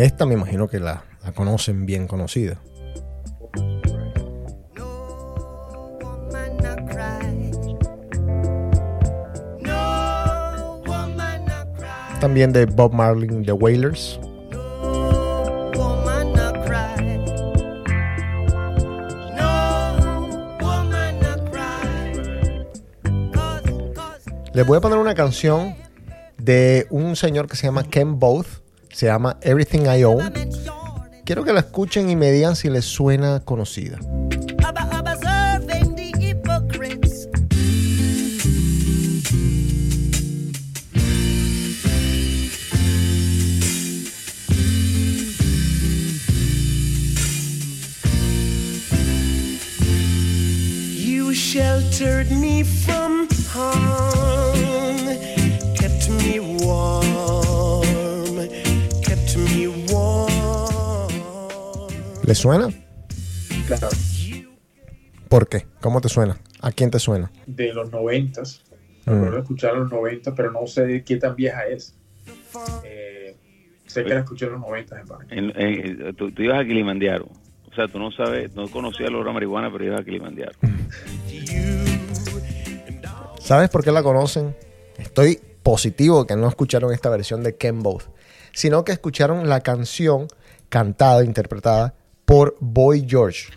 Esta 0.00 0.24
me 0.24 0.32
imagino 0.32 0.66
que 0.66 0.80
la, 0.80 1.04
conocen 1.34 1.84
bien 1.84 2.06
conocida. 2.06 2.58
También 12.18 12.50
de 12.54 12.64
Bob 12.64 12.94
Marley, 12.94 13.28
The 13.44 13.52
Wailers. 13.52 14.18
Les 24.54 24.66
voy 24.66 24.78
a 24.78 24.80
poner 24.80 24.96
una 24.96 25.14
canción 25.14 25.74
de 26.38 26.86
un 26.88 27.16
señor 27.16 27.48
que 27.48 27.56
se 27.56 27.66
llama 27.66 27.84
Ken 27.84 28.18
Both. 28.18 28.59
Se 29.00 29.06
llama 29.06 29.38
Everything 29.40 29.86
I 29.86 30.04
Own. 30.04 30.30
Quiero 31.24 31.42
que 31.42 31.54
la 31.54 31.60
escuchen 31.60 32.10
y 32.10 32.16
me 32.16 32.30
digan 32.32 32.54
si 32.54 32.68
les 32.68 32.84
suena 32.84 33.40
conocida. 33.40 33.98
sheltered 51.32 52.30
me 52.30 52.62
from 52.62 52.99
¿Les 62.30 62.38
suena? 62.38 62.68
Claro, 63.66 63.88
¿Por 65.28 65.48
qué? 65.48 65.66
¿Cómo 65.80 66.00
te 66.00 66.08
suena? 66.08 66.38
¿A 66.60 66.70
quién 66.70 66.88
te 66.88 67.00
suena? 67.00 67.28
de 67.44 67.74
los 67.74 67.90
noventas. 67.90 68.62
Mm. 69.04 69.10
Recuerdo 69.14 69.38
escuchar 69.40 69.74
los 69.74 69.90
90, 69.90 70.32
pero 70.36 70.52
no 70.52 70.64
sé 70.68 70.86
de 70.86 71.02
qué 71.02 71.16
tan 71.16 71.34
vieja 71.34 71.66
es. 71.66 71.92
Eh, 72.84 73.34
sé 73.84 74.04
que 74.04 74.10
la 74.14 74.20
escuché 74.20 74.46
en 74.46 74.52
los 74.52 74.60
90 74.60 75.02
en. 75.30 75.50
En- 75.50 75.60
en- 75.60 76.14
tú, 76.14 76.30
tú 76.30 76.42
ibas 76.42 76.60
a 76.60 76.64
Kilimanjaro. 76.64 77.26
O 77.68 77.74
sea, 77.74 77.88
tú 77.88 77.98
no 77.98 78.12
sabes, 78.12 78.54
no 78.54 78.68
conocías 78.68 79.08
el 79.08 79.16
olor 79.16 79.30
a 79.30 79.32
marihuana, 79.32 79.68
pero 79.72 79.86
ibas 79.86 80.00
a 80.02 80.04
Kilimanjaro. 80.04 80.52
¿Sabes 83.40 83.70
por 83.70 83.82
qué 83.82 83.90
la 83.90 84.04
conocen? 84.04 84.54
Estoy 84.98 85.40
positivo 85.64 86.28
que 86.28 86.36
no 86.36 86.46
escucharon 86.46 86.92
esta 86.92 87.10
versión 87.10 87.42
de 87.42 87.56
Ken 87.56 87.82
Both, 87.82 88.04
sino 88.52 88.84
que 88.84 88.92
escucharon 88.92 89.48
la 89.48 89.62
canción 89.62 90.28
cantada, 90.68 91.24
interpretada 91.24 91.94
por 92.30 92.56
Boy 92.60 93.04
George. 93.08 93.48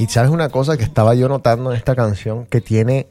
Y 0.00 0.06
sabes 0.06 0.30
una 0.32 0.48
cosa 0.48 0.76
que 0.76 0.82
estaba 0.82 1.14
yo 1.14 1.28
notando 1.28 1.70
en 1.70 1.76
esta 1.76 1.94
canción, 1.94 2.46
que 2.46 2.60
tiene 2.60 3.06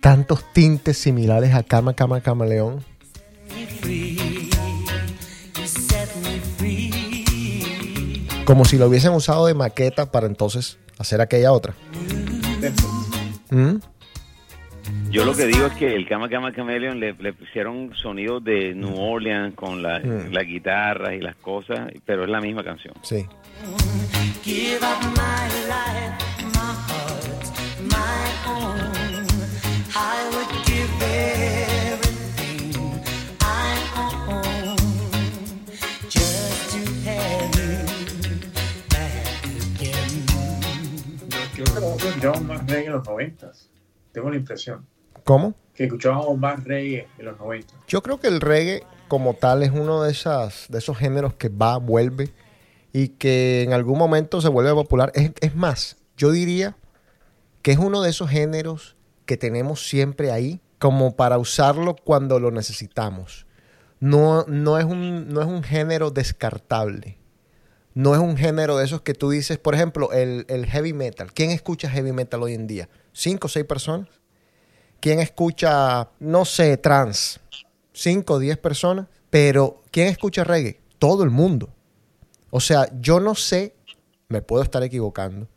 tantos 0.00 0.44
tintes 0.52 0.96
similares 0.96 1.54
a 1.54 1.64
Cama 1.64 1.94
Cama 1.94 2.20
Camaleón. 2.20 2.89
Como 8.50 8.64
si 8.64 8.78
lo 8.78 8.88
hubiesen 8.88 9.12
usado 9.12 9.46
de 9.46 9.54
maqueta 9.54 10.10
para 10.10 10.26
entonces 10.26 10.76
hacer 10.98 11.20
aquella 11.20 11.52
otra. 11.52 11.72
¿Mm? 13.50 13.76
Yo 15.12 15.24
lo 15.24 15.34
que 15.36 15.46
digo 15.46 15.66
es 15.66 15.72
que 15.74 15.94
el 15.94 16.04
Kama 16.08 16.28
Kama 16.28 16.52
Chameleon 16.52 16.98
le, 16.98 17.12
le 17.12 17.32
pusieron 17.32 17.92
sonidos 17.94 18.42
de 18.42 18.74
New 18.74 18.92
Orleans 19.00 19.54
con 19.54 19.80
la- 19.84 20.00
Mm. 20.00 20.32
las 20.32 20.44
guitarras 20.44 21.12
y 21.12 21.20
las 21.20 21.36
cosas, 21.36 21.92
pero 22.04 22.24
es 22.24 22.28
la 22.28 22.40
misma 22.40 22.64
canción. 22.64 22.92
Sí. 23.02 23.24
Give 24.42 24.78
up 24.78 25.00
my 25.14 25.46
life, 25.68 26.16
my 26.46 26.74
heart, 26.88 27.44
my 27.84 28.50
own. 28.50 29.26
I 29.94 30.34
would 30.34 30.50
give 30.66 30.90
everything 31.04 31.69
again. 41.62 41.74
Creo 41.74 41.74
que 41.74 41.80
nosotros 41.80 42.08
escuchamos 42.08 42.42
más 42.42 42.66
reggae 42.66 42.86
en 42.86 42.92
los 42.92 43.06
90. 43.06 43.52
Tengo 44.12 44.30
la 44.30 44.36
impresión. 44.36 44.86
¿Cómo? 45.24 45.54
Que 45.74 45.84
escuchábamos 45.84 46.38
más 46.38 46.64
reggae 46.64 47.08
en 47.18 47.24
los 47.24 47.38
90. 47.38 47.74
Yo 47.88 48.02
creo 48.02 48.18
que 48.20 48.28
el 48.28 48.40
reggae 48.40 48.84
como 49.08 49.34
tal 49.34 49.62
es 49.62 49.70
uno 49.70 50.02
de, 50.02 50.12
esas, 50.12 50.66
de 50.68 50.78
esos 50.78 50.96
géneros 50.96 51.34
que 51.34 51.48
va, 51.48 51.78
vuelve 51.78 52.30
y 52.92 53.08
que 53.08 53.62
en 53.62 53.72
algún 53.72 53.98
momento 53.98 54.40
se 54.40 54.48
vuelve 54.48 54.72
popular. 54.72 55.12
Es, 55.14 55.32
es 55.40 55.54
más, 55.54 55.96
yo 56.16 56.30
diría 56.30 56.76
que 57.62 57.72
es 57.72 57.78
uno 57.78 58.02
de 58.02 58.10
esos 58.10 58.30
géneros 58.30 58.96
que 59.26 59.36
tenemos 59.36 59.86
siempre 59.86 60.32
ahí 60.32 60.60
como 60.78 61.14
para 61.14 61.38
usarlo 61.38 61.94
cuando 61.94 62.40
lo 62.40 62.50
necesitamos. 62.50 63.46
No, 64.00 64.44
no, 64.48 64.78
es, 64.78 64.86
un, 64.86 65.28
no 65.28 65.42
es 65.42 65.46
un 65.46 65.62
género 65.62 66.10
descartable. 66.10 67.19
No 67.94 68.14
es 68.14 68.20
un 68.20 68.36
género 68.36 68.78
de 68.78 68.84
esos 68.84 69.02
que 69.02 69.14
tú 69.14 69.30
dices, 69.30 69.58
por 69.58 69.74
ejemplo, 69.74 70.12
el, 70.12 70.66
heavy 70.66 70.92
metal. 70.92 71.32
¿Quién 71.32 71.50
escucha 71.50 71.90
heavy 71.90 72.12
metal 72.12 72.42
hoy 72.42 72.54
en 72.54 72.66
día? 72.66 72.88
¿Cinco 73.12 73.46
o 73.46 73.50
seis 73.50 73.66
personas? 73.66 74.08
¿Quién 75.00 75.18
escucha, 75.18 76.08
no 76.20 76.44
sé, 76.44 76.76
trans? 76.76 77.40
¿Cinco 77.92 78.34
o 78.34 78.38
diez 78.38 78.58
personas? 78.58 79.06
Pero 79.30 79.82
¿quién 79.90 80.08
escucha 80.08 80.44
reggae? 80.44 80.80
Todo 80.98 81.24
el 81.24 81.30
mundo. 81.30 81.70
O 82.50 82.60
sea, 82.60 82.88
yo 83.00 83.18
no 83.18 83.34
sé, 83.34 83.74
me 84.28 84.42
puedo 84.42 84.62
estar 84.62 84.82
equivocando, 84.82 85.48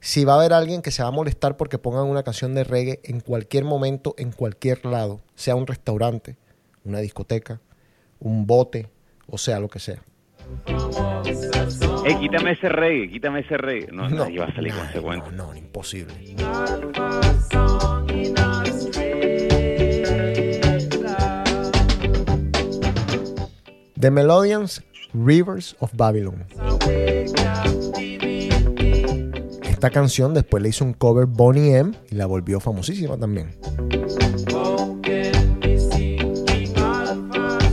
si 0.00 0.24
va 0.24 0.32
a 0.32 0.36
haber 0.36 0.52
alguien 0.52 0.82
que 0.82 0.90
se 0.90 1.02
va 1.02 1.08
a 1.08 1.12
molestar 1.12 1.56
porque 1.56 1.78
pongan 1.78 2.06
una 2.06 2.24
canción 2.24 2.54
de 2.54 2.64
reggae 2.64 3.00
en 3.04 3.20
cualquier 3.20 3.64
momento, 3.64 4.14
en 4.18 4.32
cualquier 4.32 4.84
lado, 4.84 5.20
sea 5.36 5.54
un 5.54 5.66
restaurante, 5.66 6.36
una 6.84 6.98
discoteca, 6.98 7.60
un 8.18 8.46
bote, 8.46 8.90
o 9.28 9.38
sea, 9.38 9.60
lo 9.60 9.68
que 9.68 9.78
sea. 9.78 10.02
Ey, 12.04 12.16
quítame 12.16 12.52
ese 12.52 12.68
reggae, 12.68 13.08
quítame 13.10 13.40
ese 13.40 13.56
reggae. 13.56 13.92
No, 13.92 14.08
no, 14.08 14.28
iba 14.28 14.46
a 14.46 14.54
salir 14.54 14.72
con 14.74 14.86
ese 14.86 14.96
no, 14.96 15.02
cuento. 15.02 15.30
no, 15.32 15.54
imposible. 15.54 16.14
The 23.98 24.10
Melodians 24.10 24.82
Rivers 25.14 25.76
of 25.78 25.92
Babylon. 25.94 26.44
Esta 29.62 29.90
canción 29.90 30.34
después 30.34 30.62
le 30.62 30.70
hizo 30.70 30.84
un 30.84 30.92
cover 30.92 31.26
Bonnie 31.26 31.76
M 31.76 31.92
y 32.10 32.14
la 32.16 32.26
volvió 32.26 32.58
famosísima 32.58 33.16
también. 33.16 33.56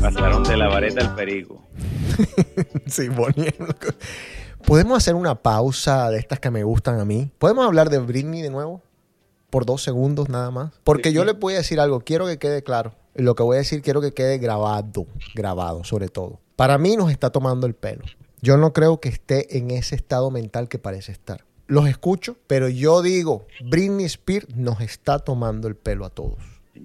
Pasaron 0.02 0.44
de 0.44 0.58
la 0.58 0.68
vareta 0.68 1.02
al 1.02 1.16
perico. 1.16 1.69
Sí, 2.88 3.10
Bonnie. 3.10 3.54
¿Podemos 4.66 4.98
hacer 4.98 5.16
una 5.16 5.36
pausa 5.36 6.10
de 6.10 6.20
estas 6.20 6.40
que 6.40 6.52
me 6.52 6.64
gustan 6.64 7.00
a 7.00 7.06
mí? 7.06 7.32
¿Podemos 7.38 7.66
hablar 7.66 7.90
de 7.90 8.00
Britney 8.00 8.42
de 8.42 8.50
nuevo? 8.50 8.82
Por 9.50 9.66
dos 9.66 9.82
segundos 9.82 10.30
nada 10.30 10.52
más. 10.52 10.72
Porque 10.84 11.12
yo 11.12 11.26
le 11.26 11.34
voy 11.34 11.54
a 11.54 11.58
decir 11.58 11.80
algo, 11.80 12.02
quiero 12.02 12.28
que 12.28 12.38
quede 12.38 12.64
claro. 12.64 12.94
Lo 13.16 13.36
que 13.36 13.44
voy 13.44 13.56
a 13.56 13.60
decir 13.60 13.82
quiero 13.82 14.02
que 14.02 14.14
quede 14.14 14.38
grabado, 14.38 15.08
grabado 15.34 15.84
sobre 15.84 16.08
todo. 16.08 16.40
Para 16.56 16.78
mí 16.78 16.96
nos 16.96 17.12
está 17.12 17.32
tomando 17.32 17.66
el 17.68 17.74
pelo. 17.74 18.04
Yo 18.42 18.58
no 18.58 18.74
creo 18.74 19.00
que 19.00 19.10
esté 19.10 19.58
en 19.58 19.72
ese 19.72 19.96
estado 19.96 20.30
mental 20.30 20.70
que 20.70 20.78
parece 20.78 21.12
estar. 21.12 21.44
Los 21.68 21.88
escucho, 21.88 22.36
pero 22.48 22.70
yo 22.70 23.02
digo, 23.02 23.46
Britney 23.66 24.06
Spears 24.06 24.56
nos 24.56 24.82
está 24.82 25.20
tomando 25.20 25.68
el 25.68 25.76
pelo 25.76 26.06
a 26.06 26.10
todos. 26.10 26.38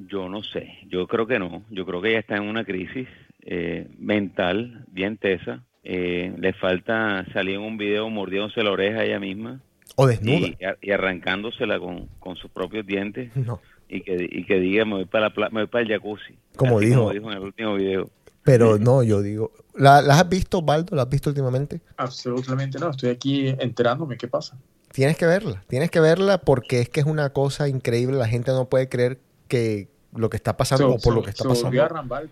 Yo 0.08 0.28
no 0.28 0.42
sé, 0.42 0.68
yo 0.88 1.06
creo 1.06 1.26
que 1.26 1.38
no. 1.38 1.62
Yo 1.70 1.86
creo 1.86 2.02
que 2.02 2.10
ella 2.10 2.20
está 2.20 2.36
en 2.36 2.44
una 2.44 2.64
crisis 2.64 3.08
eh, 3.44 3.88
mental 3.98 4.84
bien 4.90 5.16
tesa. 5.16 5.62
Eh, 5.82 6.34
le 6.38 6.52
falta 6.54 7.26
salir 7.32 7.56
en 7.56 7.60
un 7.60 7.76
video 7.76 8.08
mordiéndose 8.08 8.62
la 8.62 8.70
oreja 8.70 9.00
a 9.00 9.04
ella 9.04 9.20
misma 9.20 9.60
O 9.96 10.06
desnuda. 10.06 10.46
y, 10.48 10.56
y 10.80 10.90
arrancándosela 10.92 11.78
con, 11.78 12.06
con 12.20 12.36
sus 12.36 12.50
propios 12.50 12.86
dientes 12.86 13.30
No. 13.36 13.60
y 13.88 14.00
que, 14.00 14.26
y 14.30 14.44
que 14.46 14.58
diga 14.60 14.84
me 14.86 14.94
voy 14.94 15.04
para, 15.04 15.26
la 15.28 15.34
pla- 15.34 15.50
me 15.50 15.60
voy 15.60 15.66
para 15.68 15.82
el 15.82 15.88
jacuzzi. 15.90 16.34
Como 16.56 16.78
Así 16.78 16.86
dijo. 16.86 17.00
como 17.00 17.12
dijo 17.12 17.30
en 17.30 17.36
el 17.36 17.42
último 17.44 17.74
video. 17.74 18.08
Pero 18.44 18.78
no, 18.78 19.02
yo 19.02 19.20
digo. 19.22 19.52
¿la- 19.74 20.00
¿Las 20.02 20.20
has 20.20 20.28
visto, 20.28 20.62
Baldo? 20.62 20.96
¿Las 20.96 21.04
has 21.06 21.10
visto 21.10 21.28
últimamente? 21.30 21.80
Absolutamente 21.98 22.78
no. 22.78 22.90
Estoy 22.90 23.10
aquí 23.10 23.48
enterándome 23.58 24.16
qué 24.16 24.28
pasa. 24.28 24.56
Tienes 24.92 25.16
que 25.16 25.26
verla, 25.26 25.64
tienes 25.66 25.90
que 25.90 25.98
verla 26.00 26.38
porque 26.38 26.80
es 26.80 26.88
que 26.88 27.00
es 27.00 27.06
una 27.06 27.30
cosa 27.30 27.68
increíble. 27.68 28.16
La 28.16 28.28
gente 28.28 28.52
no 28.52 28.68
puede 28.68 28.88
creer 28.88 29.18
que 29.48 29.88
lo 30.16 30.30
que 30.30 30.36
está 30.36 30.56
pasando 30.56 30.94
o 30.94 30.98
So- 30.98 31.04
por 31.04 31.14
lo 31.14 31.22
que 31.22 31.30
está 31.30 31.44
pasando. 31.54 31.70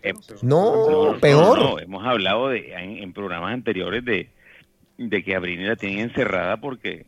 pelo, 0.01 0.23
se- 0.23 0.47
No, 0.47 1.17
peor. 1.21 1.59
no, 1.59 1.71
no, 1.73 1.79
hemos 1.79 2.05
hablado 2.07 2.49
de, 2.49 2.73
en, 2.75 2.99
en 2.99 3.13
programas 3.13 3.53
anteriores 3.55 4.05
de, 4.05 4.29
de 4.99 5.23
que 5.25 5.35
a 5.35 5.41
Britney 5.41 5.67
la 5.67 5.77
tienen 5.77 6.01
encerrada 6.01 6.59
porque 6.59 7.07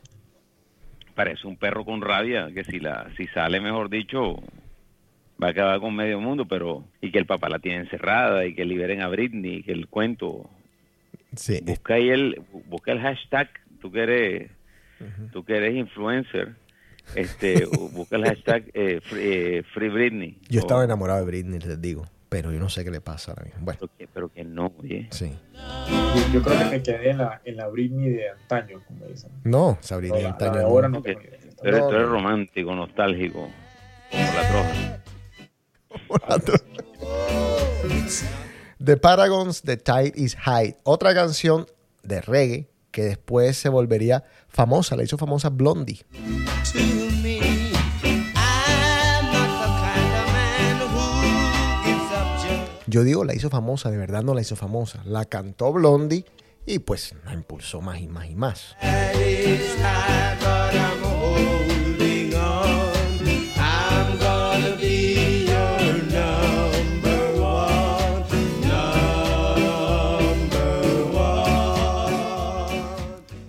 parece 1.15 1.47
un 1.47 1.57
perro 1.57 1.85
con 1.85 2.01
rabia, 2.01 2.51
que 2.53 2.65
si 2.65 2.81
la 2.81 3.09
si 3.17 3.27
sale, 3.29 3.61
mejor 3.61 3.89
dicho, 3.89 4.37
va 5.43 5.49
a 5.49 5.51
acabar 5.51 5.81
con 5.81 5.95
medio 5.95 6.21
mundo, 6.21 6.47
pero 6.47 6.85
y 7.01 7.11
que 7.13 7.19
el 7.19 7.27
papá 7.27 7.49
la 7.49 7.59
tiene 7.61 7.79
encerrada 7.81 8.45
y 8.47 8.55
que 8.55 8.65
liberen 8.65 9.01
a 9.03 9.09
Britney, 9.09 9.57
y 9.59 9.63
que 9.63 9.73
el 9.73 9.87
cuento 9.89 10.51
Sí, 11.37 11.61
busca 11.65 11.95
ahí 11.95 12.11
el 12.11 12.43
busca 12.67 12.93
el 12.93 13.01
hashtag, 13.01 13.49
tú 13.81 13.91
que 13.93 14.03
eres 14.03 14.51
tú 15.33 15.45
que 15.45 15.57
eres 15.57 15.75
influencer, 15.77 16.55
este 17.15 17.67
busca 17.67 18.17
el 18.17 18.25
hashtag 18.25 18.65
eh, 18.75 19.01
free, 19.03 19.23
eh, 19.23 19.63
Free 19.75 19.89
Britney. 19.89 20.39
yo 20.49 20.61
O- 20.61 20.63
estaba 20.65 20.85
enamorado 20.85 21.21
de 21.21 21.27
Britney, 21.27 21.59
les 21.61 21.81
digo. 21.81 22.07
Pero 22.29 22.51
yo 22.51 22.59
no 22.59 22.69
sé 22.69 22.83
qué 22.85 22.91
le 22.91 23.01
pasa 23.01 23.31
ahora 23.31 23.45
mismo. 23.45 23.61
Bueno, 23.63 23.79
pero 23.81 23.93
que, 23.97 24.09
pero 24.13 24.29
que 24.33 24.45
no, 24.45 24.73
oye. 24.79 25.07
sí. 25.13 25.31
Yo, 25.55 26.33
yo 26.33 26.43
creo 26.43 26.59
que 26.59 26.65
me 26.65 26.83
quedé 26.83 27.11
en 27.11 27.19
la, 27.19 27.41
en 27.45 27.57
la 27.57 27.69
Britney 27.69 28.09
de 28.11 28.29
antaño, 28.31 28.83
como 28.89 29.05
dicen. 29.07 29.31
No, 29.45 29.79
esa 29.81 29.97
Britney 29.99 30.25
antaño 30.25 30.55
de 30.55 30.63
no. 30.63 30.67
ahora 30.67 30.89
no 30.89 30.99
Ok. 30.99 31.05
tengo 31.05 31.21
idea. 31.21 31.39
Tú 31.63 31.69
eres, 31.69 31.81
No, 31.83 31.89
tú 31.89 31.95
eres 31.95 32.09
romántico, 32.09 32.75
nostálgico, 32.75 33.49
como 34.11 34.25
la 34.35 34.49
troja. 34.49 35.01
The 38.83 38.97
Paragons, 38.97 39.63
The 39.63 39.77
Tide 39.77 40.13
is 40.17 40.35
High. 40.37 40.77
Otra 40.83 41.15
canción 41.15 41.67
de 42.03 42.21
reggae 42.21 42.69
que 42.95 43.03
después 43.03 43.57
se 43.57 43.69
volvería 43.69 44.23
famosa. 44.49 44.95
La 44.95 45.03
hizo 45.03 45.19
famosa 45.19 45.51
Blondie. 45.51 46.07
Yo 52.87 53.03
digo, 53.03 53.25
la 53.25 53.35
hizo 53.35 53.51
famosa, 53.51 53.91
de 53.91 53.97
verdad 53.97 54.23
no 54.23 54.33
la 54.33 54.43
hizo 54.43 54.55
famosa. 54.55 55.03
La 55.05 55.25
cantó 55.25 55.73
Blondie 55.73 56.25
y 56.67 56.79
pues 56.79 57.17
la 57.25 57.35
impulsó 57.35 57.81
más 57.81 57.99
y 57.99 58.07
más 58.07 58.31
y 58.31 58.37
más. 58.37 58.77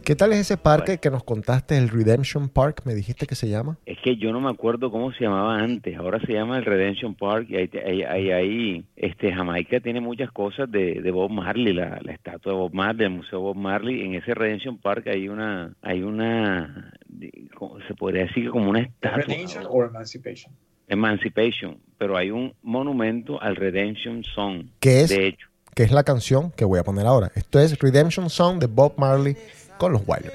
¿Qué 0.06 0.16
tal 0.16 0.32
es 0.34 0.40
ese 0.40 0.56
parque 0.58 1.00
que 1.00 1.10
nos 1.10 1.24
contaste, 1.24 1.76
el 1.78 1.90
Redemption 1.90 2.48
Park, 2.48 2.84
me 2.86 2.94
dijiste 2.94 3.26
que 3.26 3.34
se 3.36 3.50
llama? 3.50 3.78
Es 3.88 3.98
que 4.04 4.16
yo 4.18 4.32
no 4.32 4.40
me 4.40 4.50
acuerdo 4.52 4.92
cómo 4.92 5.12
se 5.12 5.24
llamaba 5.24 5.58
antes. 5.58 5.98
Ahora 5.98 6.20
se 6.20 6.32
llama 6.32 6.58
el 6.60 6.64
Redemption 6.66 7.16
Park 7.16 7.48
y 7.50 7.56
ahí, 7.58 7.70
ahí, 7.84 8.04
ahí, 8.04 8.32
ahí, 8.32 8.86
este, 8.96 9.34
Jamaica 9.34 9.80
tiene 9.80 10.02
muchas 10.02 10.32
cosas 10.32 10.70
de, 10.72 11.02
de 11.02 11.12
Bob 11.12 11.32
Marley, 11.32 11.74
la, 11.74 12.00
la 12.04 12.14
estatua 12.14 12.54
de 12.54 12.58
Bob 12.60 12.74
Marley, 12.74 13.06
el 13.08 13.14
museo 13.14 13.40
Bob 13.42 13.56
Marley. 13.58 14.04
En 14.04 14.14
ese 14.14 14.34
Redemption 14.36 14.78
Park 14.78 15.08
hay 15.08 15.28
una, 15.28 15.74
hay 15.82 16.04
una, 16.04 16.94
de- 17.08 17.50
¿cómo 17.56 17.80
se 17.88 17.96
podría 17.96 18.26
decir 18.26 18.44
que 18.46 18.50
como 18.52 18.70
una 18.70 18.82
estatua. 18.82 19.24
Redemption 19.24 19.66
or 19.68 19.88
Emancipation. 19.90 20.54
Emancipation, 20.88 21.80
pero 21.98 22.16
hay 22.16 22.30
un 22.32 22.54
monumento 22.62 23.42
al 23.42 23.56
Redemption 23.56 24.24
Song. 24.24 24.68
¿Qué 24.80 25.02
es? 25.02 25.10
De 25.10 25.28
hecho, 25.30 25.48
Que 25.74 25.84
es 25.84 25.92
la 25.92 26.04
canción 26.04 26.52
que 26.52 26.64
voy 26.64 26.80
a 26.80 26.84
poner 26.84 27.06
ahora. 27.06 27.32
Esto 27.36 27.60
es 27.60 27.78
Redemption 27.80 28.30
Song 28.30 28.60
de 28.60 28.68
Bob 28.68 28.94
Marley 28.98 29.36
con 29.78 29.94
los 29.94 30.02
Wailers. 30.06 30.34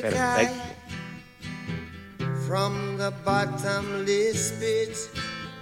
perfecto. 0.00 0.54
from 2.46 2.96
the 2.98 3.10
bottomless 3.24 4.52
pit, 4.60 4.96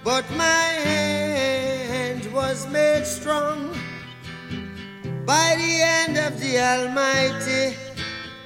but 0.02 0.28
my 0.32 0.64
hand 0.90 2.26
was 2.32 2.66
made 2.68 3.06
strong 3.06 3.72
by 5.24 5.54
the 5.56 5.62
hand 5.62 6.18
of 6.18 6.40
the 6.40 6.58
Almighty. 6.58 7.76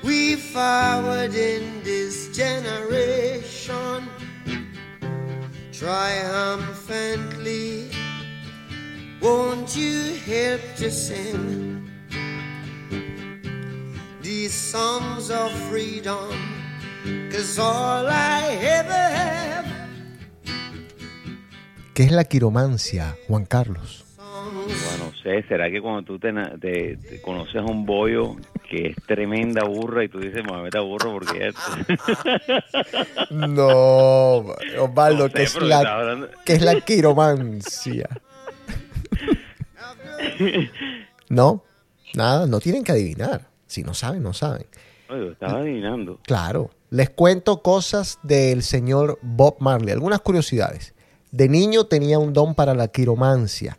We 0.02 0.36
forward 0.36 1.34
in 1.34 1.82
this 1.82 2.28
generation 2.36 4.06
triumphantly. 5.72 7.88
Won't 9.22 9.74
you 9.74 10.16
help 10.26 10.60
to 10.76 10.90
sing 10.90 11.83
these 14.44 14.52
songs 14.52 15.30
of 15.30 15.50
freedom? 15.70 16.28
Cause 17.32 17.58
all 17.58 18.06
I 18.06 18.58
ever 18.60 18.92
have 18.92 19.64
¿Qué 21.94 22.02
es 22.04 22.12
la 22.12 22.24
quiromancia, 22.24 23.16
Juan 23.28 23.46
Carlos? 23.46 24.04
Bueno, 24.18 25.12
sé, 25.22 25.42
¿será 25.48 25.70
que 25.70 25.80
cuando 25.80 26.02
tú 26.02 26.18
te, 26.18 26.30
na- 26.32 26.58
te- 26.60 26.96
te 26.98 27.22
conoces 27.22 27.56
a 27.56 27.62
un 27.64 27.86
bollo 27.86 28.36
que 28.68 28.88
es 28.88 28.96
tremenda 29.06 29.64
burra 29.64 30.04
y 30.04 30.08
tú 30.08 30.18
dices, 30.18 30.42
me 30.44 30.50
voy 30.50 30.58
a 30.60 30.62
meter 30.64 30.80
a 30.80 30.84
burro 30.84 31.12
porque 31.12 31.48
es... 31.48 31.54
No, 33.30 34.44
Osvaldo, 34.78 35.24
No 35.24 35.30
sé, 35.30 35.34
que, 35.34 35.42
es 35.44 35.62
la, 35.62 35.78
hablando- 35.78 36.28
que 36.44 36.52
es 36.54 36.62
la 36.62 36.80
quiromancia. 36.82 38.08
No, 41.30 41.64
nada, 42.14 42.46
no 42.46 42.60
tienen 42.60 42.84
que 42.84 42.92
adivinar. 42.92 43.53
Si 43.74 43.82
no 43.82 43.92
saben, 43.92 44.22
no 44.22 44.32
saben. 44.32 44.66
Oye, 45.10 45.32
estaba 45.32 45.58
adivinando. 45.58 46.20
Claro. 46.22 46.70
Les 46.90 47.10
cuento 47.10 47.60
cosas 47.60 48.20
del 48.22 48.62
señor 48.62 49.18
Bob 49.20 49.56
Marley, 49.58 49.90
algunas 49.90 50.20
curiosidades. 50.20 50.94
De 51.32 51.48
niño 51.48 51.86
tenía 51.86 52.20
un 52.20 52.32
don 52.32 52.54
para 52.54 52.74
la 52.74 52.86
quiromancia. 52.86 53.76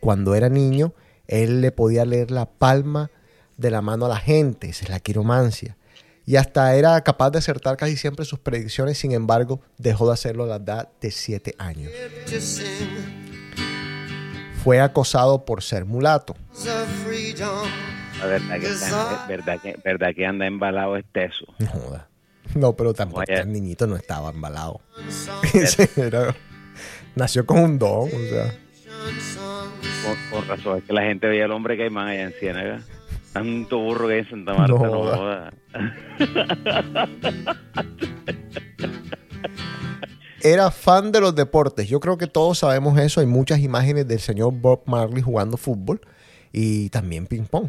Cuando 0.00 0.34
era 0.34 0.48
niño, 0.48 0.94
él 1.26 1.60
le 1.60 1.72
podía 1.72 2.06
leer 2.06 2.30
la 2.30 2.46
palma 2.46 3.10
de 3.58 3.70
la 3.70 3.82
mano 3.82 4.06
a 4.06 4.08
la 4.08 4.16
gente, 4.16 4.70
esa 4.70 4.84
es 4.84 4.88
la 4.88 4.98
quiromancia. 4.98 5.76
Y 6.24 6.36
hasta 6.36 6.74
era 6.74 6.98
capaz 7.02 7.30
de 7.32 7.38
acertar 7.40 7.76
casi 7.76 7.98
siempre 7.98 8.24
sus 8.24 8.38
predicciones, 8.38 8.96
sin 8.96 9.12
embargo, 9.12 9.60
dejó 9.76 10.06
de 10.06 10.14
hacerlo 10.14 10.44
a 10.44 10.46
la 10.46 10.56
edad 10.56 10.88
de 11.02 11.10
7 11.10 11.54
años. 11.58 11.92
Fue 14.62 14.80
acosado 14.80 15.44
por 15.44 15.62
ser 15.62 15.84
mulato. 15.84 16.34
Verdad 18.26 18.60
que, 18.60 18.66
está- 18.66 19.26
verdad 19.28 19.60
que, 19.60 19.76
verdad 19.84 20.08
que 20.14 20.26
anda 20.26 20.46
embalado 20.46 20.96
es 20.96 21.04
teso. 21.12 21.46
No 21.58 21.66
joda. 21.66 22.08
No, 22.54 22.74
pero 22.74 22.92
tampoco 22.94 23.22
el 23.26 23.52
niñito 23.52 23.86
no 23.86 23.96
estaba 23.96 24.30
embalado. 24.30 24.80
Era- 25.96 26.34
nació 27.14 27.46
con 27.46 27.58
un 27.60 27.78
don, 27.78 28.04
o 28.04 28.08
sea. 28.08 28.54
Por, 30.04 30.16
por 30.40 30.46
razón, 30.48 30.78
es 30.78 30.84
que 30.84 30.92
la 30.92 31.02
gente 31.02 31.26
veía 31.26 31.46
al 31.46 31.52
hombre 31.52 31.76
caimán 31.76 32.08
allá 32.08 32.22
en 32.24 32.32
Ciénaga. 32.32 32.80
Tanto 33.32 33.78
burro 33.78 34.06
que 34.08 34.14
hay 34.14 34.20
en 34.20 34.30
Santa 34.30 34.54
Marta, 34.54 34.72
No 34.74 34.78
no, 34.84 34.90
joda. 34.92 35.16
joda. 35.16 35.52
Era 40.42 40.70
fan 40.70 41.10
de 41.10 41.20
los 41.20 41.34
deportes. 41.34 41.88
Yo 41.88 42.00
creo 42.00 42.18
que 42.18 42.26
todos 42.26 42.58
sabemos 42.58 42.98
eso. 42.98 43.20
Hay 43.20 43.26
muchas 43.26 43.60
imágenes 43.60 44.06
del 44.06 44.20
señor 44.20 44.52
Bob 44.52 44.82
Marley 44.84 45.22
jugando 45.22 45.56
fútbol 45.56 46.00
y 46.54 46.88
también 46.90 47.26
ping 47.26 47.46
pong. 47.46 47.68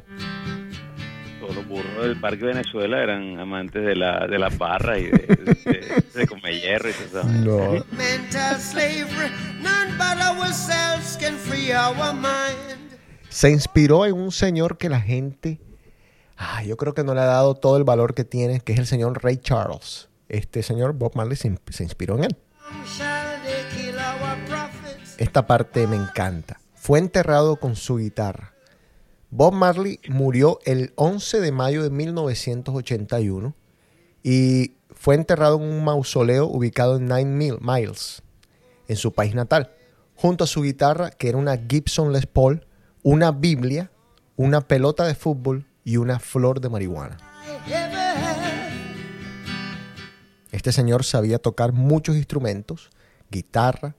Todos 1.42 1.56
los 1.56 1.68
burros 1.68 2.04
del 2.04 2.20
Parque 2.20 2.46
Venezuela 2.46 3.02
eran 3.02 3.40
amantes 3.40 3.84
de 3.84 3.96
la, 3.96 4.28
de 4.28 4.38
las 4.38 4.58
barras 4.58 5.00
y 5.00 5.06
de, 5.06 5.18
de, 5.66 6.04
de 6.14 6.28
comer 6.28 6.62
hierro 6.62 6.90
y 6.90 6.94
todo 6.94 7.22
eso. 7.22 7.30
No. 7.30 7.84
Se 13.30 13.50
inspiró 13.50 14.06
en 14.06 14.14
un 14.14 14.32
señor 14.32 14.78
que 14.78 14.88
la 14.88 15.02
gente, 15.02 15.60
ah, 16.38 16.64
yo 16.64 16.78
creo 16.78 16.94
que 16.94 17.04
no 17.04 17.14
le 17.14 17.22
ha 17.22 17.26
dado 17.26 17.56
todo 17.56 17.78
el 17.78 17.84
valor 17.84 18.14
que 18.14 18.24
tiene, 18.24 18.60
que 18.60 18.74
es 18.74 18.80
el 18.80 18.86
señor 18.86 19.24
Ray 19.24 19.38
Charles. 19.38 20.10
Este 20.30 20.64
señor 20.64 20.94
Bob 20.94 21.16
Marley 21.16 21.36
se, 21.36 21.58
se 21.70 21.84
inspiró 21.84 22.18
en 22.18 22.26
él. 22.26 22.38
Esta 25.18 25.48
parte 25.48 25.88
me 25.88 25.96
encanta. 25.96 26.60
Fue 26.76 27.00
enterrado 27.00 27.56
con 27.58 27.76
su 27.76 27.98
guitarra. 27.98 28.55
Bob 29.38 29.54
Marley 29.54 30.00
murió 30.08 30.60
el 30.64 30.94
11 30.96 31.42
de 31.42 31.52
mayo 31.52 31.84
de 31.84 31.90
1981 31.90 33.54
y 34.24 34.78
fue 34.94 35.16
enterrado 35.16 35.58
en 35.58 35.64
un 35.64 35.84
mausoleo 35.84 36.46
ubicado 36.48 36.96
en 36.96 37.06
Nine 37.08 37.26
Mil- 37.26 37.60
Miles, 37.60 38.24
en 38.88 38.96
su 38.96 39.14
país 39.14 39.36
natal, 39.36 39.72
junto 40.16 40.46
a 40.46 40.48
su 40.48 40.62
guitarra, 40.62 41.10
que 41.12 41.28
era 41.28 41.38
una 41.38 41.58
Gibson 41.58 42.14
Les 42.14 42.26
Paul, 42.28 42.66
una 43.04 43.32
Biblia, 43.34 43.92
una 44.38 44.62
pelota 44.62 45.06
de 45.06 45.16
fútbol 45.16 45.68
y 45.84 45.98
una 45.98 46.20
flor 46.20 46.62
de 46.62 46.70
marihuana. 46.70 47.18
Este 50.54 50.72
señor 50.72 51.04
sabía 51.04 51.40
tocar 51.40 51.74
muchos 51.74 52.16
instrumentos, 52.16 52.90
guitarra, 53.30 53.96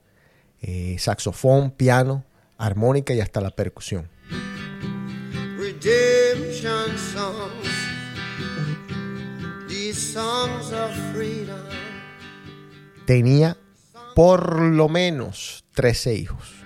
eh, 0.61 0.95
saxofón, 0.97 1.69
piano, 1.69 2.23
armónica 2.57 3.13
y 3.13 3.21
hasta 3.21 3.39
la 3.39 3.51
percusión. 3.51 4.09
Redemption 5.79 6.97
songs. 6.97 7.69
These 9.67 10.13
songs 10.13 10.73
of 10.73 10.91
freedom. 11.13 11.55
Tenía 13.05 13.55
por 14.15 14.59
lo 14.59 14.89
menos 14.89 15.65
13 15.75 16.15
hijos. 16.15 16.63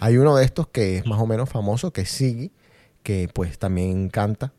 Hay 0.00 0.16
uno 0.16 0.34
de 0.34 0.46
estos 0.46 0.68
que 0.68 0.96
es 0.96 1.06
más 1.06 1.20
o 1.20 1.26
menos 1.26 1.50
famoso, 1.50 1.92
que 1.92 2.00
es 2.00 2.08
Siggy, 2.08 2.50
que 3.02 3.28
pues 3.32 3.58
también 3.58 4.08
canta. 4.08 4.54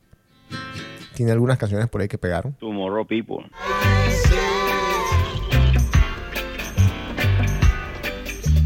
Tiene 1.15 1.31
algunas 1.31 1.57
canciones 1.57 1.89
por 1.89 2.01
ahí 2.01 2.07
que 2.07 2.19
pegaron. 2.19 2.53
Tomorrow 2.59 3.07
People. 3.07 3.49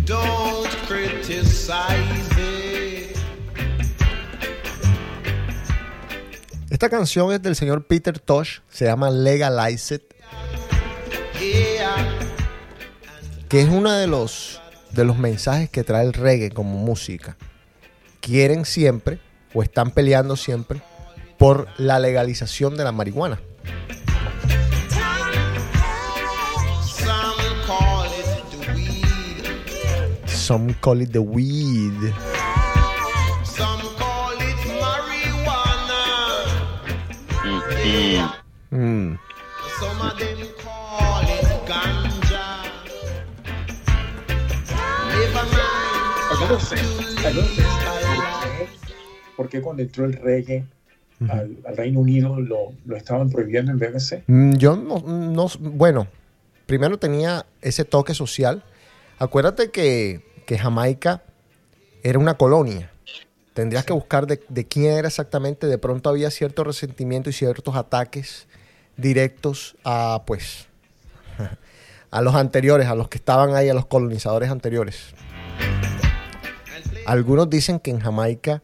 Don't. 0.05 0.56
Esta 6.69 6.89
canción 6.89 7.31
es 7.31 7.41
del 7.41 7.55
señor 7.55 7.85
Peter 7.85 8.19
Tosh, 8.19 8.59
se 8.69 8.85
llama 8.85 9.09
Legalize 9.09 10.01
que 13.49 13.61
es 13.61 13.69
uno 13.69 13.91
de 13.91 14.07
los, 14.07 14.61
de 14.91 15.05
los 15.05 15.17
mensajes 15.17 15.69
que 15.69 15.83
trae 15.83 16.05
el 16.05 16.13
reggae 16.13 16.51
como 16.51 16.77
música. 16.77 17.37
Quieren 18.19 18.65
siempre, 18.65 19.19
o 19.53 19.63
están 19.63 19.91
peleando 19.91 20.35
siempre, 20.35 20.81
por 21.37 21.67
la 21.77 21.99
legalización 21.99 22.75
de 22.75 22.83
la 22.83 22.91
marihuana. 22.91 23.39
Some 30.47 30.73
call 30.79 31.01
it 31.01 31.11
the 31.11 31.19
weed. 31.21 31.91
Some 33.43 33.81
call 33.99 34.31
it 34.39 34.61
marijuana. 34.79 36.01
Mm. 38.71 39.19
Some 39.79 40.01
of 40.01 40.17
them 40.17 40.37
call 40.63 41.27
it 41.27 41.43
ganja. 41.67 42.63
Never 45.11 45.45
mind. 45.51 45.67
Por 49.35 49.49
qué 49.49 49.61
cuando 49.61 49.83
entró 49.83 50.05
el 50.05 50.13
reggae 50.13 50.63
al, 51.29 51.57
al 51.67 51.75
Reino 51.75 51.99
Unido 51.99 52.39
lo, 52.39 52.71
lo 52.85 52.95
estaban 52.95 53.29
prohibiendo 53.29 53.71
en 53.73 53.79
BBC. 53.79 54.23
Mm, 54.27 54.53
Yo 54.53 54.77
no, 54.77 54.99
no- 55.05 55.49
bueno, 55.59 56.07
primero 56.65 56.97
tenía 56.97 57.45
ese 57.61 57.83
toque 57.83 58.13
social. 58.13 58.63
Acuérdate 59.19 59.71
que, 59.71 60.21
que 60.47 60.57
Jamaica 60.57 61.21
era 62.01 62.17
una 62.17 62.35
colonia. 62.37 62.89
Tendrías 63.53 63.85
que 63.85 63.93
buscar 63.93 64.25
de, 64.25 64.41
de 64.49 64.65
quién 64.65 64.93
era 64.93 65.07
exactamente. 65.07 65.67
De 65.67 65.77
pronto 65.77 66.09
había 66.09 66.31
cierto 66.31 66.63
resentimiento 66.63 67.29
y 67.29 67.33
ciertos 67.33 67.75
ataques 67.75 68.47
directos 68.95 69.75
a, 69.83 70.23
pues, 70.25 70.67
a 72.11 72.21
los 72.21 72.33
anteriores, 72.33 72.87
a 72.87 72.95
los 72.95 73.09
que 73.09 73.17
estaban 73.17 73.55
ahí, 73.55 73.69
a 73.69 73.73
los 73.73 73.85
colonizadores 73.85 74.49
anteriores. 74.49 75.13
Algunos 77.05 77.49
dicen 77.49 77.79
que 77.79 77.91
en 77.91 77.99
Jamaica 77.99 78.63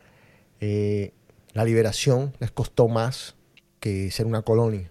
eh, 0.59 1.11
la 1.53 1.65
liberación 1.65 2.33
les 2.39 2.51
costó 2.51 2.87
más 2.87 3.35
que 3.79 4.09
ser 4.11 4.25
una 4.25 4.41
colonia. 4.41 4.89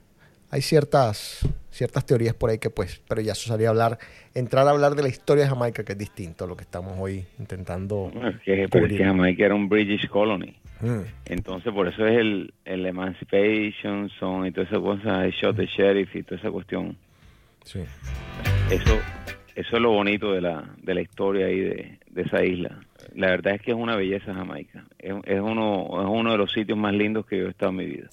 Hay 0.51 0.61
ciertas, 0.61 1.39
ciertas 1.73 2.07
teorías 2.07 2.35
por 2.35 2.51
ahí 2.51 2.59
que 2.59 2.71
pues, 2.71 3.03
pero 3.09 3.21
ya 3.21 3.33
eso 3.33 3.51
sería 3.51 3.71
hablar, 3.71 3.99
entrar 4.35 4.67
a 4.69 4.71
hablar 4.71 4.95
de 4.95 5.03
la 5.03 5.09
historia 5.09 5.45
de 5.45 5.51
Jamaica, 5.51 5.83
que 5.85 5.93
es 5.93 5.99
distinto 5.99 6.45
a 6.45 6.47
lo 6.47 6.57
que 6.57 6.63
estamos 6.63 6.95
hoy 6.99 7.25
intentando. 7.39 8.11
Bueno, 8.13 8.29
es 8.29 8.41
que, 8.43 8.69
pero 8.71 8.87
es 8.87 8.93
que 8.93 9.05
Jamaica 9.05 9.45
era 9.47 9.55
un 9.55 9.69
British 9.69 10.09
colony. 10.09 10.55
Mm. 10.81 11.01
Entonces, 11.27 11.73
por 11.73 11.89
eso 11.89 12.07
es 12.07 12.19
el, 12.19 12.55
el 12.65 12.87
Emancipation 12.87 14.11
Song 14.21 14.47
y 14.47 14.53
toda 14.53 14.67
esa 14.67 14.79
cosa, 14.79 15.25
el 15.25 15.33
Shot 15.33 15.57
the 15.57 15.67
Sheriff 15.67 16.15
y 16.15 16.23
toda 16.23 16.41
esa 16.41 16.51
cuestión. 16.51 16.97
Sí. 17.65 17.81
Eso 18.71 18.99
eso 19.55 19.77
es 19.77 19.83
lo 19.83 19.91
bonito 19.91 20.33
de 20.33 20.41
la, 20.41 20.65
de 20.83 20.95
la 20.95 21.03
historia 21.03 21.47
ahí 21.47 21.61
de, 21.61 21.99
de 22.11 22.23
esa 22.23 22.45
isla. 22.45 22.81
La 23.15 23.29
verdad 23.29 23.55
es 23.55 23.63
que 23.63 23.73
es 23.73 23.77
una 23.77 23.97
belleza 23.97 24.33
Jamaica. 24.33 24.85
Es, 24.99 25.15
es, 25.25 25.41
uno, 25.41 25.89
es 26.01 26.09
uno 26.09 26.33
de 26.33 26.39
los 26.39 26.53
sitios 26.53 26.79
más 26.79 26.95
lindos 26.95 27.27
que 27.27 27.39
yo 27.39 27.47
he 27.47 27.51
estado 27.51 27.71
en 27.71 27.77
mi 27.77 27.87
vida. 27.87 28.09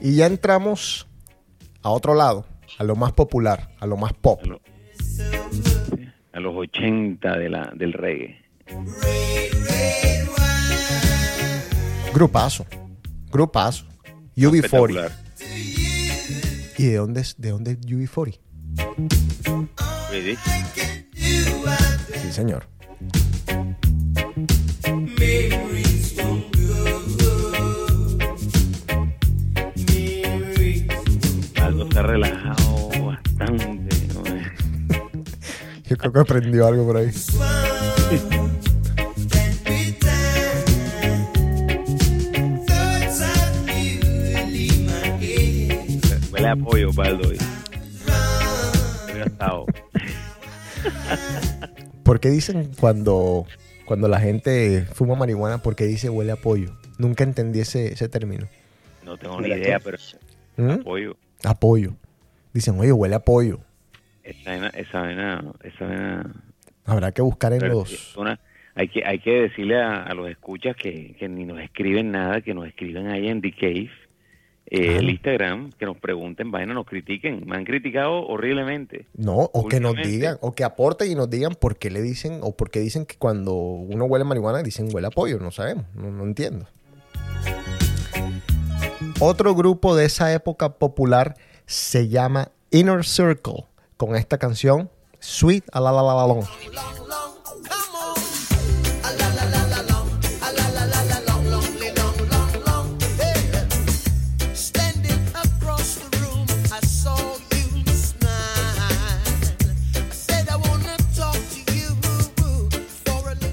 Y 0.00 0.16
ya 0.16 0.26
entramos 0.26 1.06
a 1.82 1.90
otro 1.90 2.14
lado, 2.14 2.46
a 2.78 2.84
lo 2.84 2.96
más 2.96 3.12
popular, 3.12 3.70
a 3.80 3.86
lo 3.86 3.96
más 3.96 4.12
pop. 4.14 4.40
A, 4.42 4.46
lo- 4.46 4.60
a 6.32 6.40
los 6.40 6.54
80 6.56 7.36
de 7.36 7.48
la, 7.50 7.72
del 7.76 7.92
reggae. 7.92 8.36
Grupazo, 12.14 12.66
grupazo. 13.30 13.86
UB40. 14.36 14.54
Espectacular. 14.64 15.12
¿Y 16.78 16.84
de 16.86 16.96
dónde 16.96 17.20
es, 17.20 17.34
de 17.38 17.50
dónde 17.50 17.72
es 17.72 17.78
UB40? 17.80 18.38
¿Viste? 20.10 20.38
Sí, 22.22 22.32
señor. 22.32 22.66
Relajado 32.02 32.88
bastante. 33.04 33.96
¿no? 34.14 34.22
Yo 35.84 35.96
creo 35.96 36.12
que 36.12 36.20
aprendió 36.20 36.66
algo 36.66 36.86
por 36.86 36.96
ahí. 36.96 37.10
Huele 46.32 46.48
a 46.48 46.56
pollo, 46.56 46.92
Baldo. 46.92 47.30
gastado. 49.16 49.66
¿Por 52.02 52.20
qué 52.20 52.30
dicen 52.30 52.70
cuando, 52.80 53.46
cuando 53.84 54.08
la 54.08 54.20
gente 54.20 54.86
fuma 54.94 55.14
marihuana, 55.14 55.58
por 55.58 55.76
qué 55.76 55.84
dice 55.84 56.08
huele 56.08 56.32
a 56.32 56.36
pollo? 56.36 56.72
Nunca 56.98 57.24
entendí 57.24 57.60
ese, 57.60 57.92
ese 57.92 58.08
término. 58.08 58.48
No 59.04 59.16
tengo 59.16 59.40
ni 59.40 59.48
idea, 59.48 59.80
pero 59.80 59.98
¿Mm? 60.56 60.82
pollo. 60.82 61.16
A 61.44 61.54
pollo. 61.58 61.92
Dicen, 62.52 62.78
oye, 62.78 62.92
huele 62.92 63.14
a 63.14 63.20
pollo. 63.20 63.60
Esa 64.22 64.50
vaina, 64.50 64.68
esa 64.68 65.00
vaina, 65.00 65.44
esa 65.64 65.84
vaina 65.86 66.34
Habrá 66.84 67.12
que 67.12 67.22
buscar 67.22 67.52
en 67.52 67.68
los... 67.68 68.16
una- 68.16 68.38
hay 68.74 68.88
que 68.88 69.04
hay 69.04 69.18
que 69.18 69.30
decirle 69.42 69.80
a, 69.80 70.02
a 70.04 70.14
los 70.14 70.28
escuchas 70.30 70.76
que, 70.76 71.14
que 71.18 71.28
ni 71.28 71.44
nos 71.44 71.60
escriben 71.60 72.12
nada, 72.12 72.40
que 72.40 72.54
nos 72.54 72.66
escriban 72.66 73.08
ahí 73.08 73.28
en 73.28 73.40
The 73.42 73.52
Cave, 73.52 73.90
eh, 74.66 74.96
el 74.98 75.10
Instagram, 75.10 75.72
que 75.72 75.84
nos 75.86 75.96
pregunten, 75.98 76.50
vaina, 76.52 76.72
nos 76.72 76.86
critiquen. 76.86 77.42
Me 77.46 77.56
han 77.56 77.64
criticado 77.64 78.24
horriblemente. 78.26 79.06
No, 79.16 79.34
o 79.52 79.66
que 79.68 79.80
nos 79.80 79.96
digan, 79.96 80.36
o 80.40 80.52
que 80.52 80.62
aporten 80.64 81.10
y 81.10 81.14
nos 81.16 81.28
digan 81.28 81.54
por 81.56 81.76
qué 81.76 81.90
le 81.90 82.00
dicen, 82.00 82.38
o 82.42 82.56
por 82.56 82.70
qué 82.70 82.78
dicen 82.80 83.04
que 83.06 83.16
cuando 83.16 83.54
uno 83.54 84.04
huele 84.04 84.24
marihuana 84.24 84.62
dicen 84.62 84.88
huele 84.92 85.08
a 85.08 85.10
pollo. 85.10 85.38
No 85.40 85.50
sabemos, 85.50 85.84
no, 85.94 86.10
no 86.10 86.24
entiendo. 86.24 86.66
Otro 89.18 89.54
grupo 89.54 89.96
de 89.96 90.06
esa 90.06 90.32
época 90.32 90.74
popular 90.78 91.36
se 91.66 92.08
llama 92.08 92.50
Inner 92.70 93.04
Circle, 93.04 93.66
con 93.96 94.16
esta 94.16 94.38
canción 94.38 94.90
Sweet 95.20 95.64
a 95.72 95.80
la 95.80 95.92
la 95.92 96.02
la 96.02 96.14
la 96.14 96.26
long. 96.26 96.44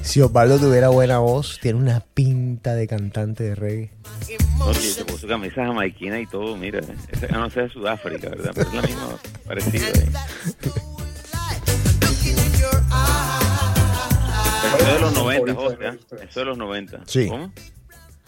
Si 0.04 0.22
Osvaldo 0.22 0.58
tuviera 0.58 0.90
buena 0.90 1.20
voz, 1.20 1.60
tiene 1.62 1.78
una 1.78 2.00
pinta 2.00 2.74
de 2.74 2.88
cantante 2.88 3.44
de 3.44 3.54
reggae. 3.54 3.97
No, 4.58 4.74
sí, 4.74 4.90
se 4.90 5.06
puso 5.06 5.28
camisa 5.28 5.66
jamaiquina 5.66 6.20
y 6.20 6.26
todo, 6.26 6.56
mira. 6.58 6.80
Esa 7.12 7.28
no 7.38 7.50
sé 7.50 7.62
de 7.64 7.70
Sudáfrica, 7.70 8.30
¿verdad? 8.30 8.52
Pero 8.56 8.70
es 8.70 8.76
la 8.76 8.82
misma 8.82 9.08
parecida. 9.46 9.88
¿eh? 9.88 10.10
Eso 14.78 14.94
de 14.94 15.00
los 15.00 15.14
90, 15.14 15.24
Favorito 15.24 15.46
de 15.46 15.54
José, 15.54 15.86
¿eh? 15.88 15.90
ustedes. 16.00 16.24
Eso 16.30 16.40
de 16.42 16.46
los 16.46 16.58
90. 16.58 17.02
Sí. 17.06 17.28
¿Cómo? 17.28 17.52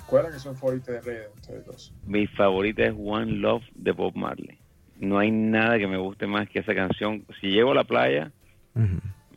¿Cuál 0.07 0.25
es 0.25 0.31
canción 0.31 0.55
favorita 0.55 0.91
de 0.93 1.01
Rey 1.01 1.15
de 1.17 1.27
ustedes 1.35 1.65
dos? 1.65 1.93
Mi 2.05 2.25
favorita 2.27 2.83
es 2.83 2.93
One 2.97 3.31
Love 3.33 3.63
de 3.75 3.91
Bob 3.91 4.15
Marley. 4.15 4.57
No 4.99 5.19
hay 5.19 5.29
nada 5.31 5.77
que 5.77 5.87
me 5.87 5.97
guste 5.97 6.25
más 6.27 6.49
que 6.49 6.59
esa 6.59 6.73
canción. 6.73 7.25
Si 7.39 7.47
llego 7.47 7.71
a 7.71 7.75
la 7.75 7.83
playa, 7.83 8.31
Ujú. 8.75 8.85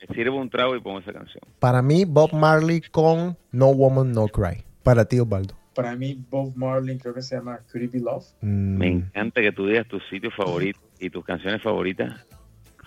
me 0.09 0.15
sirvo 0.15 0.39
un 0.39 0.49
trago 0.49 0.75
y 0.75 0.81
pongo 0.81 1.01
esa 1.01 1.13
canción. 1.13 1.43
Para 1.59 1.83
mí, 1.83 2.05
Bob 2.07 2.33
Marley 2.33 2.81
con 2.81 3.37
No 3.51 3.67
Woman, 3.75 4.13
No 4.13 4.29
Cry. 4.29 4.65
Para 4.83 5.05
ti, 5.05 5.21
Osvaldo. 5.21 5.55
Para 5.75 5.97
mí, 5.97 6.23
Bob 6.31 6.53
Marley 6.55 6.99
creo 6.99 7.15
que 7.15 7.23
se 7.23 7.37
llama 7.37 7.61
Could 7.71 7.85
It 7.85 7.93
Be 7.93 8.01
Love. 8.01 8.25
Mm, 8.43 8.77
Me 8.79 8.89
encanta 8.89 9.41
que 9.41 9.53
tú 9.53 9.67
digas 9.67 9.87
tus 9.89 10.03
sitios 10.11 10.35
favoritos 10.35 10.83
y 11.01 11.09
tus 11.11 11.25
canciones 11.25 11.63
favoritas 11.63 12.25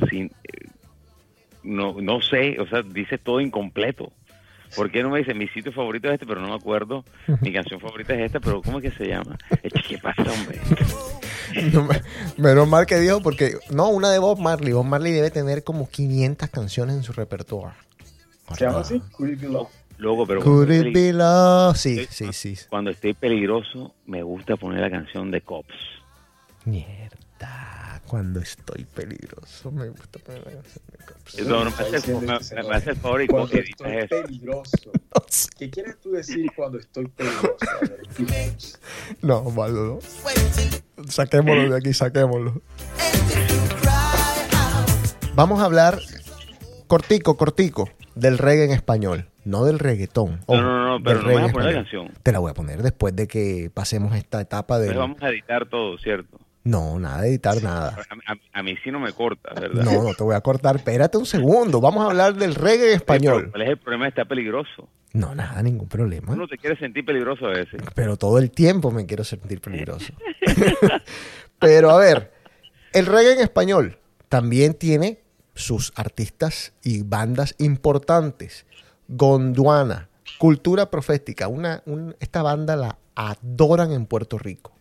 sin 0.09 0.25
eh, 0.25 0.67
no 1.63 1.99
no 2.01 2.21
sé, 2.21 2.57
o 2.59 2.67
sea, 2.67 2.81
dices 2.83 3.19
todo 3.23 3.41
incompleto. 3.41 4.11
¿Por 4.75 4.91
qué 4.91 5.01
no 5.03 5.09
me 5.09 5.19
dices 5.19 5.35
mi 5.35 5.47
sitio 5.47 5.71
favorito 5.71 6.07
es 6.09 6.15
este, 6.15 6.25
pero 6.25 6.41
no 6.41 6.49
me 6.49 6.55
acuerdo? 6.55 7.05
Mi 7.41 7.53
canción 7.53 7.79
favorita 7.79 8.13
es 8.13 8.21
esta, 8.25 8.39
pero 8.39 8.61
¿cómo 8.61 8.79
es 8.79 8.83
que 8.83 8.91
se 8.97 9.07
llama? 9.07 9.37
¿Qué 9.87 9.97
pasa, 9.97 10.23
hombre? 10.31 10.59
No 11.71 11.83
me- 11.85 12.01
Menos 12.37 12.67
mal 12.67 12.85
que 12.85 12.99
dijo, 12.99 13.21
porque 13.21 13.53
no, 13.71 13.87
una 13.89 14.11
de 14.11 14.19
Bob 14.19 14.39
Marley. 14.39 14.73
Bob 14.73 14.83
Marley 14.85 15.13
debe 15.13 15.31
tener 15.31 15.63
como 15.63 15.87
500 15.89 16.49
canciones 16.49 16.95
en 16.97 17.03
su 17.03 17.13
repertorio. 17.13 17.71
¿Se 18.57 18.65
llama 18.65 18.79
así? 18.81 18.99
Could 19.13 19.31
It 19.33 19.39
Be 19.41 19.47
Love. 19.47 19.69
Luego, 19.97 20.25
pero 20.27 20.41
Could 20.41 20.69
it 20.71 20.93
be 20.93 21.13
love? 21.13 21.77
Sí, 21.77 22.05
sí, 22.09 22.33
sí. 22.33 22.55
cuando 22.69 22.91
estoy 22.91 23.13
peligroso, 23.13 23.95
me 24.05 24.23
gusta 24.23 24.55
poner 24.57 24.81
la 24.81 24.89
canción 24.91 25.31
de 25.31 25.41
Cops. 25.41 25.73
Mierda, 26.65 28.01
cuando 28.07 28.39
estoy 28.39 28.85
peligroso 28.85 29.71
me 29.71 29.87
gusta 29.89 30.19
poner 30.19 30.39
la 30.45 30.51
canción 30.51 30.83
de 30.91 31.05
Cops. 31.05 31.47
No, 31.47 31.63
no, 31.63 31.71
me 31.71 31.97
hace 31.97 32.11
el- 32.11 32.17
me- 32.21 32.63
me 32.69 32.75
hace 32.75 32.89
el 32.91 32.95
favor 32.97 33.21
y 33.21 33.27
Cuando 33.27 33.53
estoy 33.53 33.91
eso. 33.97 34.21
peligroso. 34.23 34.91
¿Qué 35.57 35.69
quieres 35.69 35.99
tú 36.01 36.11
decir 36.11 36.51
cuando 36.55 36.77
estoy 36.79 37.07
peligroso? 37.07 37.55
A 37.71 37.79
ver, 37.81 37.99
explícanos. 38.03 38.79
No, 39.21 39.37
Osvaldo, 39.39 39.99
no. 40.97 41.05
Saquémoslo 41.09 41.69
de 41.69 41.77
aquí, 41.77 41.93
saquémoslo. 41.93 42.61
Vamos 45.35 45.59
a 45.61 45.65
hablar 45.65 45.99
cortico, 46.87 47.35
cortico, 47.37 47.89
del 48.15 48.37
reggae 48.37 48.65
en 48.65 48.71
español, 48.71 49.29
no 49.45 49.63
del 49.63 49.79
reggaetón. 49.79 50.41
No, 50.47 50.61
no, 50.61 50.85
no, 50.97 51.03
pero 51.03 51.21
no 51.21 51.33
vas 51.33 51.49
a 51.49 51.53
poner 51.53 51.67
la 51.73 51.81
canción. 51.81 52.11
Te 52.21 52.31
la 52.31 52.39
voy 52.39 52.51
a 52.51 52.53
poner 52.53 52.83
después 52.83 53.15
de 53.15 53.27
que 53.27 53.71
pasemos 53.73 54.15
esta 54.15 54.41
etapa 54.41 54.77
de... 54.79 54.87
Entonces 54.87 54.99
vamos 55.09 55.21
a 55.23 55.29
editar 55.29 55.65
todo, 55.67 55.97
¿cierto? 55.97 56.37
No, 56.63 56.99
nada 56.99 57.21
de 57.21 57.29
editar 57.29 57.61
nada. 57.61 57.95
A, 58.25 58.31
a- 58.33 58.59
a 58.59 58.63
mí 58.63 58.75
sí 58.83 58.89
no 58.91 58.99
me 58.99 59.11
corta, 59.13 59.53
¿verdad? 59.53 59.83
No, 59.83 60.01
no 60.03 60.13
te 60.15 60.23
voy 60.23 60.35
a 60.35 60.41
cortar. 60.41 60.77
Espérate 60.77 61.15
un 61.17 61.27
segundo. 61.27 61.79
Vamos 61.79 62.03
a 62.03 62.09
hablar 62.09 62.33
del 62.33 62.55
reggae 62.55 62.89
en 62.89 62.95
español. 62.95 63.49
¿Cuál 63.51 63.61
es 63.61 63.69
el 63.69 63.77
problema? 63.77 64.07
Está 64.07 64.25
peligroso. 64.25 64.89
No, 65.13 65.35
nada, 65.35 65.61
ningún 65.61 65.87
problema. 65.87 66.33
Uno 66.33 66.47
te 66.47 66.57
quiere 66.57 66.75
sentir 66.77 67.05
peligroso 67.05 67.45
a 67.45 67.49
veces. 67.51 67.79
Pero 67.93 68.17
todo 68.17 68.39
el 68.39 68.49
tiempo 68.49 68.89
me 68.91 69.05
quiero 69.05 69.23
sentir 69.23 69.61
peligroso. 69.61 70.11
Pero 71.59 71.91
a 71.91 71.97
ver, 71.99 72.31
el 72.93 73.05
reggae 73.05 73.33
en 73.33 73.39
español 73.39 73.97
también 74.29 74.73
tiene 74.73 75.19
sus 75.53 75.93
artistas 75.95 76.73
y 76.83 77.03
bandas 77.03 77.55
importantes. 77.59 78.65
Gondwana, 79.07 80.09
Cultura 80.37 80.89
Profética, 80.89 81.47
una, 81.47 81.81
un- 81.85 82.15
esta 82.19 82.41
banda 82.41 82.75
la 82.75 82.97
adoran 83.15 83.91
en 83.91 84.05
Puerto 84.05 84.37
Rico. 84.37 84.71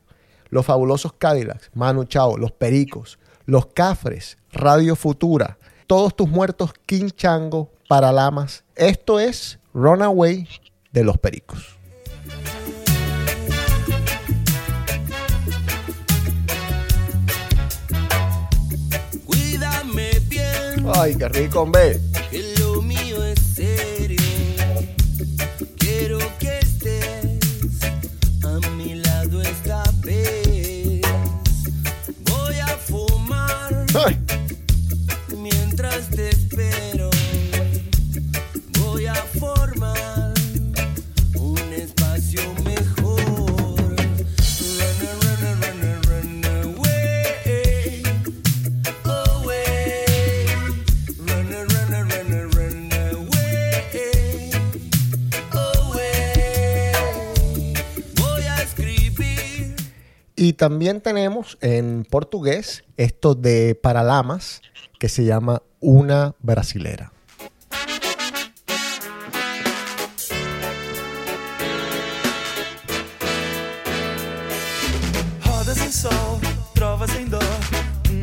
Los 0.51 0.66
fabulosos 0.66 1.12
Cadillacs, 1.14 1.70
Manu 1.75 2.05
Chao, 2.05 2.37
Los 2.37 2.53
Pericos, 2.53 3.18
Los 3.47 3.66
Cafres, 3.66 4.39
Radio 4.53 4.97
Futura, 4.97 5.59
Todos 5.87 6.16
tus 6.16 6.29
muertos, 6.29 6.72
King 6.87 7.11
Chango, 7.11 7.70
Paralamas. 7.89 8.64
Esto 8.75 9.20
es 9.20 9.59
Runaway 9.75 10.49
de 10.93 11.05
Los 11.05 11.18
Pericos. 11.18 11.77
Cuídame 19.25 20.11
bien, 20.29 20.87
Ay, 20.95 21.14
qué 21.16 21.29
rico, 21.29 21.61
hombre. 21.62 22.01
Fumar 34.05 34.43
Y 60.37 60.55
también 60.55 61.01
tenemos 61.01 61.59
en 61.61 62.05
portugués 62.09 62.85
esto 62.97 63.35
de 63.35 63.74
Paralamas 63.74 64.62
que 64.99 65.09
se 65.09 65.24
llama 65.24 65.62
Una 65.80 66.35
Brasilera. 66.41 67.12
Rodas 75.45 75.78
em 75.78 75.93
sol, 75.93 76.41
trovas 76.74 77.14
em 77.16 77.26
dó. 77.26 77.39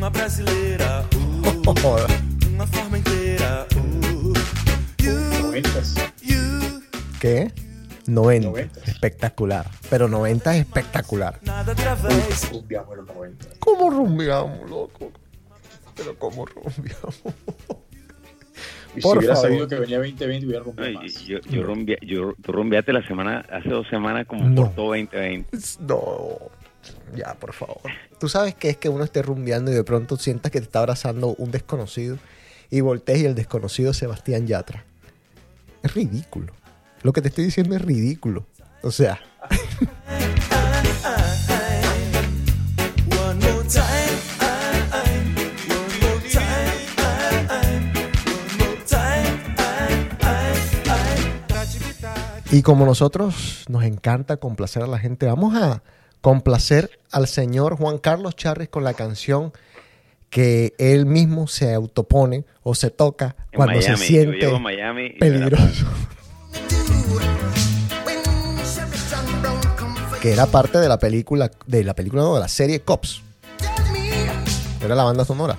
uma 0.01 0.09
brasileira, 0.09 1.05
uh, 1.15 2.49
uma 2.49 2.65
forma 2.65 2.97
inteira, 2.97 3.67
uh, 3.75 4.33
you, 4.99 5.53
you, 6.23 6.81
¿Qué? 7.19 7.51
90. 8.11 8.47
Noventas. 8.49 8.87
Espectacular. 8.87 9.67
Pero 9.89 10.07
90 10.07 10.55
es 10.55 10.61
espectacular. 10.65 11.39
nada 11.43 11.71
através. 11.73 12.49
Rumbiamos 12.51 12.91
en 12.91 12.97
los 13.05 13.15
90. 13.15 13.45
¿Cómo 13.59 13.89
rumbiamos, 13.89 14.69
loco? 14.69 15.11
Pero 15.95 16.17
¿cómo 16.17 16.45
rumbiamos? 16.45 17.21
Y 18.95 18.99
Por 18.99 19.13
si 19.13 19.17
hubiera 19.19 19.35
favor. 19.35 19.49
sabido 19.49 19.67
que 19.69 19.75
venía 19.75 19.97
2020, 19.99 20.45
hubiera 20.47 20.63
rumbiado 20.63 20.89
Ay, 20.89 20.95
más. 20.95 21.21
yo, 21.25 21.39
yo, 21.49 21.63
rumbia- 21.63 21.97
yo- 22.01 22.33
tú 22.41 22.51
rumbeaste 22.51 22.91
la 22.91 23.05
semana, 23.07 23.45
hace 23.49 23.69
dos 23.69 23.87
semanas 23.89 24.27
como 24.27 24.43
No. 24.49 24.63
por 24.63 24.75
todo 24.75 24.87
2020. 24.87 25.57
No. 25.79 26.37
Ya, 27.15 27.33
por 27.35 27.53
favor. 27.53 27.79
Tú 28.19 28.27
sabes 28.27 28.55
que 28.55 28.69
es 28.69 28.77
que 28.77 28.89
uno 28.89 29.03
esté 29.05 29.21
rumbeando 29.21 29.71
y 29.71 29.75
de 29.75 29.83
pronto 29.85 30.17
sientas 30.17 30.51
que 30.51 30.59
te 30.59 30.65
está 30.65 30.79
abrazando 30.79 31.35
un 31.37 31.51
desconocido 31.51 32.17
y 32.69 32.81
voltees 32.81 33.19
y 33.21 33.25
el 33.25 33.35
desconocido 33.35 33.91
es 33.91 33.97
Sebastián 33.97 34.45
Yatra. 34.47 34.83
Es 35.83 35.93
ridículo. 35.93 36.53
Lo 37.03 37.13
que 37.13 37.21
te 37.21 37.29
estoy 37.29 37.45
diciendo 37.45 37.75
es 37.75 37.81
ridículo. 37.81 38.45
O 38.83 38.91
sea, 38.91 39.19
y 52.51 52.61
como 52.61 52.85
nosotros 52.85 53.65
nos 53.69 53.83
encanta 53.83 54.37
complacer 54.37 54.83
a 54.83 54.87
la 54.87 54.99
gente, 54.99 55.25
vamos 55.25 55.55
a 55.55 55.81
complacer 56.21 56.99
al 57.11 57.27
señor 57.27 57.77
Juan 57.77 57.97
Carlos 57.97 58.35
Charris 58.35 58.69
con 58.69 58.83
la 58.83 58.93
canción 58.93 59.53
que 60.29 60.73
él 60.77 61.05
mismo 61.05 61.47
se 61.47 61.73
autopone 61.73 62.45
o 62.63 62.73
se 62.75 62.89
toca 62.89 63.35
En 63.51 63.57
cuando 63.57 63.79
Miami, 63.79 63.97
se 63.97 64.05
siente 64.05 64.59
Miami 64.59 65.09
peligroso. 65.19 65.87
Que 70.21 70.31
era 70.31 70.45
parte 70.45 70.77
de 70.77 70.87
la 70.87 70.99
película, 70.99 71.49
de 71.65 71.83
la 71.83 71.95
película, 71.95 72.21
no, 72.21 72.35
de 72.35 72.41
la 72.41 72.47
serie 72.47 72.81
Cops. 72.81 73.23
Era 74.79 74.95
la 74.95 75.03
banda 75.03 75.25
sonora. 75.25 75.57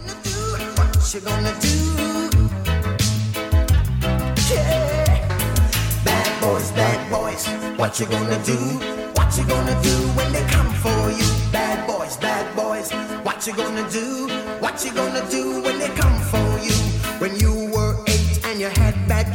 You 18.63 18.69
had 18.69 19.09
bad 19.09 19.35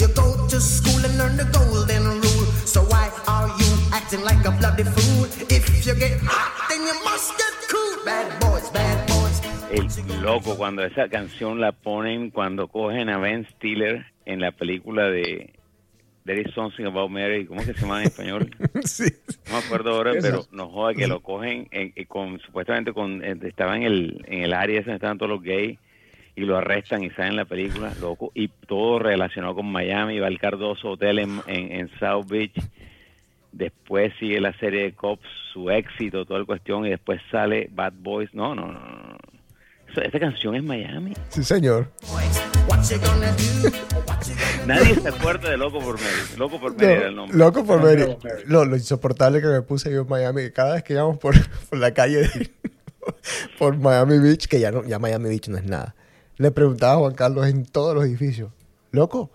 you 0.00 0.08
go 0.08 0.48
to 0.48 0.60
school 0.60 1.04
and 1.04 1.16
learn 1.18 1.36
the 1.36 1.44
golden 1.52 2.02
rule. 2.04 2.46
So 2.64 2.82
why 2.82 3.10
are 3.28 3.46
you 3.46 3.70
acting 3.92 4.22
like 4.22 4.44
a 4.44 4.55
bloody 4.76 4.90
fool? 4.90 5.26
If 5.50 5.86
you 5.86 5.94
get 5.94 6.18
hot, 6.22 6.68
then 6.68 6.80
you 6.82 6.94
must 7.04 7.36
get 7.38 7.68
cool. 7.70 8.04
Bad 8.04 8.40
boys, 8.40 8.70
bad 8.72 9.06
boys. 9.08 9.40
El 9.70 10.22
loco, 10.22 10.56
cuando 10.56 10.84
esa 10.84 11.08
canción 11.08 11.60
la 11.60 11.72
ponen, 11.72 12.30
cuando 12.30 12.68
cogen 12.68 13.08
a 13.08 13.18
Ben 13.18 13.46
Stiller 13.56 14.06
en 14.24 14.40
la 14.40 14.52
película 14.52 15.08
de 15.08 15.52
There 16.24 16.40
is 16.40 16.52
Something 16.54 16.84
About 16.86 17.10
Mary, 17.10 17.46
¿cómo 17.46 17.60
es 17.60 17.66
que 17.68 17.74
se 17.74 17.80
llama 17.82 18.00
en 18.00 18.06
español? 18.08 18.50
sí. 18.84 19.04
No 19.48 19.52
me 19.54 19.64
acuerdo 19.64 19.90
ahora, 19.94 20.12
pero 20.20 20.44
no 20.52 20.68
joda 20.68 20.94
que 20.94 21.06
lo 21.06 21.20
cogen 21.20 21.68
en- 21.70 21.92
en- 21.94 22.04
con 22.06 22.40
supuestamente 22.40 22.92
con 22.92 23.24
eh, 23.24 23.36
estaba 23.42 23.76
en 23.76 23.82
el 23.84 24.24
en 24.26 24.42
el 24.42 24.52
área 24.52 24.76
esa 24.80 24.86
donde 24.86 24.96
estaban 24.96 25.18
todos 25.18 25.30
los 25.30 25.42
gays 25.42 25.78
y 26.34 26.40
lo 26.42 26.56
arrestan 26.58 27.02
y 27.02 27.10
salen 27.10 27.30
en 27.32 27.36
la 27.36 27.44
película, 27.46 27.92
loco, 28.00 28.30
y 28.34 28.48
todo 28.48 28.98
relacionado 28.98 29.54
con 29.54 29.66
Miami, 29.72 30.18
va 30.18 30.26
al 30.26 30.38
Cardoso 30.38 30.90
Hotel 30.90 31.18
en, 31.20 31.40
en, 31.46 31.72
en 31.72 31.90
South 31.98 32.26
Beach. 32.28 32.52
Después 33.56 34.12
sigue 34.20 34.38
la 34.40 34.52
serie 34.58 34.82
de 34.82 34.94
Cops, 34.94 35.22
su 35.52 35.70
éxito, 35.70 36.26
toda 36.26 36.40
la 36.40 36.46
cuestión, 36.46 36.84
y 36.86 36.90
después 36.90 37.20
sale 37.30 37.68
Bad 37.72 37.94
Boys. 38.00 38.28
No, 38.34 38.54
no, 38.54 38.66
no. 38.70 38.78
no. 38.80 39.16
Esta 40.02 40.20
canción 40.20 40.54
es 40.54 40.62
Miami. 40.62 41.14
Sí, 41.30 41.42
señor. 41.42 41.90
Nadie 44.66 44.94
se 44.96 45.08
acuerda 45.08 45.50
de 45.50 45.56
Loco 45.56 45.78
por 45.78 45.94
Mary. 45.94 46.06
Loco 46.36 46.60
por 46.60 46.72
Mary 46.74 46.84
era 46.86 47.08
el 47.08 47.14
No, 47.14 47.22
nombre. 47.22 47.38
loco 47.38 47.64
por 47.64 47.82
Mary. 47.82 48.16
Lo, 48.46 48.64
lo 48.64 48.76
insoportable 48.76 49.40
que 49.40 49.46
me 49.46 49.62
puse 49.62 49.90
yo 49.92 50.02
en 50.02 50.08
Miami, 50.08 50.42
que 50.42 50.52
cada 50.52 50.74
vez 50.74 50.82
que 50.82 50.94
íbamos 50.94 51.18
por, 51.18 51.34
por 51.68 51.78
la 51.78 51.94
calle 51.94 52.22
de- 52.28 52.50
por 53.58 53.76
Miami 53.78 54.18
Beach, 54.18 54.46
que 54.48 54.58
ya 54.60 54.72
no, 54.72 54.84
ya 54.84 54.98
Miami 54.98 55.28
Beach 55.28 55.48
no 55.48 55.56
es 55.56 55.64
nada, 55.64 55.94
le 56.36 56.50
preguntaba 56.50 56.94
a 56.94 56.98
Juan 56.98 57.14
Carlos 57.14 57.46
en 57.46 57.64
todos 57.64 57.94
los 57.94 58.04
edificios, 58.04 58.50
loco, 58.90 59.30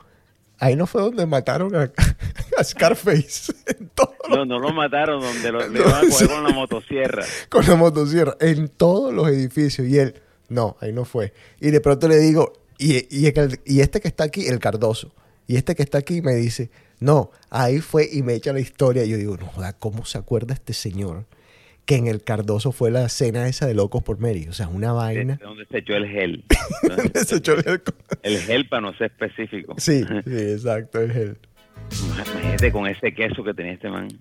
ahí 0.61 0.75
no 0.75 0.85
fue 0.85 1.01
donde 1.01 1.25
mataron 1.25 1.75
a, 1.75 1.91
a 2.57 2.63
Scarface, 2.63 3.53
No, 4.29 4.45
no 4.45 4.59
lo 4.59 4.71
mataron 4.71 5.19
donde 5.19 5.51
lo, 5.51 5.67
le 5.67 5.79
No, 5.79 5.85
iban 5.85 6.05
a 6.05 6.09
coger 6.09 6.27
con 6.29 6.43
la 6.43 6.49
motosierra. 6.51 7.25
con 7.49 7.67
la 7.67 7.75
motosierra, 7.75 8.37
en 8.39 8.69
todos 8.69 9.13
los 9.13 9.27
edificios, 9.27 9.87
y 9.87 9.97
él, 9.97 10.15
no, 10.47 10.77
ahí 10.79 10.93
no 10.93 11.03
fue. 11.03 11.33
Y 11.59 11.71
de 11.71 11.81
pronto 11.81 12.07
le 12.07 12.17
digo, 12.17 12.53
y, 12.77 13.07
y, 13.09 13.81
este 13.81 13.99
que 13.99 14.07
está 14.07 14.23
aquí, 14.23 14.47
el 14.47 14.59
Cardoso, 14.59 15.11
y 15.47 15.57
este 15.57 15.75
que 15.75 15.83
está 15.83 15.97
aquí 15.97 16.21
me 16.21 16.35
dice, 16.35 16.69
no, 16.99 17.31
ahí 17.49 17.81
fue 17.81 18.07
y 18.11 18.21
me 18.21 18.35
echa 18.35 18.53
la 18.53 18.59
historia. 18.59 19.03
Y 19.03 19.09
yo 19.09 19.17
digo, 19.17 19.37
no 19.37 19.47
joda, 19.47 19.73
¿cómo 19.73 20.05
se 20.05 20.17
acuerda 20.17 20.53
este 20.53 20.73
señor 20.73 21.25
que 21.91 21.97
en 21.97 22.07
el 22.07 22.23
Cardoso 22.23 22.71
fue 22.71 22.89
la 22.89 23.09
cena 23.09 23.49
esa 23.49 23.65
de 23.67 23.73
Locos 23.73 24.01
por 24.01 24.17
Mary? 24.17 24.47
O 24.47 24.53
sea, 24.53 24.69
una 24.69 24.87
De, 24.87 24.93
vaina. 24.93 25.35
de 25.35 25.43
donde 25.43 25.65
se 25.69 25.79
echó 25.79 25.93
el 25.95 26.07
gel. 26.07 26.45
Se 27.27 27.35
echó 27.35 27.53
el- 27.53 27.81
El 28.23 28.37
gel 28.39 28.69
para 28.69 28.81
no 28.83 28.93
ser 28.93 29.11
específico. 29.11 29.75
sí, 29.77 30.05
sí, 30.23 30.37
exacto, 30.53 31.01
es 31.01 31.13
él. 31.17 31.37
Imagínate 32.15 32.71
con 32.71 32.87
ese 32.87 33.13
queso 33.13 33.43
que 33.43 33.53
tenía 33.53 33.73
este 33.73 33.89
man. 33.89 34.07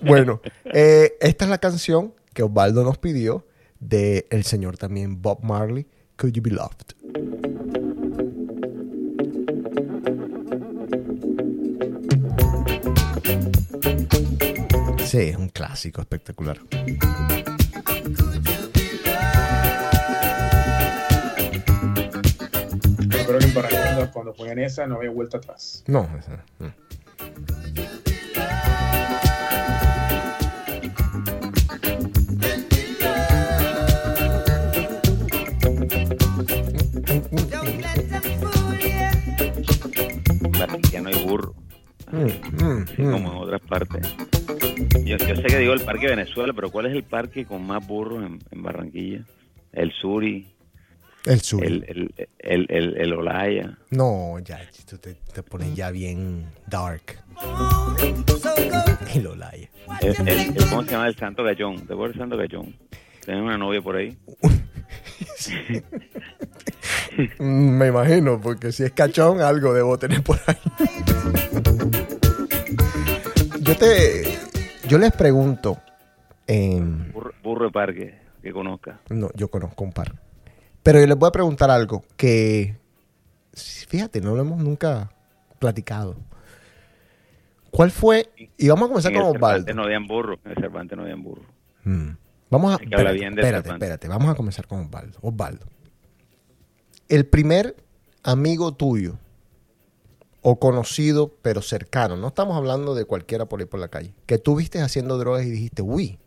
Bueno, 0.00 0.40
eh, 0.64 1.12
esta 1.20 1.44
es 1.44 1.50
la 1.50 1.58
canción 1.58 2.12
que 2.34 2.42
Osvaldo 2.42 2.82
nos 2.82 2.98
pidió 2.98 3.46
de 3.78 4.26
el 4.30 4.42
señor 4.42 4.76
también 4.76 5.22
Bob 5.22 5.44
Marley, 5.44 5.86
Could 6.16 6.32
You 6.34 6.42
Be 6.42 6.50
Loved. 6.50 6.94
Sí, 15.12 15.18
es 15.18 15.36
un 15.36 15.50
clásico 15.50 16.00
espectacular. 16.00 16.56
Yo 16.56 16.66
creo 23.26 23.38
que 23.38 23.44
en 23.44 23.54
Barranquilla 23.54 24.10
cuando 24.10 24.32
ponían 24.32 24.60
esa 24.60 24.86
no 24.86 24.96
había 24.96 25.10
vuelta 25.10 25.36
atrás. 25.36 25.84
No, 25.86 26.08
esa 26.18 26.42
no. 26.58 26.72
Barranquilla 40.58 41.02
no 41.02 41.08
hay 41.10 41.22
burro. 41.26 41.54
Mm, 42.10 42.16
mm, 42.64 42.82
así 42.84 43.02
mm. 43.02 43.12
como 43.12 43.30
en 43.30 43.36
otras 43.36 43.60
partes. 43.68 44.31
Yo, 45.12 45.18
yo 45.26 45.36
sé 45.36 45.42
que 45.42 45.58
digo 45.58 45.74
el 45.74 45.82
Parque 45.82 46.06
Venezuela, 46.06 46.54
pero 46.54 46.70
¿cuál 46.70 46.86
es 46.86 46.94
el 46.94 47.02
parque 47.02 47.44
con 47.44 47.66
más 47.66 47.86
burros 47.86 48.24
en, 48.24 48.38
en 48.50 48.62
Barranquilla? 48.62 49.20
El 49.72 49.92
Suri, 49.92 50.46
El 51.26 51.40
sur. 51.42 51.62
el, 51.62 51.84
el, 51.86 52.14
el, 52.38 52.66
el, 52.70 52.96
el 52.96 53.12
Olaya. 53.12 53.76
No, 53.90 54.38
ya, 54.38 54.58
tú 54.88 54.96
te, 54.96 55.12
te 55.14 55.42
pones 55.42 55.74
ya 55.74 55.90
bien 55.90 56.46
dark. 56.66 57.18
El 59.14 59.26
Olaya. 59.26 59.68
El, 60.00 60.54
¿Cómo 60.70 60.82
se 60.84 60.92
llama? 60.92 61.08
El 61.08 61.16
Santo 61.16 61.44
Gallón. 61.44 61.86
¿Te 61.86 61.92
acuerdas 61.92 62.14
del 62.16 62.22
Santo 62.22 62.36
Gallón? 62.38 62.74
¿Tienes 63.22 63.42
una 63.42 63.58
novia 63.58 63.82
por 63.82 63.96
ahí? 63.96 64.16
Me 67.38 67.88
imagino, 67.88 68.40
porque 68.40 68.72
si 68.72 68.84
es 68.84 68.92
cachón, 68.92 69.42
algo 69.42 69.74
debo 69.74 69.98
tener 69.98 70.22
por 70.22 70.40
ahí. 70.46 70.56
Yo 73.60 73.76
te. 73.76 74.38
Yo 74.92 74.98
les 74.98 75.12
pregunto. 75.12 75.78
em, 76.46 77.10
Burro, 77.12 77.32
burro 77.42 77.64
de 77.66 77.72
parque 77.72 78.18
que 78.42 78.52
conozca. 78.52 79.00
no, 79.08 79.30
yo 79.34 79.48
conozco 79.48 79.84
un 79.84 79.92
par. 79.92 80.14
Pero 80.82 81.00
yo 81.00 81.06
les 81.06 81.16
voy 81.16 81.28
a 81.28 81.32
preguntar 81.32 81.70
algo 81.70 82.04
que. 82.16 82.76
Fíjate, 83.54 84.20
no 84.20 84.34
lo 84.34 84.42
hemos 84.42 84.62
nunca 84.62 85.10
platicado. 85.58 86.16
¿Cuál 87.70 87.90
fue? 87.90 88.30
Y 88.58 88.68
vamos 88.68 88.84
a 88.84 88.88
comenzar 88.88 89.12
En 89.12 89.16
el 89.18 89.22
con 89.22 89.32
Cervantes 89.32 89.60
Osvaldo. 89.60 89.74
no 89.74 89.82
habían 89.84 90.06
burro. 90.06 90.38
En 90.44 90.50
el 90.50 90.56
Cervantes 90.58 90.96
no 90.98 91.04
habían 91.04 91.22
burro. 91.22 91.42
Vamos 92.50 92.74
a. 92.74 92.78
Que 92.78 92.84
Espérate, 92.84 93.14
bien 93.14 93.32
espérate, 93.38 93.70
espérate. 93.70 94.08
Vamos 94.08 94.30
a 94.30 94.34
comenzar 94.34 94.66
con 94.66 94.80
Osvaldo. 94.80 95.18
Osvaldo. 95.22 95.64
El 97.08 97.24
primer 97.26 97.76
amigo 98.22 98.74
tuyo 98.74 99.16
o 100.42 100.58
conocido, 100.58 101.32
pero 101.42 101.62
cercano, 101.62 102.16
no 102.16 102.28
estamos 102.28 102.56
hablando 102.56 102.94
de 102.94 103.04
cualquiera 103.04 103.46
por 103.46 103.60
ahí 103.60 103.66
por 103.66 103.80
la 103.80 103.88
calle, 103.88 104.12
que 104.26 104.38
tú 104.38 104.56
viste 104.56 104.80
haciendo 104.80 105.16
drogas 105.18 105.44
y 105.44 105.50
dijiste, 105.50 105.82
uy, 105.82 106.18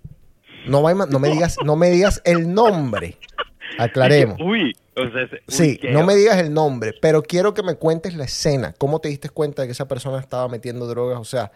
No, 0.68 0.82
va 0.82 0.94
no 0.94 1.20
me 1.20 1.30
digas, 1.30 1.58
no 1.64 1.76
me 1.76 1.90
digas 1.92 2.22
el 2.26 2.54
nombre. 2.54 3.18
Aclaremos. 3.78 4.38
Uy, 4.40 4.74
o 4.96 5.10
sea, 5.12 5.24
ese- 5.24 5.36
uy, 5.36 5.42
Sí, 5.48 5.80
no 5.92 6.04
me 6.06 6.16
digas 6.16 6.38
el 6.38 6.54
nombre, 6.54 6.94
pero 7.02 7.22
quiero 7.24 7.54
que 7.54 7.62
me 7.62 7.76
cuentes 7.76 8.16
la 8.16 8.24
escena. 8.24 8.74
¿Cómo 8.78 9.00
te 9.00 9.10
diste 9.10 9.30
cuenta 9.30 9.62
de 9.62 9.68
que 9.68 9.74
esa 9.74 9.88
persona 9.88 10.20
estaba 10.20 10.48
metiendo 10.48 10.88
drogas? 10.88 11.20
O 11.20 11.26
sea, 11.26 11.52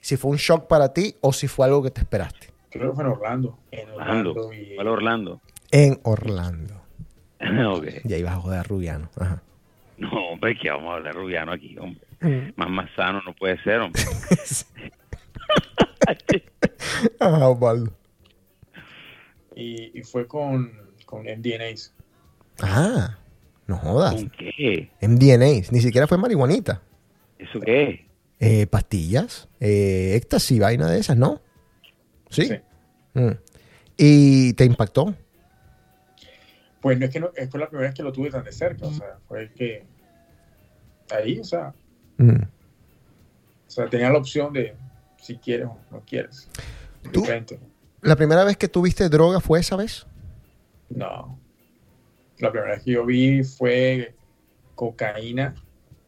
si 0.00 0.16
fue 0.16 0.32
un 0.32 0.36
shock 0.36 0.66
para 0.66 0.92
ti 0.92 1.14
o 1.20 1.32
si 1.32 1.46
fue 1.46 1.66
algo 1.66 1.82
que 1.82 1.90
te 1.90 2.00
esperaste. 2.00 2.48
Creo 2.70 2.90
que 2.90 2.96
fue 2.96 3.04
en 3.04 3.10
Orlando. 3.10 3.58
En 3.70 3.88
Orlando. 3.90 4.30
Orlando. 4.32 4.52
y- 4.52 4.74
¿Cuál 4.74 4.88
Orlando? 4.88 5.40
En 5.70 6.00
Orlando. 6.02 6.74
Y 8.04 8.12
ahí 8.12 8.22
vas 8.22 8.34
a 8.34 8.40
joder 8.40 8.58
a 8.60 8.62
Rubiano. 8.64 9.08
Ajá. 9.18 9.42
No, 10.00 10.30
hombre, 10.30 10.58
que 10.58 10.70
vamos 10.70 10.90
a 10.90 10.94
hablar 10.96 11.14
rubiano 11.14 11.52
aquí, 11.52 11.76
hombre. 11.78 12.52
Más 12.56 12.70
más 12.70 12.90
sano 12.96 13.20
no 13.24 13.34
puede 13.34 13.62
ser, 13.62 13.80
hombre. 13.80 14.02
Ajá, 17.18 17.48
Osvaldo. 17.48 17.92
Y, 19.54 19.98
y 19.98 20.02
fue 20.02 20.26
con, 20.26 20.72
con 21.04 21.24
MDNAs. 21.24 21.94
Ah, 22.62 23.18
no 23.66 23.76
jodas. 23.76 24.14
¿Con 24.14 24.30
qué? 24.30 24.90
MDNAs. 25.02 25.70
Ni 25.70 25.80
siquiera 25.80 26.06
fue 26.06 26.16
marihuanita. 26.16 26.82
¿Eso 27.38 27.60
qué 27.60 27.82
es? 27.82 28.00
Eh, 28.38 28.66
pastillas, 28.66 29.50
eh, 29.60 30.14
éxtasis, 30.14 30.58
vaina 30.58 30.90
de 30.90 30.98
esas, 30.98 31.16
¿no? 31.18 31.42
Sí. 32.30 32.46
Sí. 32.46 32.54
Mm. 33.12 33.32
¿Y 33.98 34.52
te 34.54 34.64
impactó? 34.64 35.14
Pues 36.80 36.98
no 36.98 37.04
es 37.04 37.10
que 37.12 37.20
no, 37.20 37.30
es 37.36 37.50
fue 37.50 37.60
la 37.60 37.68
primera 37.68 37.88
vez 37.88 37.94
que 37.96 38.02
lo 38.02 38.12
tuve 38.12 38.30
tan 38.30 38.44
de 38.44 38.52
cerca. 38.52 38.86
O 38.86 38.92
sea, 38.92 39.18
fue 39.28 39.50
que 39.52 39.84
ahí, 41.10 41.38
o 41.40 41.44
sea, 41.44 41.72
Mm. 42.16 42.42
o 42.42 43.70
sea, 43.70 43.86
tenía 43.88 44.10
la 44.10 44.18
opción 44.18 44.52
de 44.52 44.74
si 45.16 45.36
quieres 45.38 45.68
o 45.68 45.78
no 45.90 46.00
quieres. 46.06 46.50
Tú-. 47.12 47.24
¿La 48.02 48.14
primera 48.14 48.44
vez 48.44 48.58
que 48.58 48.68
tuviste 48.68 49.08
droga 49.08 49.40
fue 49.40 49.60
esa 49.60 49.76
vez? 49.76 50.06
No. 50.90 51.38
La 52.38 52.50
primera 52.52 52.72
vez 52.72 52.82
que 52.84 52.92
yo 52.92 53.06
vi 53.06 53.42
fue 53.42 54.14
cocaína 54.74 55.54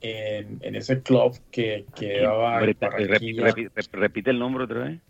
en, 0.03 0.59
en 0.61 0.77
ese 0.77 1.01
club 1.01 1.39
que, 1.51 1.87
que 1.95 2.21
daba 2.21 2.61
en 2.63 2.75
Repite, 3.93 4.31
el 4.31 4.39
nombre 4.39 4.65
otra 4.65 4.81
vez. 4.81 5.01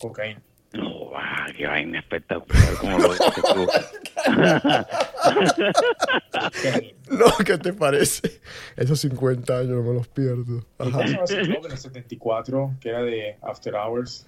Cocaína. 0.00 0.40
No, 0.74 1.10
va, 1.10 1.46
qué 1.56 1.66
vaina 1.66 1.98
espectacular, 1.98 2.74
como 2.80 2.98
lo 2.98 3.08
dices 3.12 3.32
tú. 3.34 3.66
Cocaína. 3.66 4.86
No, 7.10 7.26
¿qué 7.44 7.58
te 7.58 7.72
parece? 7.72 8.40
Esos 8.76 9.00
50 9.00 9.58
años 9.58 9.70
no 9.70 9.82
me 9.82 9.94
los 9.94 10.08
pierdo. 10.08 10.64
¿Cómo 10.78 10.98
se 11.02 11.08
llama 11.08 11.24
ese 11.24 11.40
club 11.42 11.66
en 11.66 11.72
el 11.72 11.78
74 11.78 12.74
que 12.80 12.88
era 12.88 13.02
de 13.02 13.36
After 13.42 13.74
Hours? 13.74 14.26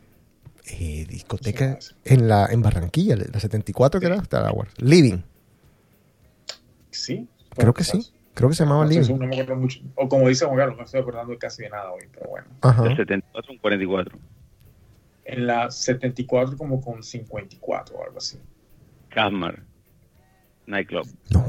Eh, 0.67 1.07
discoteca 1.09 1.79
en 2.05 2.29
la 2.29 2.47
en 2.47 2.63
Barranquilla, 2.63 3.17
la 3.17 3.41
74 3.41 4.01
que 4.01 4.07
era 4.07 4.17
After 4.19 4.43
Hours. 4.43 4.71
Living, 4.79 5.19
Sí. 6.91 7.29
creo 7.57 7.75
que 7.75 7.85
sí. 7.85 8.11
Creo 8.35 8.49
que 8.49 8.57
se 8.57 8.65
llamaba 8.65 8.85
No, 8.85 8.91
Living. 8.91 9.05
seguro, 9.05 9.27
no 9.27 9.29
me 9.31 9.41
acuerdo 9.41 9.61
mucho. 9.61 9.81
O 9.95 10.09
como 10.09 10.29
dice 10.29 10.45
Juan 10.45 10.57
Carlos, 10.59 10.77
no 10.77 10.85
estoy 10.85 11.01
acordando 11.01 11.39
casi 11.39 11.63
de 11.63 11.71
nada 11.71 11.91
hoy, 11.93 12.03
pero 12.13 12.29
bueno. 12.31 12.47
Ajá. 12.63 12.83
Del 12.83 12.97
74 12.97 13.51
a 13.51 13.53
un 13.53 13.59
44. 13.59 14.19
En 15.27 15.47
la 15.47 15.71
74 15.71 16.57
como 16.57 16.81
con 16.81 17.03
54 17.03 17.97
o 17.97 18.05
algo 18.05 18.19
así. 18.19 18.39
Casmar. 19.09 19.63
Nightclub. 20.67 21.07
No. 21.31 21.47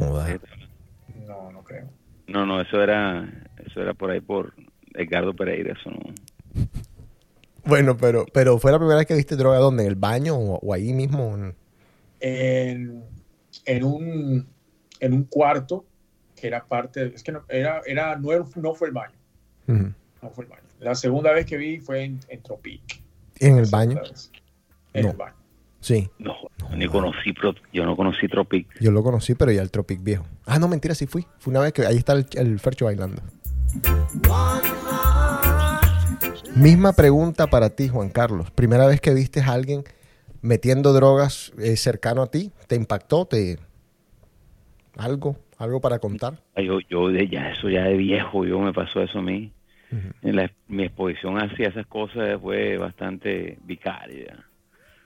No, 1.28 1.52
no 1.52 1.64
creo. 1.64 1.90
No, 2.28 2.46
no, 2.46 2.62
eso 2.62 2.82
era, 2.82 3.28
eso 3.66 3.82
era 3.82 3.94
por 3.94 4.12
ahí 4.12 4.20
por 4.22 4.54
Edgardo 4.94 5.34
Pereira, 5.34 5.74
eso 5.80 5.90
no. 5.92 6.14
Bueno, 7.66 7.98
pero, 7.98 8.26
pero 8.34 8.60
fue 8.60 8.72
la 8.72 8.78
primera 8.78 8.98
vez 8.98 9.08
que 9.08 9.16
viste 9.16 9.36
droga 9.36 9.58
¿dónde? 9.58 9.84
¿En 9.84 9.90
el 9.90 9.96
baño 9.96 10.36
o, 10.36 10.60
o 10.60 10.74
ahí 10.74 10.94
mismo? 10.94 11.36
En- 12.20 13.04
En, 13.66 13.84
un, 13.84 14.48
en 15.00 15.14
un 15.14 15.24
cuarto 15.26 15.86
que 16.36 16.48
era 16.48 16.66
parte, 16.66 17.14
es 17.16 17.24
que 17.24 17.32
no, 17.32 17.44
era, 17.50 17.82
era, 17.86 18.16
no, 18.18 18.32
era- 18.32 18.46
no 18.56 18.74
fue 18.76 18.88
el 18.90 18.94
baño, 18.94 19.16
no 19.68 20.30
fue 20.32 20.44
el 20.46 20.50
baño. 20.50 20.62
La 20.80 20.94
segunda 20.96 21.32
vez 21.32 21.46
que 21.46 21.58
vi 21.58 21.80
fue 21.80 22.04
en, 22.04 22.20
en 22.28 22.44
Tropic. 22.44 23.02
¿En 23.40 23.58
el 23.58 23.66
baño? 23.70 24.00
vez. 24.02 24.32
En 24.94 25.04
No. 25.04 25.12
el 25.12 25.18
baño. 25.18 25.36
Sí, 25.86 26.10
No, 26.18 26.34
ni 26.76 26.88
conocí, 26.88 27.32
Pro- 27.32 27.54
yo 27.72 27.86
no 27.86 27.96
conocí 27.96 28.28
Tropic. 28.28 28.68
yo 28.82 28.90
lo 28.90 29.04
conocí, 29.04 29.36
pero 29.36 29.52
ya 29.52 29.62
el 29.62 29.70
Tropic 29.70 30.02
viejo. 30.02 30.26
Ah, 30.48 30.58
no, 30.58 30.68
mentira, 30.68 30.96
sí 30.96 31.06
fui. 31.06 31.28
Fue 31.38 31.52
una 31.52 31.60
vez 31.60 31.74
que 31.74 31.86
ahí 31.86 31.96
está 31.98 32.14
el, 32.14 32.26
el 32.34 32.60
Fercho 32.60 32.86
bailando. 32.86 33.22
Misma 36.56 36.94
pregunta 36.94 37.46
para 37.46 37.70
ti, 37.70 37.88
Juan 37.88 38.10
Carlos. 38.10 38.50
Primera 38.50 38.88
vez 38.88 39.00
que 39.00 39.14
viste 39.14 39.42
a 39.42 39.52
alguien 39.52 39.84
metiendo 40.42 40.92
drogas 40.92 41.54
eh, 41.60 41.76
cercano 41.78 42.24
a 42.24 42.32
ti, 42.32 42.52
¿te 42.66 42.76
impactó? 42.76 43.26
¿Te 43.26 43.60
algo, 44.98 45.36
algo 45.60 45.82
para 45.82 46.00
contar? 46.00 46.42
Ay, 46.56 46.66
Yo, 46.66 46.80
yo 46.90 47.10
de 47.10 47.28
ya, 47.28 47.52
eso 47.52 47.70
ya 47.70 47.84
de 47.84 47.96
viejo, 47.96 48.44
yo 48.44 48.58
me 48.60 48.74
pasó 48.74 49.04
eso 49.04 49.20
a 49.20 49.22
mí. 49.22 49.52
La- 50.24 50.52
mi 50.68 50.86
exposición 50.86 51.38
hacia 51.38 51.68
esas 51.70 51.86
cosas 51.86 52.42
fue 52.42 52.76
bastante 52.80 53.60
vicaria. 53.66 54.44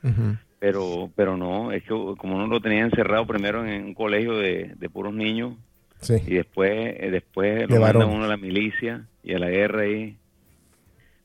Ujú. 0.03 0.37
Pero, 0.59 1.09
pero 1.15 1.37
no, 1.37 1.71
es 1.71 1.83
que 1.83 1.89
como 1.89 2.35
uno 2.35 2.47
lo 2.47 2.59
tenía 2.59 2.81
encerrado 2.83 3.25
primero 3.25 3.65
en 3.65 3.85
un 3.85 3.93
colegio 3.93 4.37
de, 4.37 4.73
de 4.77 4.89
puros 4.89 5.13
niños 5.13 5.53
Sí. 6.01 6.15
y 6.27 6.33
después, 6.35 6.71
eh, 6.97 7.09
después 7.11 7.67
De 7.67 7.75
lo 7.75 7.81
mandan 7.81 8.07
uno 8.09 8.23
a 8.25 8.27
la 8.29 8.37
milicia 8.37 9.05
y 9.23 9.33
a 9.33 9.39
la 9.39 9.49
guerra 9.49 9.85
y 9.87 10.17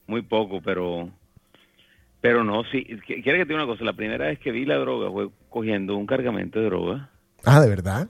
muy 0.07 0.23
poco, 0.23 0.61
pero, 0.63 1.11
pero 2.21 2.43
no, 2.45 2.65
sí, 2.65 2.85
qu- 2.85 3.23
quiero 3.23 3.39
que 3.39 3.45
te 3.47 3.53
diga 3.53 3.57
una 3.65 3.67
cosa, 3.67 3.85
la 3.85 3.93
primera 3.93 4.27
vez 4.27 4.39
que 4.39 4.51
vi 4.53 4.65
la 4.65 4.77
droga 4.77 5.11
fue 5.11 5.29
cogiendo 5.49 5.97
un 5.97 6.07
cargamento 6.07 6.59
de 6.59 6.65
droga, 6.67 7.11
Ah, 7.45 7.61
¿de 7.61 7.69
verdad? 7.69 8.09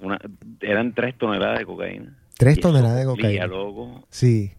una, 0.00 0.18
eran 0.60 0.92
tres 0.94 1.16
toneladas 1.18 1.58
de 1.60 1.66
cocaína. 1.66 2.16
Tres 2.36 2.58
toneladas 2.58 2.98
de 2.98 3.04
cocaína. 3.04 3.46
loco. 3.46 4.04
Sí. 4.10 4.50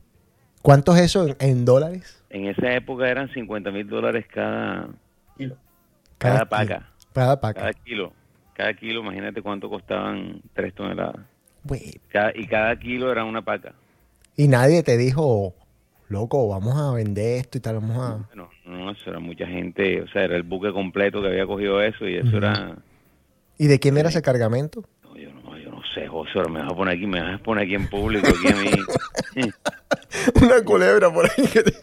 ¿Cuánto 0.62 0.96
es 0.96 1.02
eso 1.02 1.28
en, 1.28 1.36
en 1.40 1.66
dólares? 1.66 2.24
En 2.30 2.46
esa 2.46 2.74
época 2.74 3.10
eran 3.10 3.28
50 3.34 3.70
mil 3.72 3.88
dólares 3.88 4.26
cada, 4.34 4.88
Kilo. 5.38 5.58
Cada 6.24 6.40
kilo. 6.46 6.50
paca, 6.50 6.90
Cada 7.14 7.42
paca. 7.42 7.60
cada 7.62 7.74
kilo. 7.74 8.14
Cada 8.54 8.74
kilo, 8.74 9.02
imagínate 9.02 9.42
cuánto 9.42 9.70
costaban 9.70 10.42
tres 10.54 10.74
toneladas. 10.76 11.26
Cada- 12.10 12.32
y 12.36 12.46
cada 12.48 12.76
kilo 12.78 13.12
era 13.12 13.24
una 13.24 13.42
paca. 13.42 13.74
Y 14.36 14.48
nadie 14.48 14.84
te 14.84 14.98
dijo, 14.98 15.54
loco, 16.10 16.48
vamos 16.50 16.76
a 16.78 16.94
vender 16.94 17.40
esto 17.40 17.58
y 17.58 17.62
tal, 17.62 17.76
vamos 17.76 17.98
a... 17.98 18.26
Bueno, 18.28 18.50
no, 18.66 18.92
eso 18.92 19.10
era 19.10 19.20
mucha 19.20 19.46
gente, 19.48 20.02
o 20.02 20.08
sea, 20.08 20.24
era 20.24 20.36
el 20.36 20.44
buque 20.44 20.72
completo 20.72 21.22
que 21.22 21.28
había 21.30 21.46
cogido 21.46 21.82
eso 21.82 22.08
y 22.08 22.16
eso 22.16 22.38
era... 22.38 22.76
¿Y 23.58 23.68
de 23.68 23.80
quién 23.80 23.98
era 23.98 24.10
ese 24.10 24.22
cargamento? 24.22 24.84
No, 25.04 25.16
yo 25.16 25.32
no 25.32 25.42
sé, 25.94 26.08
José, 26.08 26.32
ahora 26.36 26.50
me 26.52 26.60
vas 26.62 26.72
a 26.72 26.76
poner 26.76 26.96
aquí, 26.96 27.08
me 27.08 27.22
vas 27.22 27.40
a 27.40 27.44
poner 27.44 27.64
aquí 27.66 27.76
en 27.76 27.88
público, 27.88 28.28
aquí 28.28 28.48
a 28.52 28.56
mí. 28.56 28.72
Una 30.42 30.62
culebra 30.64 31.12
por 31.12 31.26
ahí. 31.26 31.48
que 31.52 31.64
te- 31.64 31.74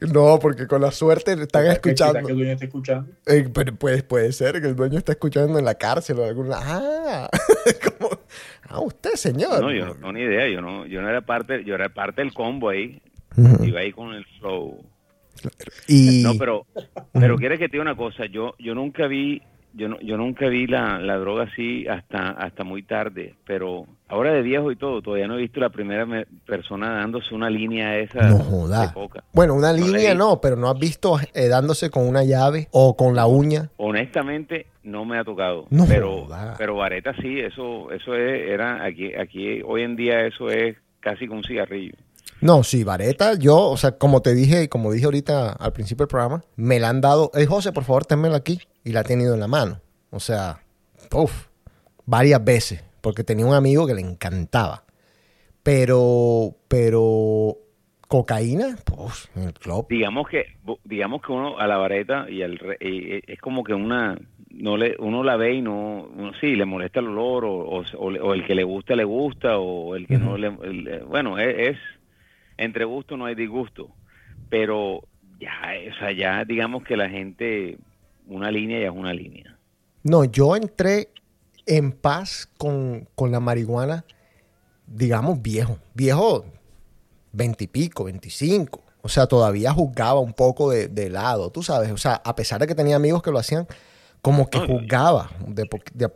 No, 0.12 0.38
porque 0.38 0.66
con 0.66 0.80
la 0.82 0.90
suerte 0.90 1.32
están 1.32 1.62
¿Quizá 1.64 1.72
escuchando. 1.72 2.26
que 2.26 2.32
el 2.32 2.38
dueño 2.38 2.52
esté 2.52 2.64
escuchando? 2.66 3.10
Eh, 3.26 3.48
pero 3.52 3.74
puede, 3.74 4.02
puede 4.02 4.32
ser 4.32 4.60
que 4.60 4.68
el 4.68 4.76
dueño 4.76 4.98
está 4.98 5.12
escuchando 5.12 5.58
en 5.58 5.64
la 5.64 5.74
cárcel 5.74 6.18
o 6.18 6.24
alguna. 6.24 6.56
Ah, 6.60 7.28
como, 7.98 8.10
ah, 8.68 8.80
usted, 8.80 9.12
señor. 9.14 9.60
No, 9.60 9.72
yo 9.72 9.86
no 9.86 9.94
tengo 9.94 10.12
ni 10.12 10.20
idea, 10.20 10.48
yo 10.48 10.60
no, 10.60 10.86
yo 10.86 11.00
no 11.02 11.08
era 11.08 11.20
parte, 11.22 11.64
yo 11.64 11.74
era 11.74 11.88
parte 11.88 12.20
del 12.22 12.32
combo 12.34 12.68
ahí, 12.70 13.00
Ujú. 13.36 13.64
iba 13.64 13.80
ahí 13.80 13.92
con 13.92 14.12
el 14.14 14.24
flow. 14.38 14.84
Y. 15.88 16.22
No, 16.22 16.34
pero, 16.38 16.66
pero 17.12 17.36
quieres 17.36 17.58
que 17.58 17.68
te 17.68 17.72
diga 17.72 17.82
una 17.82 17.96
cosa, 17.96 18.26
yo, 18.26 18.54
yo 18.58 18.74
nunca 18.74 19.06
vi, 19.06 19.42
yo 19.74 19.88
no, 19.88 20.00
yo 20.00 20.16
nunca 20.16 20.48
vi 20.48 20.66
la, 20.66 20.98
la 20.98 21.16
droga 21.16 21.44
así 21.44 21.86
hasta, 21.88 22.30
hasta 22.30 22.64
muy 22.64 22.82
tarde, 22.82 23.34
pero 23.46 23.86
ahora 24.08 24.32
de 24.32 24.42
viejo 24.42 24.70
y 24.70 24.76
todo, 24.76 25.00
todavía 25.02 25.26
no 25.28 25.34
he 25.34 25.42
visto 25.42 25.60
la 25.60 25.70
primera 25.70 26.04
me- 26.06 26.26
persona 26.46 26.92
dándose 26.94 27.34
una 27.34 27.48
línea 27.50 27.96
esa 27.98 28.28
No 28.28 28.38
de 28.38 28.44
joda. 28.44 28.92
coca. 28.92 29.24
Bueno, 29.32 29.54
una 29.54 29.72
No 29.72 29.78
línea 29.86 30.14
no, 30.14 30.40
pero 30.40 30.56
no 30.56 30.68
has 30.68 30.78
visto 30.78 31.18
eh, 31.34 31.48
dándose 31.48 31.90
con 31.90 32.06
una 32.06 32.24
llave 32.24 32.68
o 32.70 32.96
con 32.96 33.14
la 33.16 33.26
uña. 33.26 33.70
Honestamente, 33.78 34.66
no 34.82 35.04
me 35.04 35.18
ha 35.18 35.24
tocado. 35.24 35.66
No 35.70 35.84
pero, 35.86 36.24
joda. 36.24 36.54
pero 36.58 36.76
vareta 36.76 37.14
sí, 37.20 37.38
eso, 37.40 37.90
eso 37.92 38.14
es, 38.14 38.48
era 38.50 38.84
aquí, 38.84 39.14
aquí 39.14 39.60
hoy 39.64 39.82
en 39.82 39.96
día 39.96 40.26
eso 40.26 40.48
es 40.48 40.76
casi 41.00 41.26
como 41.26 41.38
un 41.40 41.44
cigarrillo. 41.44 41.94
No, 42.42 42.62
sí, 42.64 42.84
vareta, 42.84 43.34
yo, 43.38 43.56
o 43.70 43.76
sea, 43.76 43.92
como 43.92 44.20
te 44.20 44.34
dije 44.34 44.64
y 44.64 44.68
como 44.68 44.92
dije 44.92 45.04
ahorita 45.06 45.52
al 45.52 45.72
principio 45.72 46.04
del 46.04 46.10
programa, 46.10 46.42
me 46.56 46.78
la 46.80 46.88
han 46.90 47.00
dado. 47.00 47.30
Eh, 47.34 47.46
José, 47.46 47.72
por 47.72 47.84
favor, 47.84 48.04
ténmela 48.04 48.36
aquí. 48.36 48.60
Y 48.84 48.92
la 48.92 49.00
ha 49.00 49.04
tenido 49.04 49.32
en 49.34 49.40
la 49.40 49.46
mano. 49.48 49.80
O 50.10 50.18
sea, 50.20 50.60
uff, 51.12 51.46
varias 52.04 52.44
veces. 52.44 52.84
Porque 53.00 53.24
tenía 53.24 53.46
un 53.46 53.54
amigo 53.54 53.86
que 53.86 53.94
le 53.94 54.00
encantaba. 54.00 54.84
Pero, 55.62 56.56
pero, 56.68 57.56
cocaína, 58.08 58.76
pues, 58.84 59.30
en 59.36 59.44
el 59.44 59.52
club. 59.54 59.86
digamos 59.88 60.28
que 60.28 60.44
digamos 60.84 61.22
que 61.22 61.32
uno 61.32 61.58
a 61.58 61.66
la 61.68 61.76
vareta 61.76 62.28
y 62.28 62.42
al 62.42 62.58
re- 62.58 62.76
y- 62.80 63.20
es 63.32 63.40
como 63.40 63.62
que 63.64 63.72
una 63.72 64.18
no 64.50 64.76
le 64.76 64.96
uno 64.98 65.22
la 65.24 65.36
ve 65.36 65.54
y 65.54 65.62
no 65.62 66.08
uno 66.14 66.32
sí 66.40 66.54
le 66.56 66.64
molesta 66.66 67.00
el 67.00 67.06
olor 67.08 67.44
o, 67.44 67.54
o, 67.58 67.82
o 67.98 68.34
el 68.34 68.46
que 68.46 68.54
le 68.54 68.64
gusta 68.64 68.94
le 68.96 69.04
gusta 69.04 69.56
o 69.58 69.96
el 69.96 70.06
que 70.06 70.18
no 70.18 70.36
le 70.36 70.48
el- 70.62 70.88
eh, 70.88 71.02
bueno 71.08 71.38
es, 71.38 71.70
es- 71.70 72.01
entre 72.56 72.84
gusto 72.84 73.16
no 73.16 73.24
hay 73.26 73.34
disgusto 73.34 73.90
pero 74.48 75.02
ya 75.40 75.50
o 75.90 75.98
sea 75.98 76.12
ya 76.12 76.44
digamos 76.44 76.84
que 76.84 76.96
la 76.96 77.08
gente 77.08 77.78
una 78.26 78.50
línea 78.50 78.78
ya 78.80 78.86
es 78.86 78.92
una 78.94 79.12
línea. 79.12 79.58
No, 80.04 80.24
yo 80.24 80.54
entré 80.56 81.08
en 81.66 81.90
paz 81.92 82.48
con, 82.56 83.08
con 83.16 83.30
la 83.32 83.40
marihuana, 83.40 84.04
digamos, 84.86 85.42
viejo. 85.42 85.78
Viejo, 85.94 86.44
veintipico, 87.32 88.04
veinticinco. 88.04 88.80
O 89.02 89.08
sea, 89.08 89.26
todavía 89.26 89.72
juzgaba 89.72 90.20
un 90.20 90.32
poco 90.32 90.70
de, 90.70 90.88
de 90.88 91.10
lado, 91.10 91.50
tú 91.50 91.62
sabes. 91.62 91.90
O 91.90 91.96
sea, 91.96 92.20
a 92.24 92.36
pesar 92.36 92.60
de 92.60 92.66
que 92.68 92.74
tenía 92.74 92.96
amigos 92.96 93.22
que 93.22 93.32
lo 93.32 93.38
hacían, 93.38 93.66
como 94.22 94.48
que 94.48 94.58
No, 94.58 94.66
juzgaba. 94.66 95.30
de 95.46 95.66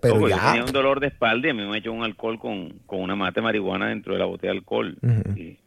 pero 0.01 0.14
Loco, 0.14 0.28
yo 0.28 0.37
ya. 0.37 0.47
tenía 0.53 0.64
un 0.64 0.72
dolor 0.72 1.01
de 1.01 1.09
espalda 1.09 1.49
y 1.49 1.51
a 1.51 1.55
mí 1.55 1.64
me 1.66 1.78
echó 1.78 1.93
un 1.93 2.05
alcohol 2.05 2.39
con, 2.39 2.78
con 2.87 3.01
una 3.01 3.16
mate 3.16 3.41
de 3.41 3.45
marihuana 3.45 3.89
dentro 3.89 4.12
de 4.12 4.18
la 4.20 4.26
botella 4.26 4.53
de 4.53 4.59
alcohol. 4.59 4.97
Y- 5.37 5.59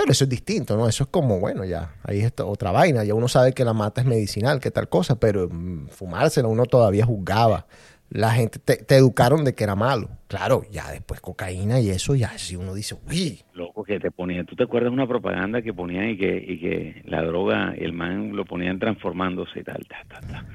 Pero 0.00 0.12
eso 0.12 0.24
es 0.24 0.30
distinto, 0.30 0.76
¿no? 0.76 0.88
Eso 0.88 1.04
es 1.04 1.10
como, 1.10 1.38
bueno, 1.40 1.64
ya, 1.64 1.94
ahí 2.04 2.20
está 2.20 2.44
otra 2.46 2.70
vaina. 2.72 3.04
Ya 3.04 3.14
uno 3.14 3.28
sabe 3.28 3.52
que 3.52 3.64
la 3.64 3.74
mata 3.74 4.00
es 4.00 4.06
medicinal, 4.06 4.58
que 4.60 4.70
tal 4.70 4.88
cosa, 4.88 5.20
pero 5.20 5.48
mm, 5.50 5.88
fumársela 5.88 6.48
uno 6.48 6.64
todavía 6.64 7.04
juzgaba. 7.04 7.66
La 8.08 8.30
gente 8.32 8.58
te, 8.58 8.76
te 8.76 8.96
educaron 8.96 9.44
de 9.44 9.54
que 9.54 9.62
era 9.62 9.76
malo. 9.76 10.08
Claro, 10.26 10.62
ya 10.70 10.90
después 10.90 11.20
cocaína 11.20 11.78
y 11.80 11.90
eso, 11.90 12.14
ya 12.16 12.36
si 12.38 12.56
uno 12.56 12.74
dice, 12.74 12.96
uy, 13.08 13.40
loco 13.52 13.84
que 13.84 14.00
te 14.00 14.10
ponían. 14.10 14.46
¿Tú 14.46 14.56
te 14.56 14.64
acuerdas 14.64 14.90
de 14.90 14.94
una 14.94 15.06
propaganda 15.06 15.62
que 15.62 15.72
ponían 15.72 16.10
y 16.10 16.16
que, 16.16 16.44
y 16.44 16.58
que 16.58 17.02
la 17.04 17.22
droga, 17.22 17.72
el 17.78 17.92
man 17.92 18.34
lo 18.34 18.44
ponían 18.46 18.78
transformándose 18.80 19.60
y 19.60 19.62
tal, 19.64 19.86
tal, 19.88 20.06
tal, 20.08 20.26
tal? 20.32 20.46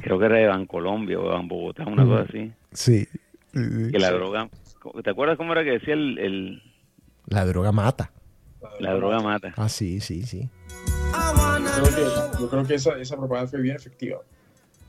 Creo 0.00 0.18
que 0.18 0.24
era 0.26 0.36
de 0.38 0.46
Bancolombia 0.46 1.18
o 1.18 1.36
de 1.36 1.46
Bogotá, 1.48 1.84
una 1.86 2.04
cosa 2.06 2.22
así. 2.28 2.52
sí. 2.72 3.06
Que 3.52 3.98
la 3.98 4.10
droga, 4.12 4.48
¿te 5.04 5.10
acuerdas 5.10 5.36
cómo 5.36 5.52
era 5.52 5.64
que 5.64 5.72
decía 5.72 5.92
el, 5.94 6.18
el- 6.18 6.62
La 7.26 7.44
droga 7.44 7.72
mata. 7.72 8.10
La 8.80 8.94
droga 8.94 9.20
mata? 9.20 9.52
Ah, 9.56 9.68
sí, 9.68 10.00
sí, 10.00 10.22
sí. 10.24 10.48
Yo 11.12 11.82
creo 11.82 11.94
que, 11.96 12.40
yo 12.40 12.48
creo 12.50 12.66
que 12.66 12.74
esa, 12.74 12.98
esa 12.98 13.16
propaganda 13.16 13.50
fue 13.50 13.60
bien 13.60 13.76
efectiva. 13.76 14.18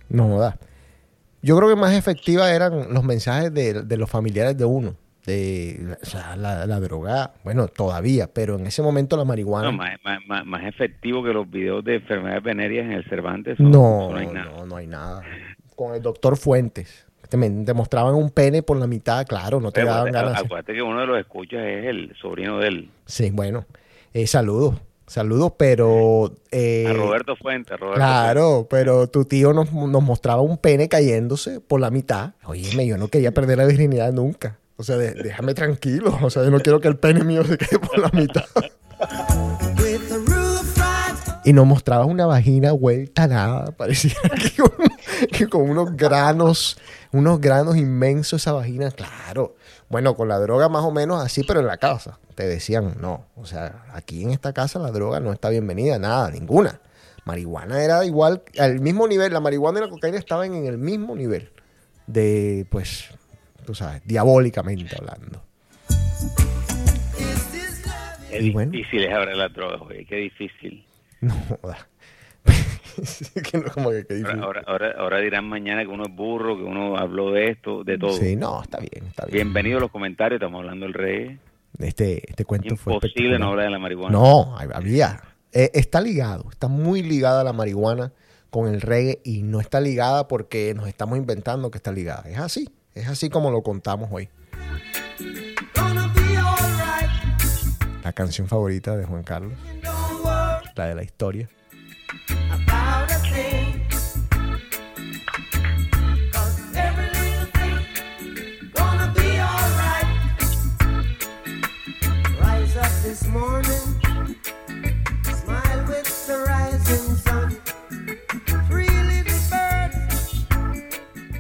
No 0.10 0.28
joda. 0.28 0.58
Yo 1.42 1.58
creo 1.58 1.70
que 1.70 1.76
más 1.76 1.94
efectiva 1.94 2.52
eran 2.52 2.94
los 2.94 3.04
mensajes 3.04 3.54
de, 3.54 3.84
de 3.84 3.98
los 3.98 4.10
familiares 4.10 4.58
de 4.58 4.66
uno. 4.66 4.96
De 5.26 5.96
o 6.02 6.06
sea, 6.06 6.36
la, 6.36 6.66
la 6.66 6.80
droga, 6.82 7.34
bueno, 7.46 7.68
todavía, 7.70 8.28
pero 8.34 8.56
en 8.58 8.68
ese 8.68 8.82
momento 8.82 9.16
la 9.16 9.24
marihuana. 9.24 9.72
No, 9.72 9.78
más, 9.78 9.92
más, 10.04 10.20
más- 10.28 10.46
más 10.46 10.64
efectivo 10.66 11.24
que 11.24 11.32
los 11.32 11.50
videos 11.50 11.82
de 11.84 11.96
enfermedades 11.96 12.44
venéreas 12.44 12.86
en 12.86 12.92
el 12.94 13.06
Cervantes. 13.10 13.54
eso- 13.54 13.64
No, 13.64 14.10
no 14.12 14.18
hay 14.18 14.28
no, 14.28 14.34
nada. 14.34 14.66
no, 14.66 14.76
hay 14.76 14.88
nada. 14.88 15.22
Con 15.78 15.96
el 15.96 16.02
doctor 16.02 16.36
Fuentes. 16.38 17.08
Te, 17.38 17.74
mostraban 17.74 18.14
un 18.14 18.30
pene 18.30 18.62
por 18.62 18.78
la 18.78 18.86
mitad, 18.86 19.26
claro, 19.26 19.60
no 19.60 19.72
te 19.72 19.82
Pero 19.82 19.92
daban 19.94 20.12
ganas. 20.12 20.40
acuérdate 20.44 20.74
que 20.74 20.82
uno 20.84 21.00
de 21.02 21.08
los 21.08 21.20
escuchas 21.20 21.62
es 21.64 21.86
el 21.86 22.14
sobrino 22.22 22.60
de 22.60 22.68
él, 22.68 22.90
Sí, 23.08 23.32
bueno. 23.32 23.66
Eh, 24.14 24.28
saludos, 24.28 24.76
saludos, 25.08 25.54
pero... 25.58 26.32
eh, 26.52 26.86
a 26.88 26.94
Roberto 26.94 27.36
Fuentes. 27.36 27.72
a 27.74 27.78
Roberto 27.78 27.96
Claro, 27.98 28.68
pero 28.70 29.08
tu 29.08 29.26
tío 29.26 29.52
nos, 29.52 29.74
nos 29.74 30.04
mostraba 30.04 30.42
un 30.44 30.58
pene 30.60 30.88
cayéndose 30.88 31.60
por 31.60 31.80
la 31.80 31.90
mitad. 31.90 32.34
Óyeme, 32.46 32.86
yo 32.86 32.98
no 32.98 33.08
quería 33.08 33.32
perder 33.32 33.58
la 33.58 33.66
virginidad 33.66 34.14
nunca. 34.14 34.60
O 34.78 34.84
sea, 34.84 34.98
de- 34.98 35.14
déjame 35.16 35.54
tranquilo. 35.56 36.16
O 36.22 36.30
sea, 36.30 36.44
yo 36.44 36.52
no 36.52 36.60
quiero 36.60 36.80
que 36.82 36.88
el 36.88 36.98
pene 36.98 37.24
mío 37.24 37.44
se 37.44 37.58
quede 37.58 37.80
por 37.80 37.98
la 37.98 38.10
mitad. 38.14 38.44
Y 41.46 41.52
nos 41.52 41.66
mostraba 41.66 42.06
una 42.06 42.26
vagina 42.26 42.72
vuelta 42.72 43.24
a 43.24 43.28
nada. 43.28 43.66
Parecía 43.76 44.14
que 44.22 44.62
con, 45.50 45.70
unos 45.70 45.96
granos, 45.96 46.78
unos 47.12 47.40
granos 47.40 47.78
inmensos 47.78 48.42
esa 48.42 48.54
vagina. 48.54 48.92
Claro. 48.92 49.56
Bueno, 49.90 50.16
con 50.16 50.28
la 50.28 50.40
droga 50.40 50.70
más 50.70 50.84
o 50.84 50.92
menos 50.92 51.24
así, 51.24 51.44
pero 51.44 51.60
en 51.60 51.68
la 51.68 51.78
casa. 51.78 52.20
Te 52.36 52.48
decían, 52.48 52.96
no. 53.00 53.26
O 53.36 53.46
sea, 53.46 53.86
aquí 53.94 54.24
en 54.24 54.32
esta 54.32 54.54
casa 54.54 54.80
la 54.80 54.92
droga 54.92 55.20
no 55.20 55.32
está 55.32 55.50
bienvenida, 55.50 56.00
nada, 56.00 56.32
ninguna. 56.32 56.80
Marihuana 57.26 57.84
era 57.84 58.06
igual, 58.06 58.44
al 58.60 58.80
mismo 58.80 59.08
nivel. 59.08 59.32
La 59.32 59.40
marihuana 59.40 59.80
y 59.80 59.84
la 59.84 59.90
cocaína 59.90 60.18
estaban 60.18 60.54
en 60.54 60.66
el 60.66 60.78
mismo 60.78 61.16
nivel. 61.16 61.52
De, 62.08 62.66
pues, 62.70 63.10
tú 63.66 63.76
sabes, 63.76 64.02
diabólicamente 64.06 64.96
hablando. 65.00 65.42
Qué 68.30 68.42
Y 68.42 68.52
bueno. 68.52 68.72
difícil 68.72 69.04
es 69.04 69.14
abrir 69.14 69.36
las 69.36 69.54
drogas, 69.54 69.80
güey. 69.80 70.06
Qué 70.06 70.16
difícil. 70.16 70.86
No 71.22 71.34
joda. 72.96 73.42
Que 73.52 73.58
no, 73.58 73.72
como 73.72 73.90
que 73.92 74.06
qué 74.06 74.14
Ahora, 74.16 74.20
difícil. 74.24 74.44
ahora, 74.44 74.64
ahora, 74.68 74.94
ahora 74.98 75.20
dirán 75.20 75.46
mañana 75.46 75.82
que 75.82 75.88
uno 75.88 76.04
es 76.06 76.16
burro, 76.16 76.58
que 76.58 76.64
uno 76.64 76.98
habló 76.98 77.32
de 77.32 77.50
esto, 77.50 77.84
de 77.84 77.98
todo. 77.98 78.14
Sí, 78.14 78.36
no, 78.36 78.62
está 78.62 78.80
bien, 78.80 79.06
está 79.08 79.26
bien. 79.26 79.34
Bienvenidos 79.34 79.78
a 79.80 79.82
los 79.82 79.92
comentarios, 79.92 80.40
estamos 80.40 80.60
hablando 80.60 80.86
del 80.86 80.94
reggae. 80.94 81.40
Este, 81.80 82.30
este 82.30 82.46
cuento 82.46 82.76
fue 82.78 82.94
Imposible 82.94 83.40
no 83.40 83.48
hablar 83.50 83.66
de 83.66 83.72
la 83.72 83.80
marihuana. 83.80 84.12
No, 84.12 84.56
hab- 84.58 84.76
había. 84.76 85.22
Eh, 85.52 85.72
está 85.74 86.02
ligado, 86.02 86.46
está 86.52 86.68
muy 86.68 87.02
ligada 87.04 87.44
la 87.44 87.54
marihuana 87.54 88.12
con 88.50 88.68
el 88.72 88.82
reggae 88.82 89.20
y 89.24 89.42
no 89.44 89.60
está 89.60 89.82
ligada 89.82 90.28
porque 90.28 90.74
nos 90.76 90.88
estamos 90.88 91.18
inventando 91.18 91.72
que 91.72 91.78
está 91.78 91.92
ligada. 91.92 92.24
Es 92.30 92.38
así, 92.40 92.70
es 92.94 93.08
así 93.08 93.30
como 93.30 93.50
lo 93.52 93.62
contamos 93.64 94.10
hoy. 94.12 94.30
La 98.04 98.14
canción 98.14 98.48
favorita 98.48 98.96
de 98.98 99.06
Juan 99.06 99.24
Carlos, 99.24 99.54
la 100.76 100.88
de 100.88 100.96
la 100.96 101.04
historia. 101.04 101.50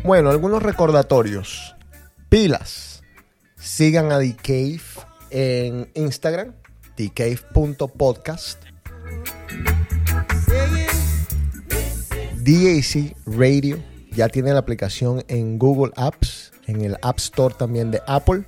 Bueno, 0.03 0.31
algunos 0.31 0.61
recordatorios. 0.61 1.77
Pilas. 2.27 3.01
Sigan 3.55 4.11
a 4.11 4.19
The 4.19 4.35
Cave 4.35 4.81
en 5.29 5.89
Instagram, 5.93 6.53
thecave.podcast. 6.97 8.61
DAC 12.35 13.15
Radio 13.25 13.81
ya 14.11 14.27
tiene 14.27 14.51
la 14.51 14.59
aplicación 14.59 15.23
en 15.29 15.57
Google 15.57 15.93
Apps, 15.95 16.51
en 16.67 16.81
el 16.81 16.97
App 17.01 17.19
Store 17.19 17.55
también 17.57 17.89
de 17.89 18.01
Apple. 18.05 18.43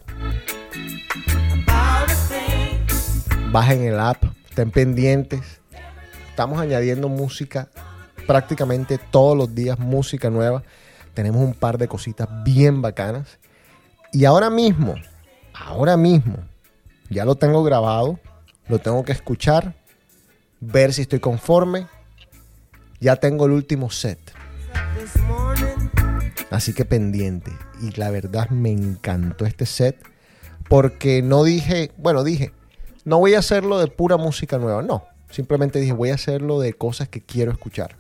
Bajen 3.54 3.84
el 3.84 3.98
app, 3.98 4.22
estén 4.50 4.72
pendientes. 4.72 5.62
Estamos 6.32 6.60
añadiendo 6.60 7.08
música 7.08 7.70
prácticamente 8.28 8.98
todos 8.98 9.38
los 9.38 9.56
días, 9.56 9.80
música 9.80 10.30
nueva. 10.30 10.64
Tenemos 11.16 11.42
un 11.42 11.54
par 11.54 11.80
de 11.80 11.88
cositas 11.88 12.28
bien 12.44 12.84
bacanas. 12.84 13.40
Y 14.12 14.26
ahora 14.26 14.50
mismo, 14.52 14.94
ahora 15.54 15.98
mismo, 15.98 16.38
ya 17.10 17.26
lo 17.26 17.36
tengo 17.36 17.64
grabado, 17.64 18.20
lo 18.68 18.80
tengo 18.80 19.04
que 19.04 19.14
escuchar, 19.14 19.76
ver 20.60 20.94
si 20.94 21.02
estoy 21.02 21.20
conforme. 21.20 21.88
Ya 23.00 23.16
tengo 23.16 23.46
el 23.46 23.52
último 23.52 23.90
set. 23.90 24.20
Así 26.50 26.74
que 26.74 26.86
pendiente. 26.86 27.52
Y 27.82 27.92
la 28.00 28.10
verdad 28.10 28.50
me 28.50 28.72
encantó 28.72 29.46
este 29.46 29.66
set. 29.66 29.98
Porque 30.70 31.22
no 31.22 31.44
dije, 31.44 31.92
bueno, 31.98 32.24
dije, 32.24 32.52
no 33.04 33.20
voy 33.20 33.36
a 33.36 33.40
hacerlo 33.40 33.80
de 33.80 33.88
pura 33.88 34.18
música 34.18 34.58
nueva. 34.58 34.82
No. 34.82 35.06
Simplemente 35.30 35.80
dije, 35.80 35.94
voy 35.94 36.10
a 36.10 36.16
hacerlo 36.16 36.60
de 36.60 36.74
cosas 36.74 37.08
que 37.08 37.22
quiero 37.22 37.52
escuchar. 37.52 37.96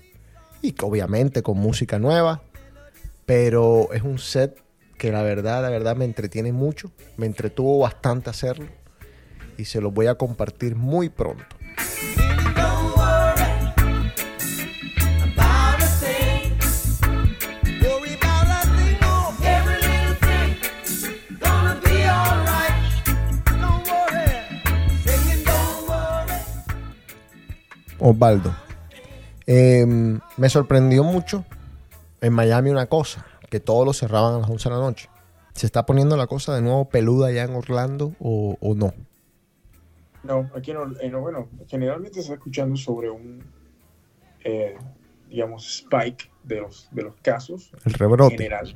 Y 0.61 0.71
que 0.71 0.85
obviamente 0.85 1.43
con 1.43 1.57
música 1.57 1.99
nueva. 1.99 2.41
Pero 3.25 3.91
es 3.91 4.03
un 4.03 4.19
set 4.19 4.61
que 4.97 5.11
la 5.11 5.23
verdad, 5.23 5.61
la 5.61 5.69
verdad 5.69 5.95
me 5.95 6.05
entretiene 6.05 6.51
mucho. 6.51 6.91
Me 7.17 7.25
entretuvo 7.25 7.79
bastante 7.79 8.29
hacerlo. 8.29 8.67
Y 9.57 9.65
se 9.65 9.81
los 9.81 9.93
voy 9.93 10.07
a 10.07 10.15
compartir 10.15 10.75
muy 10.75 11.09
pronto. 11.09 11.45
Osvaldo, 27.97 28.55
eh, 29.47 29.83
me 30.37 30.49
sorprendió 30.49 31.03
mucho 31.03 31.43
en 32.25 32.33
Miami 32.33 32.71
una 32.71 32.87
cosa, 32.87 33.25
que 33.49 33.59
todos 33.59 33.85
lo 33.85 33.93
cerraban 33.93 34.33
a 34.35 34.39
las 34.39 34.49
11 34.49 34.69
de 34.69 34.75
la 34.75 34.81
noche. 34.81 35.09
¿Se 35.53 35.65
está 35.65 35.85
poniendo 35.85 36.17
la 36.17 36.27
cosa 36.27 36.55
de 36.55 36.61
nuevo 36.61 36.89
peluda 36.89 37.27
allá 37.27 37.43
en 37.43 37.55
Orlando 37.55 38.13
o, 38.19 38.57
o 38.59 38.73
no? 38.75 38.93
No, 40.23 40.49
aquí 40.55 40.73
no, 40.73 40.91
eh, 40.99 41.09
no, 41.09 41.21
bueno, 41.21 41.47
generalmente 41.67 42.15
se 42.15 42.21
está 42.21 42.33
escuchando 42.33 42.75
sobre 42.75 43.11
un, 43.11 43.43
eh, 44.43 44.75
digamos, 45.29 45.67
spike 45.67 46.31
de 46.43 46.61
los, 46.61 46.89
de 46.91 47.03
los 47.03 47.15
casos 47.21 47.71
El 47.85 47.93
en 47.93 47.99
rebrote. 47.99 48.37
general, 48.37 48.73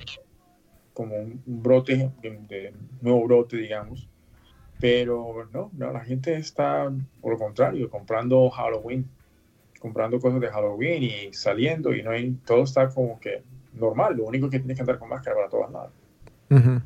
como 0.94 1.16
un, 1.16 1.42
un 1.46 1.64
brote, 1.64 2.12
de, 2.22 2.30
de 2.48 2.74
nuevo 3.02 3.26
brote, 3.26 3.58
digamos. 3.58 4.08
Pero 4.80 5.50
no, 5.52 5.72
no, 5.74 5.92
la 5.92 6.02
gente 6.06 6.38
está, 6.38 6.90
por 7.20 7.34
lo 7.34 7.40
contrario, 7.40 7.90
comprando 7.90 8.50
Halloween 8.52 9.10
comprando 9.80 10.20
cosas 10.20 10.40
de 10.42 10.50
Halloween 10.50 11.04
y 11.04 11.34
saliendo 11.34 11.94
y 11.94 12.04
no 12.04 12.12
hay, 12.12 12.32
todo 12.46 12.64
está 12.64 12.90
como 12.90 13.20
que 13.20 13.44
normal. 13.74 14.18
Lo 14.18 14.26
único 14.26 14.50
que 14.50 14.60
tienes 14.60 14.76
que 14.78 14.82
andar 14.82 15.00
con 15.00 15.10
máscara 15.10 15.36
para 15.38 15.50
todas 15.50 15.72
lados. 15.72 15.92
Ujú. 16.50 16.82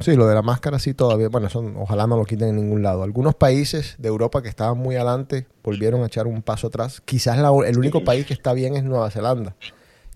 Sí, 0.00 0.16
lo 0.16 0.26
de 0.26 0.34
la 0.34 0.42
máscara 0.42 0.80
sí 0.80 0.94
todavía, 0.94 1.28
bueno, 1.28 1.46
eso 1.46 1.60
ojalá 1.76 2.08
no 2.08 2.16
lo 2.16 2.24
quiten 2.24 2.48
en 2.48 2.56
ningún 2.56 2.82
lado. 2.82 3.04
Algunos 3.04 3.36
países 3.36 3.94
de 3.98 4.08
Europa 4.08 4.42
que 4.42 4.48
estaban 4.48 4.76
muy 4.76 4.96
adelante 4.96 5.46
volvieron 5.62 6.02
a 6.02 6.06
echar 6.06 6.26
un 6.26 6.42
paso 6.42 6.66
atrás. 6.66 7.00
Quizás 7.00 7.38
la- 7.38 7.52
el 7.68 7.78
único 7.78 8.02
país 8.02 8.26
que 8.26 8.32
está 8.34 8.52
bien 8.52 8.74
es 8.74 8.82
Nueva 8.82 9.10
Zelanda, 9.12 9.54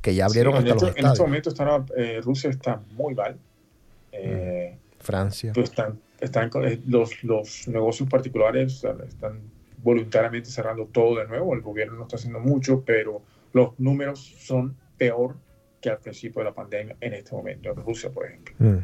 que 0.02 0.14
ya 0.16 0.24
abrieron 0.26 0.54
Sí, 0.54 0.58
hasta 0.58 0.70
este, 0.74 0.86
los 0.86 0.96
en 0.96 1.06
este 1.06 1.22
momento 1.22 1.48
está, 1.50 1.84
eh, 1.96 2.20
Rusia 2.24 2.50
está 2.50 2.80
muy 2.96 3.14
mal. 3.14 3.38
Eh, 4.10 4.76
Francia. 4.98 5.52
pues 5.54 5.70
están, 5.70 6.00
están 6.20 6.50
con- 6.50 6.66
eh, 6.66 6.80
los, 6.88 7.22
los 7.22 7.68
negocios 7.68 8.08
particulares 8.08 8.82
están 9.08 9.38
voluntariamente 9.82 10.48
cerrando 10.50 10.86
todo 10.86 11.18
de 11.20 11.26
nuevo. 11.28 11.54
El 11.54 11.60
gobierno 11.62 11.96
no 11.96 12.02
está 12.02 12.16
haciendo 12.16 12.40
mucho, 12.40 12.82
pero 12.84 13.22
los 13.52 13.78
números 13.78 14.20
son 14.38 14.76
peor 14.96 15.36
que 15.80 15.90
al 15.90 15.98
principio 15.98 16.40
de 16.40 16.46
la 16.50 16.54
pandemia 16.54 16.96
en 17.00 17.14
este 17.14 17.34
momento, 17.34 17.70
en 17.70 17.76
Rusia, 17.76 18.10
por 18.10 18.26
ejemplo. 18.26 18.54
Mm. 18.58 18.78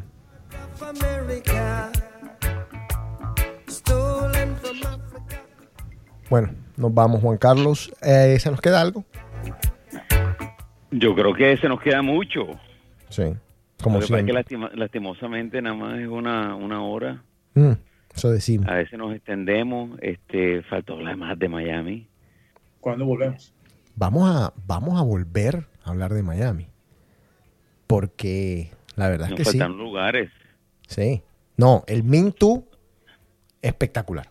Bueno, 6.29 6.49
nos 6.77 6.93
vamos, 6.93 7.21
Juan 7.21 7.37
Carlos. 7.37 7.93
Eh, 8.01 8.37
¿Se 8.39 8.49
nos 8.49 8.61
queda 8.61 8.81
algo? 8.81 9.03
Yo 10.91 11.15
creo 11.15 11.33
que 11.33 11.57
se 11.57 11.67
nos 11.67 11.81
queda 11.81 12.01
mucho. 12.01 12.47
Sí, 13.09 13.23
como 13.81 13.99
que 13.99 14.07
siempre. 14.07 14.33
lastima- 14.33 14.71
lastimosamente 14.73 15.61
nada 15.61 15.75
más 15.75 15.99
es 15.99 16.07
una, 16.07 16.55
una 16.55 16.83
hora. 16.83 17.23
Mm, 17.55 17.71
eso 18.15 18.31
decimos. 18.31 18.67
A 18.69 18.75
veces 18.75 18.97
nos 18.97 19.13
extendemos. 19.15 19.97
Este, 20.01 20.61
faltó 20.63 20.93
hablar 20.93 21.17
más 21.17 21.37
de 21.37 21.49
Miami. 21.49 22.07
¿Cuándo 22.79 23.05
volvemos? 23.05 23.53
Vamos 23.95 24.29
a, 24.29 24.53
vamos 24.65 24.99
a 24.99 25.03
volver 25.03 25.67
a 25.83 25.91
hablar 25.91 26.13
de 26.13 26.23
Miami. 26.23 26.67
Porque 27.87 28.71
la 28.95 29.09
verdad 29.09 29.29
es 29.29 29.35
que 29.35 29.45
sí. 29.45 29.57
faltan 29.57 29.77
lugares. 29.77 30.31
Sí. 30.87 31.23
No, 31.57 31.83
el 31.87 32.03
Mintu, 32.03 32.67
espectacular. 33.61 34.29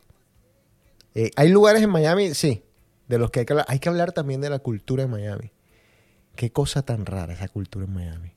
Eh, 1.14 1.30
hay 1.36 1.48
lugares 1.50 1.82
en 1.82 1.90
Miami, 1.90 2.34
sí, 2.34 2.62
de 3.08 3.18
los 3.18 3.30
que 3.30 3.40
hay 3.40 3.46
que 3.46 3.52
hablar. 3.52 3.66
Hay 3.68 3.78
que 3.78 3.88
hablar 3.88 4.12
también 4.12 4.40
de 4.40 4.50
la 4.50 4.58
cultura 4.58 5.04
en 5.04 5.10
Miami. 5.10 5.50
Qué 6.36 6.50
cosa 6.50 6.82
tan 6.82 7.04
rara 7.04 7.32
esa 7.32 7.48
cultura 7.48 7.84
en 7.84 7.92
Miami. 7.92 8.32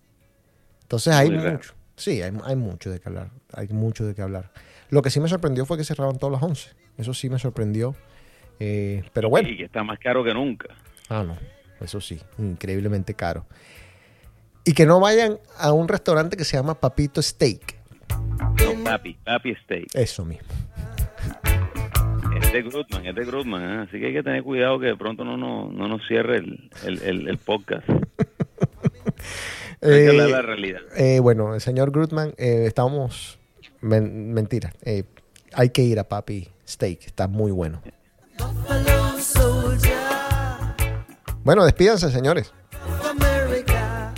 Entonces 0.82 1.14
hay 1.14 1.32
Muy 1.32 1.52
mucho. 1.52 1.74
Sí, 1.96 2.22
hay, 2.22 2.34
hay 2.44 2.56
mucho 2.56 2.92
de 2.92 3.00
qué 3.00 3.10
hablar. 3.10 3.32
Hay 3.54 3.68
mucho 3.70 4.06
de 4.06 4.14
qué 4.14 4.22
hablar. 4.22 4.52
Lo 4.96 5.02
que 5.02 5.10
sí 5.10 5.20
me 5.20 5.28
sorprendió 5.28 5.66
fue 5.66 5.76
que 5.76 5.84
cerraban 5.84 6.18
todas 6.18 6.32
las 6.32 6.42
11. 6.42 6.70
Eso 6.98 7.14
sí 7.14 7.30
me 7.30 7.38
sorprendió. 7.38 7.96
Eh, 8.62 9.04
pero 9.12 9.30
bueno. 9.30 9.50
Y 9.50 9.58
que 9.58 9.66
está 9.66 9.84
más 9.84 10.00
caro 10.00 10.24
que 10.24 10.34
nunca. 10.34 10.70
Ah, 11.10 11.22
no. 11.22 11.36
Eso 11.82 12.00
sí, 12.00 12.18
increíblemente 12.38 13.14
caro. 13.14 13.46
Y 14.64 14.72
que 14.72 14.86
no 14.86 15.02
vayan 15.02 15.38
a 15.58 15.74
un 15.74 15.90
restaurante 15.90 16.38
que 16.38 16.46
se 16.46 16.56
llama 16.56 16.80
Papito 16.80 17.22
Steak. 17.22 17.76
No, 18.08 18.84
papi, 18.86 19.18
papi 19.22 19.54
steak. 19.66 19.88
Eso 19.96 20.24
mismo. 20.24 20.48
Es 22.42 22.54
de 22.54 22.62
Grutman, 22.62 23.06
es 23.06 23.16
de 23.16 23.26
Grutman. 23.26 23.64
¿eh? 23.64 23.84
Así 23.90 24.00
que 24.00 24.06
hay 24.06 24.14
que 24.14 24.24
tener 24.24 24.44
cuidado 24.44 24.80
que 24.80 24.86
de 24.86 24.96
pronto 24.96 25.26
no, 25.26 25.36
no, 25.36 25.70
no 25.74 25.90
nos 25.90 26.08
cierre 26.08 26.38
el, 26.38 26.70
el, 26.86 27.02
el, 27.04 27.28
el 27.28 27.38
podcast. 27.38 27.86
Hay 29.82 29.90
que 29.92 30.08
hablar 30.08 30.28
de 30.28 30.32
la 30.32 30.42
realidad. 30.42 30.80
eh, 30.96 31.20
bueno, 31.20 31.54
el 31.54 31.60
señor 31.60 31.92
Grutman, 31.92 32.30
eh, 32.38 32.64
estamos... 32.66 33.40
men- 33.82 34.34
mentira. 34.34 34.74
eh, 34.84 35.04
hay 35.54 35.70
que 35.70 35.82
ir 35.84 36.00
a 36.00 36.04
Papi 36.06 36.48
Steak. 36.68 37.06
Está 37.08 37.28
muy 37.28 37.52
bueno. 37.52 37.82
Bueno, 41.44 41.64
despídanse, 41.64 42.10
señores. 42.10 42.54
of 42.74 43.06
America, 43.06 44.14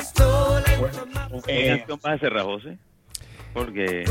stolen 0.00 0.64
from 0.90 1.42
¿Qué 1.44 1.66
Eh, 1.66 1.78
canción 1.78 1.98
vas 2.02 2.14
a 2.14 2.18
cerrar, 2.18 2.44
José? 2.44 2.78
Porque, 3.52 4.04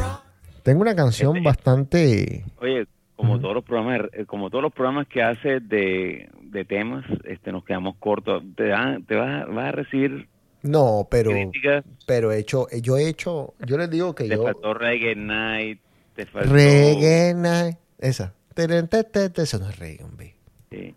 Tengo 0.63 0.81
una 0.81 0.95
canción 0.95 1.35
Este- 1.35 1.45
bastante... 1.45 2.45
oye, 2.61 2.87
como 3.17 3.39
todos 3.39 3.53
los 3.55 3.63
programas, 3.65 4.01
como 4.27 4.49
todos 4.49 4.61
los 4.61 4.73
programas 4.73 5.07
que 5.07 5.21
hace 5.21 5.59
de, 5.59 6.29
de 6.41 6.65
temas, 6.65 7.05
este, 7.25 7.51
nos 7.51 7.65
quedamos 7.65 7.95
cortos. 7.97 8.41
Te, 8.55 8.67
dan- 8.67 9.03
te 9.05 9.15
vas, 9.15 9.43
a- 9.43 9.45
vas 9.45 9.65
a 9.67 9.71
recibir 9.73 10.29
No, 10.63 11.07
pero... 11.11 11.31
críticas. 11.31 11.85
Pero 12.05 12.31
he 12.31 12.39
hecho... 12.39 12.67
Yo 12.81 12.97
he 12.97 13.07
hecho... 13.07 13.53
Yo 13.65 13.77
les 13.77 13.89
digo 13.89 14.15
que 14.15 14.23
Te 14.23 14.35
yo... 14.35 14.43
faltó 14.43 14.73
Reggae 14.73 15.15
Night, 15.15 15.79
te 16.15 16.25
faltó... 16.25 16.51
Reggae 16.51 17.33
night. 17.35 17.77
Esa. 17.99 18.33
Eso 18.55 19.59
no 19.59 19.69
es 19.69 19.79
reggae, 19.79 20.03
hombre. 20.03 20.35
Sí, 20.71 20.95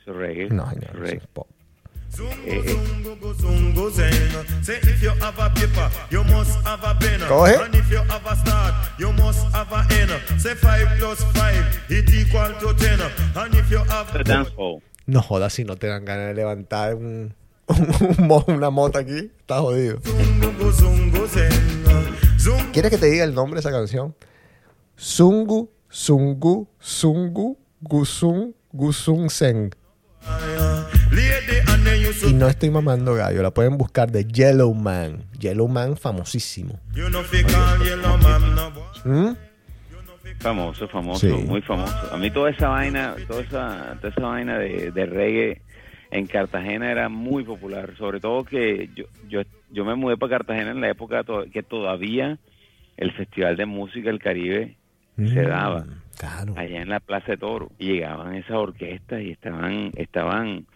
eso 0.00 0.10
es 0.12 0.16
reggae. 0.16 0.48
No, 0.50 0.68
señor, 0.70 0.84
es 0.84 0.90
eso 0.90 0.98
reggae. 1.00 1.16
es 1.16 1.26
pop. 1.28 1.48
Eh, 2.46 2.62
eh, 2.64 2.76
Zungu, 3.04 3.34
zungu, 3.34 3.90
zeng. 3.90 4.64
Say 4.64 4.78
if 4.82 5.02
you 5.02 5.10
have 5.20 5.38
a 5.38 5.50
paper, 5.50 5.90
you 6.10 6.24
must 6.24 6.56
have 6.66 6.82
a 6.82 6.94
pen. 6.98 7.20
Go 7.28 7.44
ahead. 7.44 7.60
And 7.60 7.74
if 7.74 7.90
you 7.90 7.98
have 7.98 8.26
a 8.26 8.34
start, 8.36 8.74
you 8.98 9.12
must 9.12 9.46
have 9.54 9.70
a 9.72 9.86
end. 9.94 10.10
Say 10.40 10.54
5 10.54 10.98
plus 10.98 11.22
5, 11.34 11.90
it 11.90 12.10
equal 12.10 12.52
to 12.58 12.74
10. 12.74 13.00
And 13.36 13.54
if 13.54 13.70
you 13.70 13.78
have 13.78 14.08
eso 14.08 14.18
es 14.18 14.24
dancehall. 14.24 14.82
No 15.06 15.22
jodas 15.22 15.52
si 15.52 15.64
no 15.64 15.76
te 15.76 15.86
dan 15.86 16.04
ganas 16.04 16.28
de 16.28 16.34
levantar 16.34 16.94
un, 16.94 17.34
una 18.46 18.70
moto 18.70 18.98
aquí. 18.98 19.30
Está 19.40 19.60
jodido. 19.60 20.00
zungu, 20.02 20.72
zungu. 20.72 21.28
Zungu, 22.38 22.72
¿Quieres 22.72 22.90
que 22.90 22.98
te 22.98 23.06
diga 23.06 23.24
el 23.24 23.34
nombre 23.34 23.56
de 23.56 23.60
esa 23.60 23.70
canción? 23.70 24.14
Sungu, 24.96 25.70
Sungu, 25.88 26.68
Sungu, 26.78 27.58
Gusung, 27.80 28.52
Gusung 28.72 29.30
Seng. 29.30 29.70
Y 32.26 32.32
no 32.32 32.48
estoy 32.48 32.70
mamando 32.70 33.14
gallo, 33.14 33.42
la 33.42 33.52
pueden 33.52 33.78
buscar 33.78 34.10
de 34.10 34.24
Yellow 34.24 34.74
Man. 34.74 35.24
Yellow 35.38 35.68
Man 35.68 35.96
famosísimo. 35.96 36.78
¿Mm? 39.04 39.28
Famoso, 40.40 40.86
famoso, 40.88 41.20
Sí. 41.26 41.32
muy 41.32 41.60
famoso. 41.62 41.94
A 42.12 42.16
mí 42.16 42.30
toda 42.30 42.50
esa 42.50 42.68
vaina, 42.68 43.14
toda 43.26 43.40
esa, 43.42 43.96
toda 44.00 44.08
esa 44.10 44.20
vaina 44.20 44.58
de, 44.58 44.92
de 44.92 45.06
reggae 45.06 45.62
en 46.10 46.26
Cartagena 46.26 46.90
era 46.90 47.08
muy 47.08 47.44
popular. 47.44 47.94
Sobre 47.96 48.20
todo 48.20 48.44
que 48.44 48.88
yo, 48.94 49.04
yo, 49.28 49.42
yo 49.70 49.84
me 49.84 49.94
mudé 49.94 50.16
para 50.16 50.38
Cartagena 50.38 50.70
en 50.70 50.80
la 50.80 50.88
época 50.90 51.24
to- 51.24 51.46
que 51.52 51.62
todavía 51.62 52.38
el 52.96 53.12
Festival 53.12 53.56
de 53.56 53.66
Música 53.66 54.08
del 54.08 54.18
Caribe 54.18 54.76
se 55.16 55.42
Mm, 55.42 55.48
daba 55.48 55.84
Claro. 56.18 56.54
allá 56.56 56.82
en 56.82 56.88
la 56.88 57.00
Plaza 57.00 57.32
de 57.32 57.36
Toro. 57.36 57.70
Y 57.78 57.92
llegaban 57.92 58.34
esas 58.34 58.56
orquestas 58.56 59.20
y 59.22 59.30
estaban, 59.30 59.92
estaban 59.96 60.66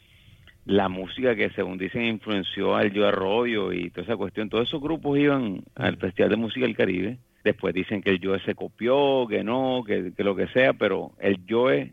la 0.64 0.88
música 0.88 1.34
que 1.34 1.50
según 1.50 1.78
dicen 1.78 2.04
influenció 2.04 2.76
al 2.76 2.92
Joe 2.92 3.09
Arroyo 3.09 3.72
y 3.72 3.90
toda 3.90 4.02
esa 4.04 4.16
cuestión. 4.16 4.48
Todos 4.48 4.68
esos 4.68 4.80
grupos 4.80 5.18
iban 5.18 5.62
al 5.74 5.96
Festival 5.96 6.30
de 6.30 6.36
Música 6.36 6.66
del 6.66 6.76
Caribe. 6.76 7.18
Después 7.42 7.74
dicen 7.74 8.02
que 8.02 8.10
el 8.10 8.20
Joe 8.22 8.38
se 8.44 8.54
copió, 8.54 9.26
que 9.28 9.42
no, 9.42 9.82
que, 9.84 10.12
que 10.16 10.22
lo 10.22 10.36
que 10.36 10.46
sea, 10.48 10.74
pero 10.74 11.10
el 11.18 11.40
Joe 11.48 11.90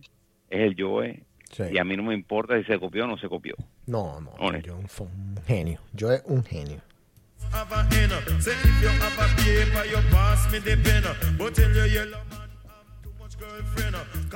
es 0.52 0.60
el 0.60 0.76
Joe. 0.78 1.24
Sí. 1.52 1.64
Y 1.72 1.78
a 1.78 1.84
mí 1.84 1.98
no 1.98 2.04
me 2.04 2.14
importa 2.14 2.58
si 2.58 2.64
se 2.66 2.80
copió 2.80 3.06
o 3.06 3.08
no 3.08 3.18
se 3.18 3.28
copió. 3.28 3.56
No, 3.88 4.22
no, 4.22 4.30
Honesto. 4.40 4.68
yo 4.68 4.88
fue 4.88 5.08
un 5.08 5.38
genio. 5.48 5.80
Yo 5.94 6.12
es 6.12 6.22
un 6.26 6.44
genio. 6.44 6.82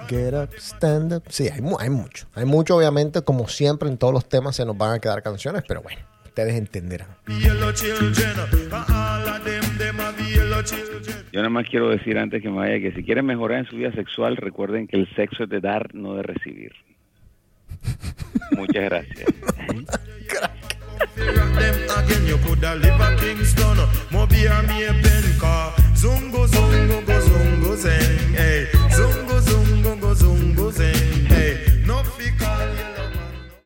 Get 0.08 0.34
up, 0.34 0.50
stand 0.58 1.14
up. 1.14 1.24
Sí, 1.30 1.48
hay, 1.50 1.62
hay 1.80 1.90
mucho. 1.90 2.28
Hay 2.34 2.46
mucho, 2.46 2.78
obviamente, 2.78 3.22
como 3.22 3.48
siempre 3.48 3.90
en 3.90 3.98
todos 3.98 4.14
los 4.14 4.28
temas 4.28 4.56
se 4.56 4.66
nos 4.66 4.78
van 4.78 4.94
a 4.96 5.00
quedar 5.00 5.22
canciones, 5.22 5.64
pero 5.68 5.82
bueno, 5.82 6.02
ustedes 6.26 6.56
entenderán. 6.56 7.08
Yo 11.32 11.40
nada 11.40 11.50
más 11.50 11.66
quiero 11.70 11.90
decir 11.90 12.18
antes 12.18 12.42
que 12.42 12.50
me 12.50 12.58
vaya 12.58 12.80
que 12.80 12.92
si 12.94 13.04
quieren 13.04 13.26
mejorar 13.26 13.60
en 13.60 13.66
su 13.66 13.76
vida 13.76 13.92
sexual, 13.94 14.38
recuerden 14.38 14.88
que 14.88 14.98
el 14.98 15.08
sexo 15.16 15.44
es 15.44 15.50
de 15.50 15.60
dar, 15.62 15.94
no 15.94 16.16
de 16.16 16.24
recibir. 16.24 16.74
Muchas 18.52 18.84
gracias. 18.84 19.34